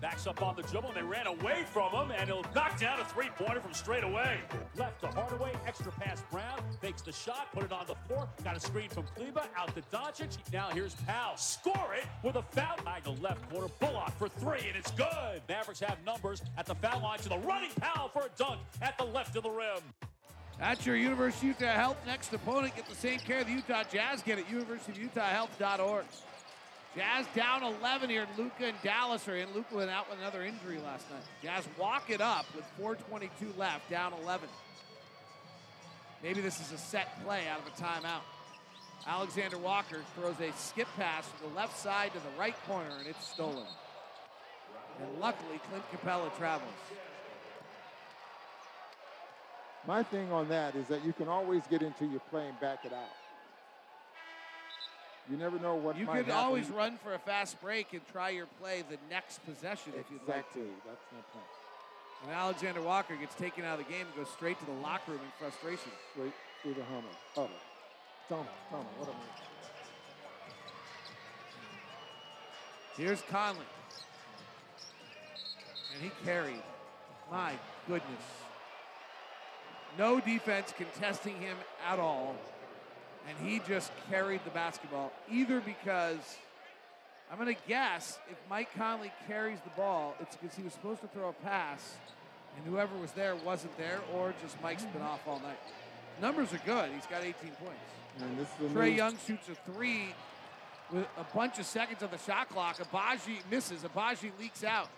[0.00, 3.00] Backs up on the dribble, and they ran away from him, and he'll knock down
[3.00, 4.38] a three-pointer from straight away.
[4.76, 8.56] Left to Hardaway, extra pass Brown, fakes the shot, put it on the floor, got
[8.56, 10.38] a screen from Kleber, out to Doncic.
[10.52, 12.76] Now here's Powell, score it with a foul.
[12.84, 15.42] Nigel left corner, Bullock for three, and it's good.
[15.48, 18.96] Mavericks have numbers at the foul line to the running Powell for a dunk at
[18.98, 19.82] the left of the rim.
[20.58, 22.74] That's your University of Utah Health next opponent.
[22.76, 26.04] Get the same care the Utah Jazz get at universityofutahhealth.org.
[26.96, 28.26] Jazz down 11 here.
[28.36, 29.52] Luka and Dallas are in.
[29.54, 31.22] Luka went out with another injury last night.
[31.42, 34.48] Jazz walk it up with 4.22 left, down 11.
[36.22, 38.22] Maybe this is a set play out of a timeout.
[39.06, 43.06] Alexander Walker throws a skip pass from the left side to the right corner, and
[43.06, 43.66] it's stolen.
[45.00, 46.70] And luckily, Clint Capela travels.
[49.86, 52.84] My thing on that is that you can always get into your play and back
[52.84, 53.17] it out.
[55.30, 56.40] You never know what You might could happen.
[56.44, 60.20] always run for a fast break and try your play the next possession if you'd
[60.26, 60.38] like.
[60.38, 60.62] Exactly.
[60.86, 61.46] That's my point.
[62.24, 65.12] And Alexander Walker gets taken out of the game and goes straight to the locker
[65.12, 65.92] room in frustration.
[66.14, 66.32] Straight
[66.62, 67.02] through the Hummer.
[67.34, 67.50] Huddle.
[67.52, 68.28] Oh.
[68.28, 68.46] Tunnel.
[68.70, 68.86] Tunnel.
[68.98, 69.20] What a man.
[72.96, 73.64] Here's Conley.
[75.94, 76.62] And he carried.
[77.30, 77.52] My
[77.86, 78.24] goodness.
[79.96, 81.56] No defense contesting him
[81.86, 82.34] at all.
[83.28, 85.12] And he just carried the basketball.
[85.30, 86.36] Either because,
[87.30, 91.00] I'm going to guess, if Mike Conley carries the ball, it's because he was supposed
[91.02, 91.96] to throw a pass
[92.56, 95.58] and whoever was there wasn't there, or just Mike's been off all night.
[96.20, 96.90] Numbers are good.
[96.92, 97.76] He's got 18 points.
[98.20, 100.14] And this is a Trae Young shoots a three
[100.90, 102.78] with a bunch of seconds on the shot clock.
[102.78, 103.82] Agbaji misses.
[103.82, 104.88] Agbaji leaks out.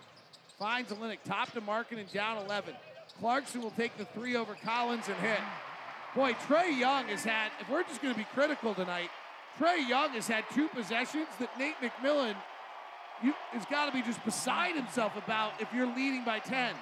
[0.57, 1.19] Finds Olynyk.
[1.25, 2.73] Top to Markkanen and down 11.
[3.19, 5.39] Clarkson will take the three over Collins and hit.
[6.15, 9.09] Boy, Trae Young has had, if we're just going to be critical tonight,
[9.59, 12.35] Trae Young has had two possessions that Nate McMillan
[13.23, 16.73] you, has got to be just beside himself about if you're leading by 10.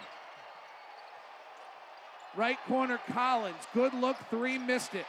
[2.35, 3.57] Right corner Collins.
[3.73, 5.05] Good look, three, missed it.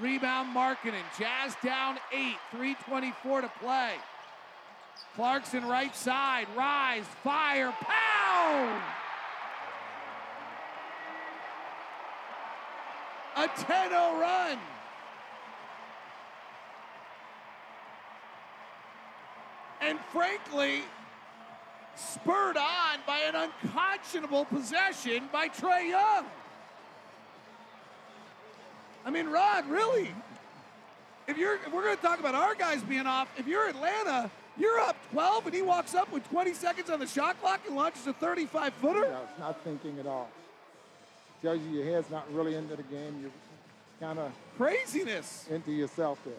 [0.00, 1.04] Rebound Markkanen.
[1.18, 3.92] Jazz down eight, 324 to play.
[5.14, 8.82] Clarkson right side, rise, fire, pound!
[13.36, 14.58] A 10 0 run.
[19.80, 20.82] And frankly,
[21.96, 26.24] spurred on by an unconscionable possession by Trae Young.
[29.04, 30.14] I mean, Rod, really?
[31.26, 33.28] If you're, if we're going to talk about our guys being off.
[33.36, 37.06] If you're Atlanta, you're up 12, and he walks up with 20 seconds on the
[37.06, 39.00] shot clock and launches a 35 footer.
[39.00, 40.30] No, it's not thinking at all.
[41.44, 43.18] Tells you your head's not really into the game.
[43.20, 43.30] You're
[44.00, 46.32] kind of craziness into yourself there.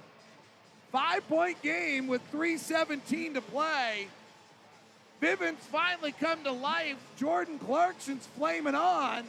[0.92, 4.08] Five point game with 317 to play.
[5.22, 6.98] Vivint's finally come to life.
[7.18, 9.26] Jordan Clarkson's flaming on.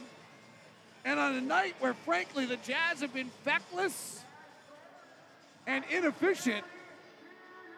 [1.05, 4.23] And on a night where, frankly, the Jazz have been feckless
[5.67, 6.65] and inefficient,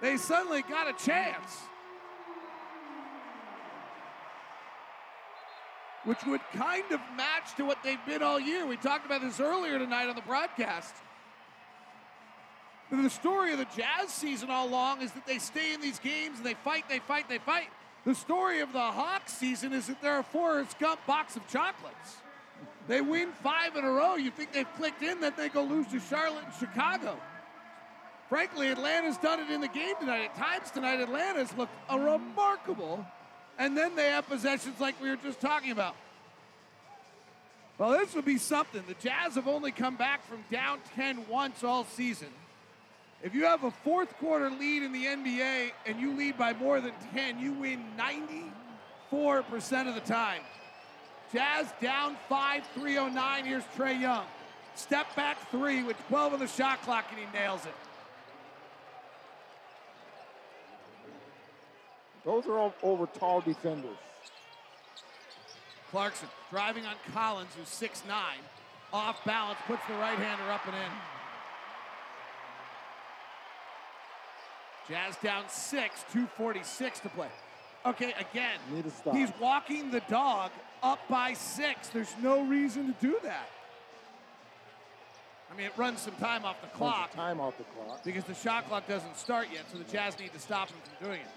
[0.01, 1.57] they suddenly got a chance.
[6.09, 8.65] Which would kind of match to what they've been all year.
[8.65, 10.95] We talked about this earlier tonight on the broadcast.
[12.89, 16.37] The story of the Jazz season all along is that they stay in these games
[16.37, 17.67] and they fight, they fight, they fight.
[18.05, 22.17] The story of the Hawks season is that they're a Forrest Gump box of chocolates.
[22.87, 24.15] They win five in a row.
[24.15, 27.19] You think they've clicked in, then they go lose to Charlotte and Chicago.
[28.29, 30.31] Frankly, Atlanta's done it in the game tonight.
[30.31, 33.05] At times tonight, Atlanta's looked a remarkable,
[33.59, 35.95] and then they have possessions like we were just talking about.
[37.77, 38.81] Well, this would be something.
[38.87, 42.29] The Jazz have only come back from down 10 once all season.
[43.21, 46.79] If you have a fourth quarter lead in the NBA and you lead by more
[46.79, 47.83] than 10, you win
[49.11, 50.41] 94% of the time.
[51.33, 53.45] Jazz down 5, 309.
[53.45, 54.25] Here's Trae Young.
[54.75, 57.73] Step back three with 12 on the shot clock, and he nails it.
[62.25, 63.97] Those are all over tall defenders.
[65.91, 68.03] Clarkson driving on Collins, who's 6'9.
[68.91, 70.81] Off balance, puts the right hander up and in.
[74.87, 77.27] Jazz down six, 246 to play.
[77.85, 79.15] Okay, again, Need to stop.
[79.15, 80.51] he's walking the dog
[80.81, 81.89] up by six.
[81.89, 83.49] There's no reason to do that.
[85.51, 88.03] I mean, it runs some time off the clock Time off the clock.
[88.03, 91.07] because the shot clock doesn't start yet, so the Jazz need to stop him from
[91.07, 91.27] doing it.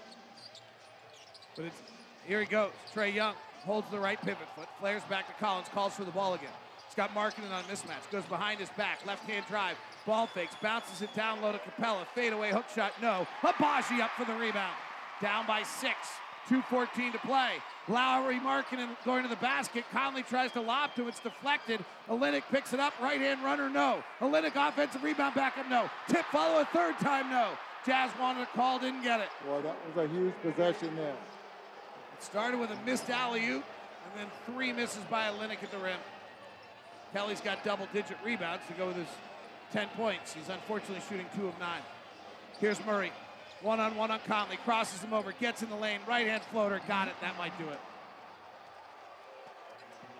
[1.55, 1.81] But it's
[2.25, 2.71] here he goes.
[2.93, 3.35] Trae Young
[3.65, 6.49] holds the right pivot foot, flares back to Collins, calls for the ball again.
[6.87, 11.01] He's got Markkanen on mismatch, goes behind his back, left hand drive, ball fakes, bounces
[11.01, 13.25] it down low to Capela, fadeaway hook shot, no.
[13.41, 14.75] Agbaji up for the rebound.
[15.21, 15.95] Down by six,
[16.49, 17.53] 2.14 to play.
[17.87, 19.85] Lauri Markkanen going to the basket.
[19.91, 21.83] Conley tries to lob to, it's deflected.
[22.09, 24.03] Olynyk picks it up, right hand runner, no.
[24.19, 25.89] Olynyk offensive rebound back up, no.
[26.09, 27.49] Tip follow a third time, no.
[27.85, 29.29] Jazz wanted a call, didn't get it.
[29.45, 31.15] Boy, that was a huge possession there.
[32.23, 33.63] Started with a missed alley oop,
[34.05, 35.99] and then three misses by Olynyk at the rim.
[37.11, 39.07] Kelly's got double digit rebounds to go with his
[39.73, 40.33] 10 points.
[40.33, 41.81] He's unfortunately shooting two of nine.
[42.59, 43.11] Here's Murray.
[43.61, 44.57] One on one on Conley.
[44.57, 45.31] Crosses him over.
[45.33, 45.99] Gets in the lane.
[46.07, 46.81] Right hand floater.
[46.87, 47.13] Got it.
[47.21, 47.79] That might do it.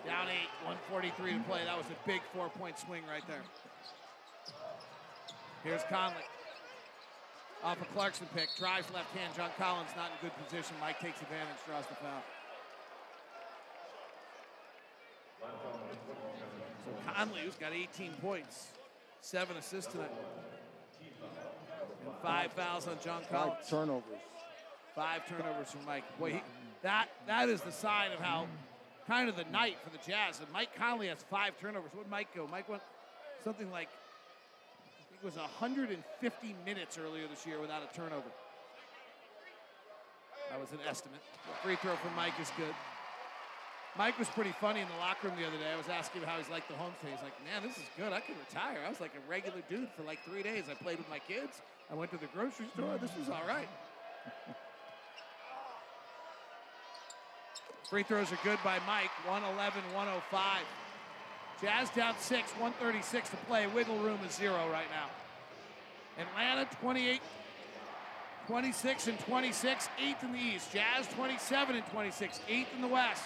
[0.06, 0.48] Down eight.
[0.64, 1.60] 143 to play.
[1.64, 3.42] That was a big four point swing right there.
[5.62, 6.22] Here's Conley.
[7.64, 8.54] Off a Clarkson pick.
[8.58, 9.32] Drives left hand.
[9.34, 10.76] John Collins not in good position.
[10.80, 11.56] Mike takes advantage.
[11.66, 12.22] Draws the foul.
[16.84, 18.68] So Conley, who's got 18 points,
[19.22, 20.10] seven assists tonight,
[21.00, 23.56] and five fouls on John Collins.
[23.62, 24.18] Five turnovers.
[24.94, 26.04] Five turnovers from Mike.
[26.18, 26.42] Boy, he,
[26.82, 28.46] that that is the sign of how
[29.06, 30.38] kind of the night for the Jazz.
[30.40, 31.90] And Mike Conley has five turnovers.
[31.92, 32.46] What would Mike go?
[32.46, 32.82] Mike went
[33.42, 34.13] something like I think it
[35.24, 35.96] was 150
[36.66, 38.28] minutes earlier this year without a turnover.
[40.50, 41.24] That was an estimate.
[41.48, 42.74] The free throw from Mike is good.
[43.96, 45.72] Mike was pretty funny in the locker room the other day.
[45.72, 47.08] I was asking him how he's like the home stay.
[47.08, 48.12] He's like, man, this is good.
[48.12, 48.84] I could retire.
[48.84, 50.64] I was like a regular dude for like three days.
[50.70, 51.62] I played with my kids.
[51.90, 52.98] I went to the grocery store.
[53.00, 53.68] This was all right.
[57.88, 59.12] Free throws are good by Mike.
[59.24, 60.83] 111, 105.
[61.60, 63.66] Jazz down six, 136 to play.
[63.66, 65.08] Wiggle room is zero right now.
[66.22, 67.20] Atlanta 28,
[68.46, 70.72] 26 and 26, eighth in the East.
[70.72, 73.22] Jazz 27 and 26, eighth in the West.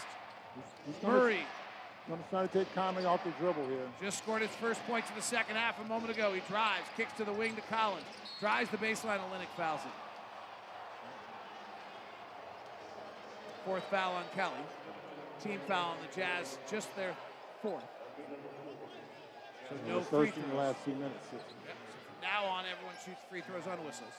[0.87, 1.41] He's gonna, Murray
[2.09, 3.87] Gonna try to take Conley off the dribble here.
[4.03, 6.33] just scored his first points in the second half a moment ago.
[6.33, 8.07] He drives, kicks to the wing to Collins,
[8.41, 9.19] drives the baseline.
[9.19, 9.93] Olynyk fouls it.
[13.67, 14.55] Fourth foul on Kelly.
[15.43, 17.15] Team foul on the Jazz, just their
[17.61, 17.85] fourth.
[19.69, 21.29] So no first in the last two minutes.
[21.33, 24.13] Yep, so from now on, everyone shoots free throws on whistles.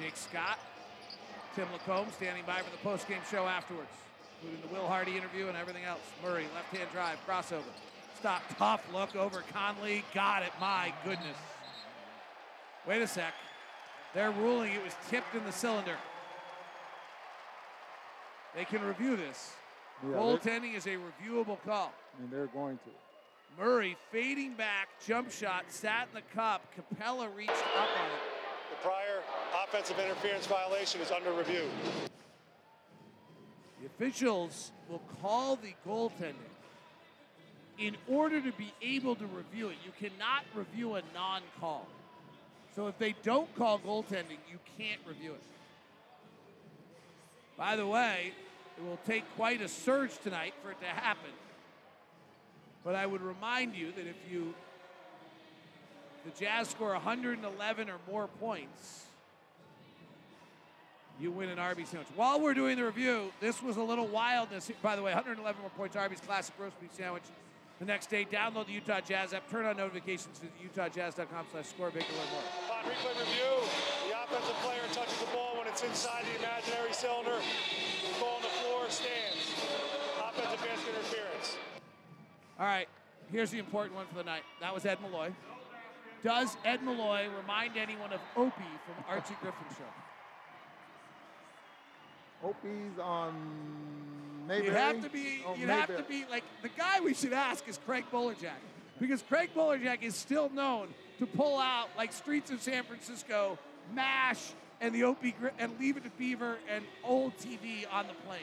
[0.00, 0.58] Jake Scott,
[1.54, 3.90] Tim Lacombe standing by for the postgame show afterwards,
[4.40, 6.00] including the Will Hardy interview and everything else.
[6.22, 7.62] Murray, left-hand drive, crossover.
[8.18, 8.42] stop.
[8.58, 10.04] Tough look over Conley.
[10.14, 10.52] Got it.
[10.60, 11.36] My goodness.
[12.86, 13.32] Wait a sec.
[14.14, 15.96] They're ruling it was tipped in the cylinder.
[18.54, 19.52] They can review this.
[20.02, 21.92] Yeah, Goaltending is a reviewable call.
[22.16, 23.62] I mean, they're going to.
[23.62, 26.62] Murray fading back, jump shot, sat in the cup.
[26.74, 28.22] Capela reached up on it.
[28.70, 29.20] The prior
[29.64, 31.68] offensive interference violation is under review.
[33.80, 36.34] The officials will call the goaltending
[37.78, 39.76] in order to be able to review it.
[39.84, 41.86] You cannot review a non call.
[42.74, 45.42] So if they don't call goaltending, you can't review it.
[47.56, 48.32] By the way,
[48.76, 51.30] it will take quite a surge tonight for it to happen.
[52.84, 54.54] But I would remind you that if you
[56.24, 59.06] the Jazz score 111 or more points,
[61.20, 62.08] you win an Arby's sandwich.
[62.14, 64.70] While we're doing the review, this was a little wildness.
[64.82, 67.24] By the way, 111 more points, Arby's classic roast beef sandwich.
[67.80, 71.90] The next day, download the Utah Jazz app, turn on notifications to utahjazz.com slash score,
[71.90, 72.42] big to learn more.
[72.66, 73.68] Upon replay review,
[74.08, 77.38] the offensive player touches the ball when it's inside the imaginary cylinder.
[78.02, 79.54] The ball on the floor stands.
[80.20, 81.56] Offensive basket interference.
[82.58, 82.88] All right,
[83.30, 84.42] here's the important one for the night.
[84.60, 85.32] That was Ed Malloy.
[86.22, 89.84] Does Ed Malloy remind anyone of Opie from Archie Griffin Show?
[92.48, 93.34] Opie's on
[94.46, 94.66] Mayberry.
[94.66, 95.42] You'd have to be.
[95.46, 98.60] Oh, you'd have to be like the guy we should ask is Craig Bolerjack,
[99.00, 100.88] because Craig Bolerjack is still known
[101.18, 103.58] to pull out like Streets of San Francisco,
[103.92, 104.52] Mash,
[104.82, 108.40] and the Opie Gri- and Leave It to Beaver and old TV on the plane.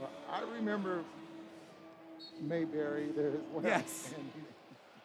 [0.00, 1.04] Well, I remember
[2.40, 3.62] Mayberry there as well.
[3.62, 4.12] Yes.
[4.16, 4.32] And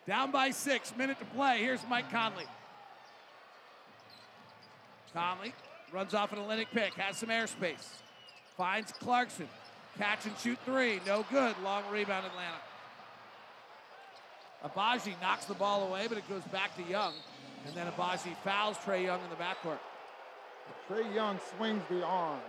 [0.08, 1.60] Down by six, minute to play.
[1.60, 2.46] Here's Mike Conley.
[5.14, 5.54] Conley
[5.92, 7.86] runs off an Olynyk pick, has some airspace.
[8.56, 9.48] Finds Clarkson.
[9.98, 11.00] Catch and shoot three.
[11.06, 11.56] No good.
[11.64, 12.58] Long rebound, Atlanta.
[14.64, 17.14] Agbaji knocks the ball away, but it goes back to Young.
[17.66, 19.80] And then Agbaji fouls Trae Young in the backcourt.
[20.90, 22.40] Trae Young swings the arm.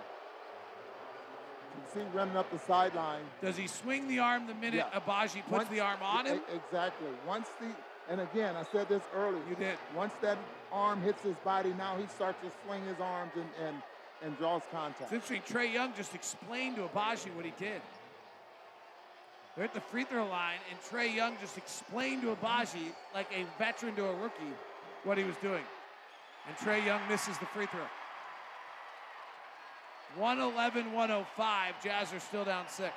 [1.76, 3.22] You can see running up the sideline.
[3.42, 5.00] Does he swing the arm the minute Yeah.
[5.00, 6.40] Agbaji puts Once- the arm on him?
[6.52, 7.08] Exactly.
[7.26, 7.66] Once the
[8.10, 9.42] and again, I said this earlier.
[9.50, 9.76] You did.
[9.94, 10.38] Once that
[10.72, 13.82] arm hits his body, now he starts to swing his arms and and,
[14.22, 15.12] and draws contact.
[15.12, 15.42] It's interesting.
[15.56, 17.82] Trae Young just explained to Agbaji what he did.
[19.54, 23.44] They're at the free throw line, and Trae Young just explained to Agbaji, like a
[23.58, 24.54] veteran to a rookie,
[25.04, 25.64] what he was doing.
[26.46, 27.80] And Trae Young misses the free throw.
[30.16, 31.84] 111 105.
[31.84, 32.92] Jazz are still down six.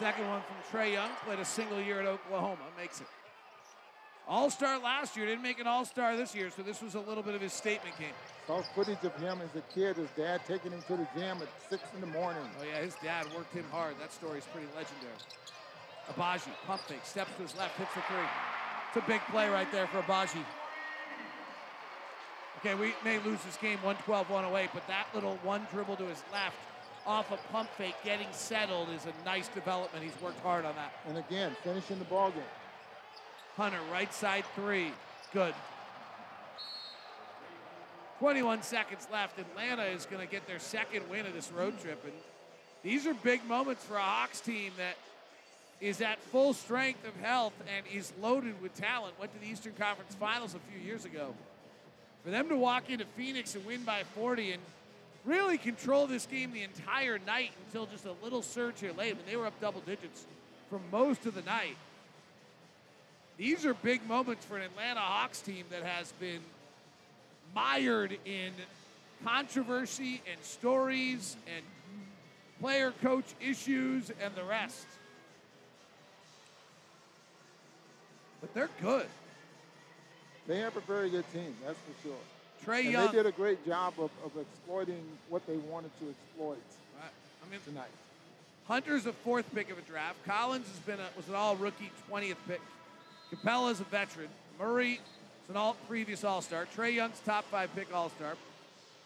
[0.00, 1.10] Second one from Trae Young.
[1.26, 2.62] Played a single year at Oklahoma.
[2.78, 3.06] Makes it.
[4.26, 5.26] All star last year.
[5.26, 7.52] Didn't make an all star this year, so this was a little bit of his
[7.52, 8.14] statement game.
[8.46, 11.48] Saw footage of him as a kid, his dad taking him to the gym at
[11.68, 12.42] six in the morning.
[12.58, 13.94] Oh, yeah, his dad worked him hard.
[14.00, 15.12] That story's pretty legendary.
[16.08, 18.16] Agbaji, pump fake, steps to his left, hits the three.
[18.88, 20.42] It's a big play right there for Agbaji.
[22.58, 26.22] Okay, we may lose this game 112 108, but that little one dribble to his
[26.32, 26.56] left
[27.06, 30.04] off a pump fake, getting settled, is a nice development.
[30.04, 30.92] He's worked hard on that.
[31.08, 32.42] And again, finishing the ball game.
[33.56, 34.92] Hunter, right side three.
[35.32, 35.54] Good.
[38.18, 39.38] 21 seconds left.
[39.38, 42.04] Atlanta is going to get their second win of this road trip.
[42.04, 42.12] And
[42.82, 44.96] these are big moments for a Hawks team that
[45.80, 49.18] is at full strength of health and is loaded with talent.
[49.18, 51.34] Went to the Eastern Conference Finals a few years ago.
[52.24, 54.62] For them to walk into Phoenix and win by 40 and
[55.24, 59.16] really control this game the entire night until just a little surge here late.
[59.16, 60.26] Mean, they were up double digits
[60.68, 61.76] for most of the night.
[63.38, 66.40] These are big moments for an Atlanta Hawks team that has been
[67.54, 68.52] mired in
[69.24, 71.64] controversy and stories and
[72.60, 74.86] player coach issues and the rest.
[78.40, 79.06] But they're good.
[80.46, 82.16] They have a very good team, that's for sure.
[82.64, 83.06] Trae and Young.
[83.06, 86.58] They did a great job of, of exploiting what they wanted to exploit
[87.00, 87.90] I mean, tonight.
[88.66, 90.16] Hunter's a fourth pick of a draft.
[90.24, 92.60] Collins has been a, was an all rookie 20th pick.
[93.32, 94.28] Capela's a veteran.
[94.58, 96.66] Murray is an all previous All Star.
[96.76, 98.34] Trae Young's top five pick All Star.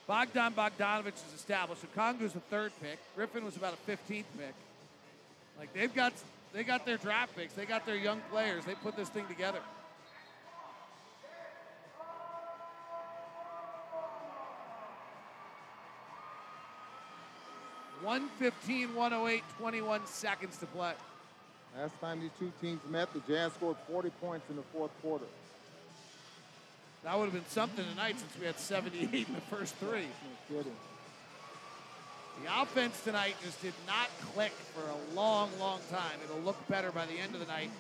[0.06, 1.82] Bogdan Bogdanovic is established.
[1.94, 2.98] Okongwu's a third pick.
[3.16, 4.54] Griffin was about a 15th pick.
[5.58, 6.12] Like they've got
[6.54, 7.52] they got their draft picks.
[7.52, 8.64] They got their young players.
[8.64, 9.58] They put this thing together.
[18.02, 20.92] One fifteen, one oh eight, 21 seconds to play.
[21.76, 25.24] Last time these two teams met, the Jazz scored 40 points in the fourth quarter.
[27.02, 30.02] That would have been something tonight since we had 78 in the first three.
[30.02, 30.72] No kidding.
[32.42, 36.18] The offense tonight just did not click for a long, long time.
[36.24, 37.70] It'll look better by the end of the night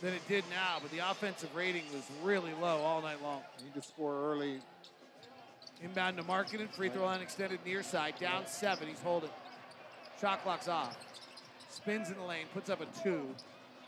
[0.00, 3.42] than it did now, but the offensive rating was really low all night long.
[3.62, 4.60] Need to score early.
[5.82, 8.88] Inbound to Markkanen, free throw line extended near side, down seven.
[8.88, 9.30] He's holding.
[10.20, 10.96] Shot clock's off.
[11.70, 13.26] Spins in the lane, puts up a two,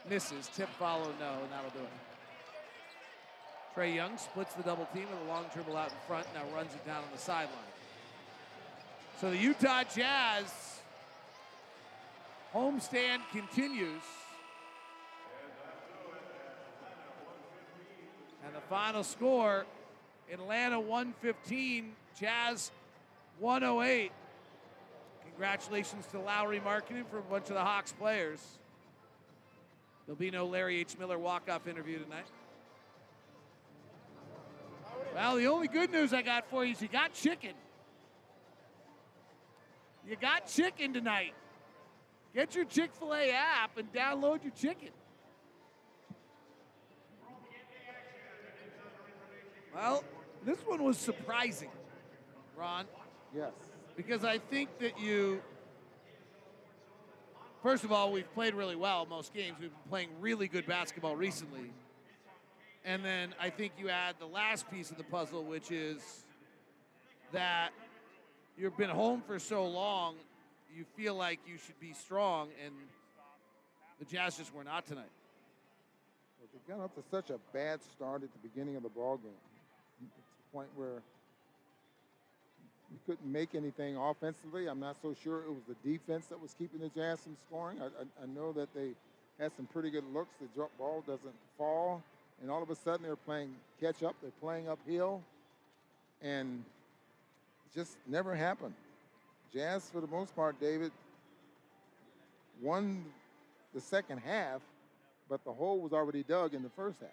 [0.08, 0.48] misses.
[0.56, 1.90] Tip follow, no, and that'll do it.
[3.76, 6.72] Trae Young splits the double team with a long dribble out in front, now runs
[6.74, 7.73] it down on the sideline.
[9.20, 10.80] So the Utah Jazz
[12.52, 14.02] homestand continues.
[18.44, 19.66] And the final score
[20.32, 22.72] Atlanta 115, Jazz
[23.38, 24.10] 108.
[25.28, 28.40] Congratulations to Lauri Markkanen for a bunch of the Hawks players.
[30.06, 30.98] There'll be no Larry H.
[30.98, 32.26] Miller walk-off interview tonight.
[35.14, 37.52] Well, the only good news I got for you is you got chicken.
[40.08, 41.34] You got chicken tonight.
[42.34, 44.90] Get your Chick fil A app and download your chicken.
[49.74, 50.04] Well,
[50.44, 51.70] this one was surprising,
[52.56, 52.86] Ron.
[53.34, 53.52] Yes.
[53.96, 55.40] Because I think that you,
[57.62, 59.56] first of all, we've played really well most games.
[59.60, 61.72] We've been playing really good basketball recently.
[62.84, 66.24] And then I think you add the last piece of the puzzle, which is
[67.32, 67.70] that
[68.56, 70.16] you've been home for so long,
[70.74, 72.74] you feel like you should be strong, and
[73.98, 75.10] the Jazz just were not tonight.
[76.52, 79.32] They got off to such a bad start at the beginning of the ball game.
[80.00, 81.02] To the point where
[82.90, 84.68] we couldn't make anything offensively.
[84.68, 87.78] I'm not so sure it was the defense that was keeping the Jazz from scoring.
[87.80, 88.90] I, I, I know that they
[89.40, 90.30] had some pretty good looks.
[90.40, 92.02] The drop ball doesn't fall,
[92.40, 94.14] and all of a sudden they're playing catch up.
[94.22, 95.22] They're playing uphill,
[96.22, 96.62] and
[97.72, 98.74] just never happened.
[99.52, 100.90] Jazz, for the most part, David,
[102.60, 103.04] won
[103.72, 104.60] the second half,
[105.28, 107.10] but the hole was already dug in the first half.